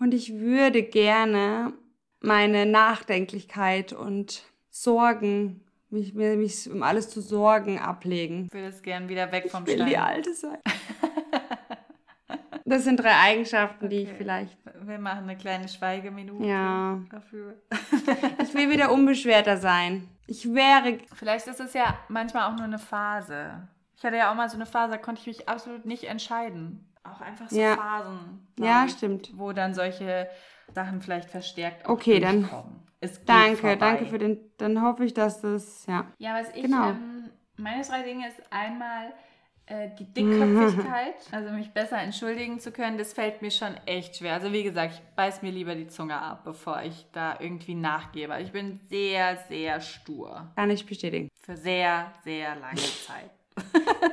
Und 0.00 0.14
ich 0.14 0.32
würde 0.32 0.82
gerne 0.82 1.74
meine 2.20 2.64
Nachdenklichkeit 2.66 3.92
und 3.92 4.44
Sorgen, 4.70 5.64
mich, 5.90 6.14
mich 6.14 6.70
um 6.70 6.82
alles 6.82 7.10
zu 7.10 7.20
sorgen, 7.20 7.78
ablegen. 7.78 8.46
Ich 8.46 8.52
würde 8.52 8.68
es 8.68 8.82
gerne 8.82 9.08
wieder 9.08 9.30
weg 9.30 9.50
vom 9.50 9.64
ich 9.64 9.68
will 9.68 9.76
Stein. 9.76 9.88
die 9.88 9.96
Alte 9.96 10.34
sein. 10.34 10.58
Das 12.66 12.84
sind 12.84 13.00
drei 13.00 13.16
Eigenschaften, 13.16 13.86
okay. 13.86 13.96
die 13.96 14.02
ich 14.02 14.12
vielleicht. 14.12 14.56
Wir 14.82 15.00
machen 15.00 15.24
eine 15.24 15.36
kleine 15.36 15.66
Schweigeminute 15.66 16.46
ja. 16.46 17.00
dafür. 17.10 17.56
ich 18.44 18.54
will 18.54 18.70
wieder 18.70 18.92
unbeschwerter 18.92 19.56
sein. 19.56 20.06
Ich 20.28 20.54
wäre. 20.54 20.98
Vielleicht 21.14 21.48
ist 21.48 21.58
es 21.58 21.72
ja 21.72 21.98
manchmal 22.08 22.48
auch 22.48 22.54
nur 22.54 22.66
eine 22.66 22.78
Phase. 22.78 23.66
Ich 23.96 24.04
hatte 24.04 24.18
ja 24.18 24.30
auch 24.30 24.36
mal 24.36 24.48
so 24.48 24.54
eine 24.54 24.66
Phase, 24.66 24.92
da 24.92 24.98
konnte 24.98 25.20
ich 25.22 25.26
mich 25.26 25.48
absolut 25.48 25.84
nicht 25.84 26.04
entscheiden 26.04 26.89
auch 27.02 27.20
einfach 27.20 27.48
so 27.48 27.58
ja. 27.58 27.76
Phasen. 27.76 28.46
Ja, 28.58 28.84
ich, 28.84 28.92
stimmt. 28.92 29.32
Wo 29.34 29.52
dann 29.52 29.74
solche 29.74 30.28
Sachen 30.74 31.00
vielleicht 31.00 31.30
verstärkt 31.30 31.86
auch 31.86 31.90
okay, 31.90 32.20
dann 32.20 32.48
kommen. 32.48 32.86
danke, 33.26 33.56
vorbei. 33.56 33.76
danke 33.76 34.06
für 34.06 34.18
den, 34.18 34.38
dann 34.58 34.82
hoffe 34.82 35.04
ich, 35.04 35.14
dass 35.14 35.40
das, 35.40 35.86
ja. 35.86 36.06
Ja, 36.18 36.34
was 36.34 36.54
ich, 36.54 36.62
genau. 36.62 36.90
ähm, 36.90 37.30
meine 37.56 37.82
drei 37.82 38.02
Dinge 38.02 38.28
ist 38.28 38.40
einmal 38.50 39.12
äh, 39.66 39.88
die 39.98 40.12
Dickköpfigkeit, 40.12 41.14
also 41.32 41.50
mich 41.50 41.72
besser 41.72 41.98
entschuldigen 41.98 42.60
zu 42.60 42.72
können, 42.72 42.98
das 42.98 43.12
fällt 43.12 43.42
mir 43.42 43.50
schon 43.50 43.76
echt 43.86 44.16
schwer. 44.16 44.34
Also 44.34 44.52
wie 44.52 44.62
gesagt, 44.62 44.94
ich 44.94 45.00
beiß 45.16 45.42
mir 45.42 45.50
lieber 45.50 45.74
die 45.74 45.86
Zunge 45.86 46.20
ab, 46.20 46.44
bevor 46.44 46.82
ich 46.82 47.06
da 47.12 47.36
irgendwie 47.40 47.74
nachgebe. 47.74 48.40
Ich 48.40 48.52
bin 48.52 48.80
sehr, 48.88 49.36
sehr 49.48 49.80
stur. 49.80 50.50
Kann 50.56 50.70
ich 50.70 50.86
bestätigen. 50.86 51.28
Für 51.40 51.56
sehr, 51.56 52.12
sehr 52.24 52.56
lange 52.56 52.76
Zeit. 52.76 53.30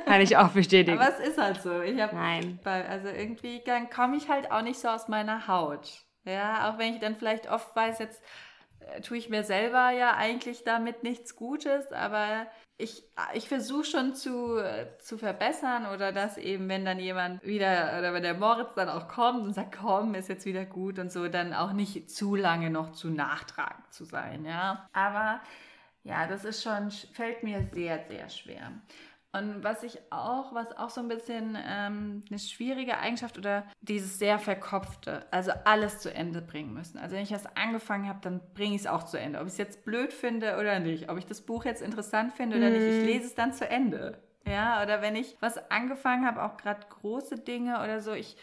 Kann 0.06 0.20
ich 0.20 0.36
auch 0.36 0.48
bestätigen. 0.48 0.98
Aber 0.98 1.10
es 1.10 1.28
ist 1.28 1.38
halt 1.38 1.62
so. 1.62 1.80
Ich 1.80 2.00
hab, 2.00 2.12
Nein. 2.12 2.58
also 2.64 3.08
irgendwie, 3.08 3.62
dann 3.64 3.90
komme 3.90 4.16
ich 4.16 4.28
halt 4.28 4.50
auch 4.50 4.62
nicht 4.62 4.78
so 4.78 4.88
aus 4.88 5.08
meiner 5.08 5.48
Haut. 5.48 6.04
Ja, 6.24 6.70
auch 6.70 6.78
wenn 6.78 6.94
ich 6.94 7.00
dann 7.00 7.16
vielleicht 7.16 7.50
oft 7.50 7.74
weiß, 7.74 7.98
jetzt 8.00 8.22
äh, 8.80 9.00
tue 9.00 9.16
ich 9.16 9.28
mir 9.28 9.44
selber 9.44 9.90
ja 9.90 10.14
eigentlich 10.16 10.64
damit 10.64 11.02
nichts 11.02 11.36
Gutes, 11.36 11.92
aber 11.92 12.46
ich, 12.76 13.02
ich 13.34 13.48
versuche 13.48 13.84
schon 13.84 14.14
zu, 14.14 14.62
zu 15.00 15.18
verbessern 15.18 15.86
oder 15.92 16.12
dass 16.12 16.38
eben, 16.38 16.68
wenn 16.68 16.84
dann 16.84 17.00
jemand 17.00 17.42
wieder 17.44 17.96
oder 17.98 18.14
wenn 18.14 18.22
der 18.22 18.34
Moritz 18.34 18.74
dann 18.74 18.88
auch 18.88 19.08
kommt 19.08 19.42
und 19.42 19.52
sagt, 19.52 19.76
komm, 19.80 20.14
ist 20.14 20.28
jetzt 20.28 20.46
wieder 20.46 20.64
gut 20.64 21.00
und 21.00 21.10
so, 21.10 21.26
dann 21.28 21.54
auch 21.54 21.72
nicht 21.72 22.08
zu 22.08 22.36
lange 22.36 22.70
noch 22.70 22.92
zu 22.92 23.10
nachtragend 23.10 23.92
zu 23.92 24.04
sein, 24.04 24.44
ja. 24.44 24.88
Aber 24.92 25.40
ja, 26.04 26.28
das 26.28 26.44
ist 26.44 26.62
schon, 26.62 26.90
fällt 26.90 27.42
mir 27.42 27.68
sehr, 27.72 28.04
sehr 28.08 28.28
schwer. 28.28 28.72
Und 29.32 29.62
was 29.62 29.82
ich 29.82 29.98
auch, 30.10 30.54
was 30.54 30.76
auch 30.78 30.88
so 30.88 31.02
ein 31.02 31.08
bisschen 31.08 31.56
ähm, 31.62 32.22
eine 32.30 32.38
schwierige 32.38 32.98
Eigenschaft 32.98 33.36
oder 33.36 33.64
dieses 33.82 34.18
sehr 34.18 34.38
verkopfte, 34.38 35.26
also 35.30 35.52
alles 35.64 35.98
zu 35.98 36.12
Ende 36.12 36.40
bringen 36.40 36.72
müssen. 36.72 36.98
Also 36.98 37.14
wenn 37.14 37.22
ich 37.22 37.28
das 37.28 37.44
angefangen 37.54 38.08
habe, 38.08 38.20
dann 38.22 38.40
bringe 38.54 38.74
ich 38.74 38.82
es 38.82 38.86
auch 38.86 39.02
zu 39.02 39.18
Ende. 39.18 39.40
Ob 39.40 39.46
ich 39.46 39.52
es 39.52 39.58
jetzt 39.58 39.84
blöd 39.84 40.14
finde 40.14 40.56
oder 40.58 40.78
nicht, 40.80 41.10
ob 41.10 41.18
ich 41.18 41.26
das 41.26 41.42
Buch 41.42 41.66
jetzt 41.66 41.82
interessant 41.82 42.32
finde 42.32 42.56
oder 42.56 42.70
mm. 42.70 42.72
nicht, 42.72 42.82
ich 42.82 43.00
mhm. 43.00 43.06
lese 43.06 43.26
es 43.26 43.34
dann 43.34 43.52
zu 43.52 43.68
Ende. 43.68 44.18
Ja, 44.46 44.82
oder 44.82 45.02
wenn 45.02 45.14
ich 45.14 45.36
was 45.40 45.70
angefangen 45.70 46.26
habe, 46.26 46.42
auch 46.42 46.56
gerade 46.56 46.80
große 46.88 47.36
Dinge 47.36 47.82
oder 47.82 48.00
so, 48.00 48.14
ich 48.14 48.36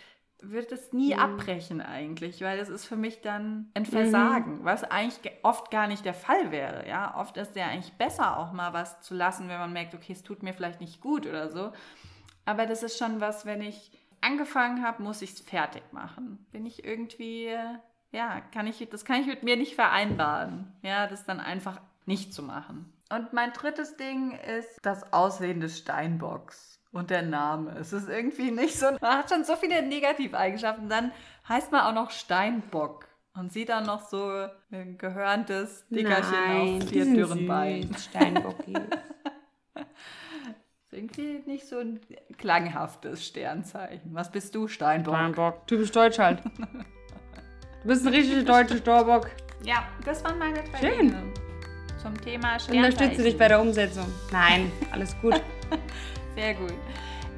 würde 0.51 0.75
es 0.75 0.93
nie 0.93 1.13
mhm. 1.13 1.19
abbrechen 1.19 1.81
eigentlich, 1.81 2.41
weil 2.41 2.57
das 2.57 2.69
ist 2.69 2.85
für 2.85 2.95
mich 2.95 3.21
dann 3.21 3.69
ein 3.73 3.85
Versagen, 3.85 4.59
mhm. 4.59 4.65
was 4.65 4.83
eigentlich 4.83 5.33
oft 5.43 5.71
gar 5.71 5.87
nicht 5.87 6.05
der 6.05 6.13
Fall 6.13 6.51
wäre. 6.51 6.87
Ja, 6.87 7.15
oft 7.17 7.37
ist 7.37 7.55
ja 7.55 7.67
eigentlich 7.67 7.93
besser 7.93 8.37
auch 8.37 8.51
mal 8.51 8.73
was 8.73 9.01
zu 9.01 9.13
lassen, 9.13 9.49
wenn 9.49 9.59
man 9.59 9.73
merkt, 9.73 9.93
okay, 9.93 10.13
es 10.13 10.23
tut 10.23 10.43
mir 10.43 10.53
vielleicht 10.53 10.81
nicht 10.81 11.01
gut 11.01 11.25
oder 11.25 11.49
so. 11.49 11.71
Aber 12.45 12.65
das 12.65 12.83
ist 12.83 12.97
schon 12.97 13.21
was, 13.21 13.45
wenn 13.45 13.61
ich 13.61 13.91
angefangen 14.21 14.83
habe, 14.83 15.03
muss 15.03 15.21
ich 15.21 15.33
es 15.33 15.41
fertig 15.41 15.83
machen. 15.91 16.45
Bin 16.51 16.65
ich 16.65 16.83
irgendwie, 16.83 17.55
ja, 18.11 18.41
kann 18.53 18.67
ich, 18.67 18.87
das 18.89 19.05
kann 19.05 19.21
ich 19.21 19.27
mit 19.27 19.43
mir 19.43 19.57
nicht 19.57 19.75
vereinbaren. 19.75 20.71
Ja, 20.81 21.07
das 21.07 21.25
dann 21.25 21.39
einfach 21.39 21.81
nicht 22.05 22.33
zu 22.33 22.43
machen. 22.43 22.91
Und 23.11 23.33
mein 23.33 23.53
drittes 23.53 23.97
Ding 23.97 24.31
ist 24.31 24.79
das 24.81 25.13
Aussehen 25.13 25.59
des 25.59 25.77
Steinbocks 25.77 26.79
und 26.95 27.09
der 27.09 27.23
Name. 27.23 27.75
Es 27.77 27.91
ist 27.91 28.07
irgendwie 28.07 28.51
nicht 28.51 28.79
so. 28.79 28.85
Man 29.01 29.17
hat 29.17 29.29
schon 29.29 29.43
so 29.43 29.55
viele 29.57 29.81
Negativeigenschaften. 29.83 30.87
Dann 30.87 31.11
heißt 31.47 31.71
man 31.71 31.81
auch 31.81 31.93
noch 31.93 32.09
Steinbock 32.09 33.05
und 33.35 33.51
sieht 33.51 33.69
dann 33.69 33.85
noch 33.85 34.07
so 34.07 34.47
ein 34.71 34.97
gehörendes 34.97 35.85
Dickerchen 35.89 36.31
Nein, 36.31 36.81
auf 36.81 36.89
vier 36.89 37.05
dürren 37.05 37.47
Beinen. 37.47 37.93
Steinbocki. 37.97 38.73
irgendwie 40.91 41.43
nicht 41.45 41.67
so 41.67 41.79
ein 41.79 41.99
klanghaftes 42.37 43.25
Sternzeichen. 43.25 44.13
Was 44.13 44.31
bist 44.31 44.55
du, 44.55 44.69
Steinbock? 44.69 45.15
Steinbock. 45.15 45.67
Typisch 45.67 45.91
deutsch 45.91 46.17
halt. 46.17 46.41
Du 46.45 47.87
bist 47.87 48.07
ein 48.07 48.13
richtig 48.13 48.45
deutscher 48.45 48.77
Steinbock. 48.77 49.29
Ja, 49.65 49.85
das 50.05 50.23
waren 50.23 50.39
meine 50.39 50.63
drei 50.63 50.77
Schön. 50.79 51.09
Dinge 51.09 51.33
zum 52.01 52.21
Thema 52.21 52.57
Sternzeichen. 52.57 52.85
Unterstütze 52.85 53.23
dich 53.23 53.37
bei 53.37 53.49
der 53.49 53.59
Umsetzung. 53.59 54.05
Nein, 54.31 54.71
alles 54.91 55.13
gut. 55.21 55.41
Sehr 56.35 56.53
gut. 56.53 56.73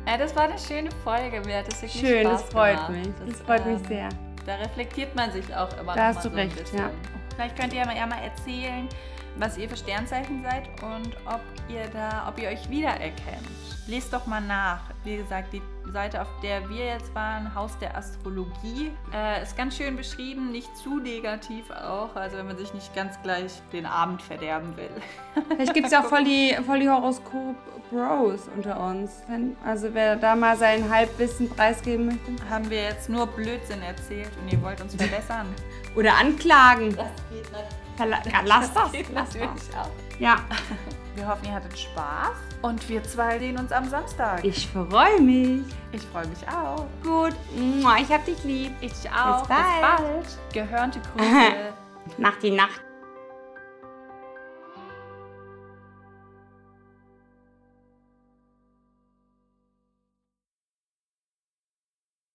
Ja, 0.08 0.18
das 0.18 0.36
war 0.36 0.44
eine 0.44 0.58
schöne 0.58 0.90
Folge. 1.04 1.42
Mir 1.42 1.58
hat 1.58 1.68
das 1.68 1.82
wirklich 1.82 2.02
Schön, 2.02 2.26
Spaß 2.26 2.42
das 2.44 2.52
freut 2.52 2.76
gemacht. 2.76 2.92
mich. 2.92 3.08
Das, 3.20 3.30
das 3.30 3.42
freut 3.42 3.66
ähm, 3.66 3.74
mich 3.74 3.88
sehr. 3.88 4.10
Da 4.46 4.56
reflektiert 4.56 5.16
man 5.16 5.32
sich 5.32 5.54
auch 5.54 5.70
immer 5.80 5.94
da 5.94 6.10
noch 6.10 6.16
hast 6.16 6.26
du 6.26 6.30
so 6.30 6.36
recht, 6.36 6.74
ja. 6.74 6.90
Vielleicht 7.36 7.60
könnt 7.60 7.74
ihr 7.74 7.80
ja 7.84 8.06
mal 8.08 8.24
erzählen, 8.24 8.88
was 9.36 9.58
ihr 9.58 9.70
für 9.70 9.78
Sternzeichen 9.78 10.42
seid 10.42 10.68
und 10.82 11.16
ob 11.26 11.42
ihr 11.70 11.86
da, 11.94 12.28
ob 12.28 12.40
ihr 12.42 12.50
euch 12.50 12.70
wiedererkennt. 12.70 13.48
Lest 13.88 14.14
doch 14.14 14.26
mal 14.26 14.42
nach. 14.42 14.80
Wie 15.04 15.18
gesagt, 15.18 15.54
die 15.54 15.62
Seite, 15.92 16.22
auf 16.22 16.28
der 16.42 16.70
wir 16.70 16.86
jetzt 16.86 17.14
waren, 17.16 17.54
Haus 17.56 17.78
der 17.80 17.98
Astrologie, 17.98 18.92
äh, 19.14 19.44
ist 19.44 19.58
ganz 19.58 19.78
schön 19.78 19.96
beschrieben, 19.96 20.52
nicht 20.52 20.76
zu 20.78 21.00
negativ 21.00 21.70
auch. 21.72 22.16
Also 22.16 22.38
wenn 22.38 22.48
man 22.48 22.58
sich 22.58 22.74
nicht 22.74 22.96
ganz 22.96 23.22
gleich 23.24 23.62
den 23.74 23.86
Abend 23.86 24.22
verderben 24.22 24.76
will. 24.78 24.90
Vielleicht 25.50 25.74
gibt 25.74 25.88
es 25.88 25.94
ja 25.94 26.02
auch 26.02 26.10
voll 26.10 26.24
die, 26.24 26.56
voll 26.66 26.80
die 26.80 26.90
Horoskop-Bros 26.90 28.50
unter 28.56 28.80
uns. 28.80 29.24
Also 29.66 29.94
wer 29.94 30.16
da 30.16 30.36
mal 30.36 30.58
sein 30.58 30.90
Halbwissen 30.90 31.50
preisgeben 31.50 32.08
möchte. 32.08 32.50
Haben 32.50 32.70
wir 32.70 32.84
jetzt 32.84 33.10
nur 33.10 33.28
Blödsinn 33.28 33.82
erzählt 33.82 34.32
und 34.42 34.52
ihr 34.52 34.62
wollt 34.62 34.82
uns 34.82 34.96
verbessern. 34.98 35.48
Oder 35.96 36.16
anklagen. 36.16 36.96
Das 36.96 37.08
geht 37.30 37.52
nicht. 37.52 37.88
Verla 37.98 38.22
ja, 38.32 38.42
lass 38.46 38.72
das. 38.74 38.92
Das. 39.14 39.36
Auch. 39.76 39.90
Ja. 40.20 40.38
Wir 41.16 41.28
hoffen, 41.28 41.46
ihr 41.46 41.54
hattet 41.54 41.78
Spaß. 41.78 42.47
Und 42.62 42.88
wir 42.90 43.04
zwei 43.04 43.38
sehen 43.40 43.58
uns 43.58 43.72
am 43.72 43.88
Samstag. 43.88 44.44
Ich 44.44 44.68
freue 44.68 45.22
mich. 45.22 45.62
Ich 45.92 46.02
freue 46.02 46.28
mich 46.28 46.48
auch. 46.48 46.86
Gut. 47.04 47.36
Ich 48.02 48.12
hab 48.12 48.26
dich 48.26 48.44
lieb. 48.44 48.72
Ich 48.82 48.92
auch. 49.12 49.42
Bis 49.42 49.48
bald. 49.48 49.68
Bis 49.68 49.82
bald. 49.82 50.54
Gehörnte 50.54 51.00
Grüße. 51.00 51.74
Nacht 52.18 52.42
die 52.42 52.52
Nacht. 52.52 52.87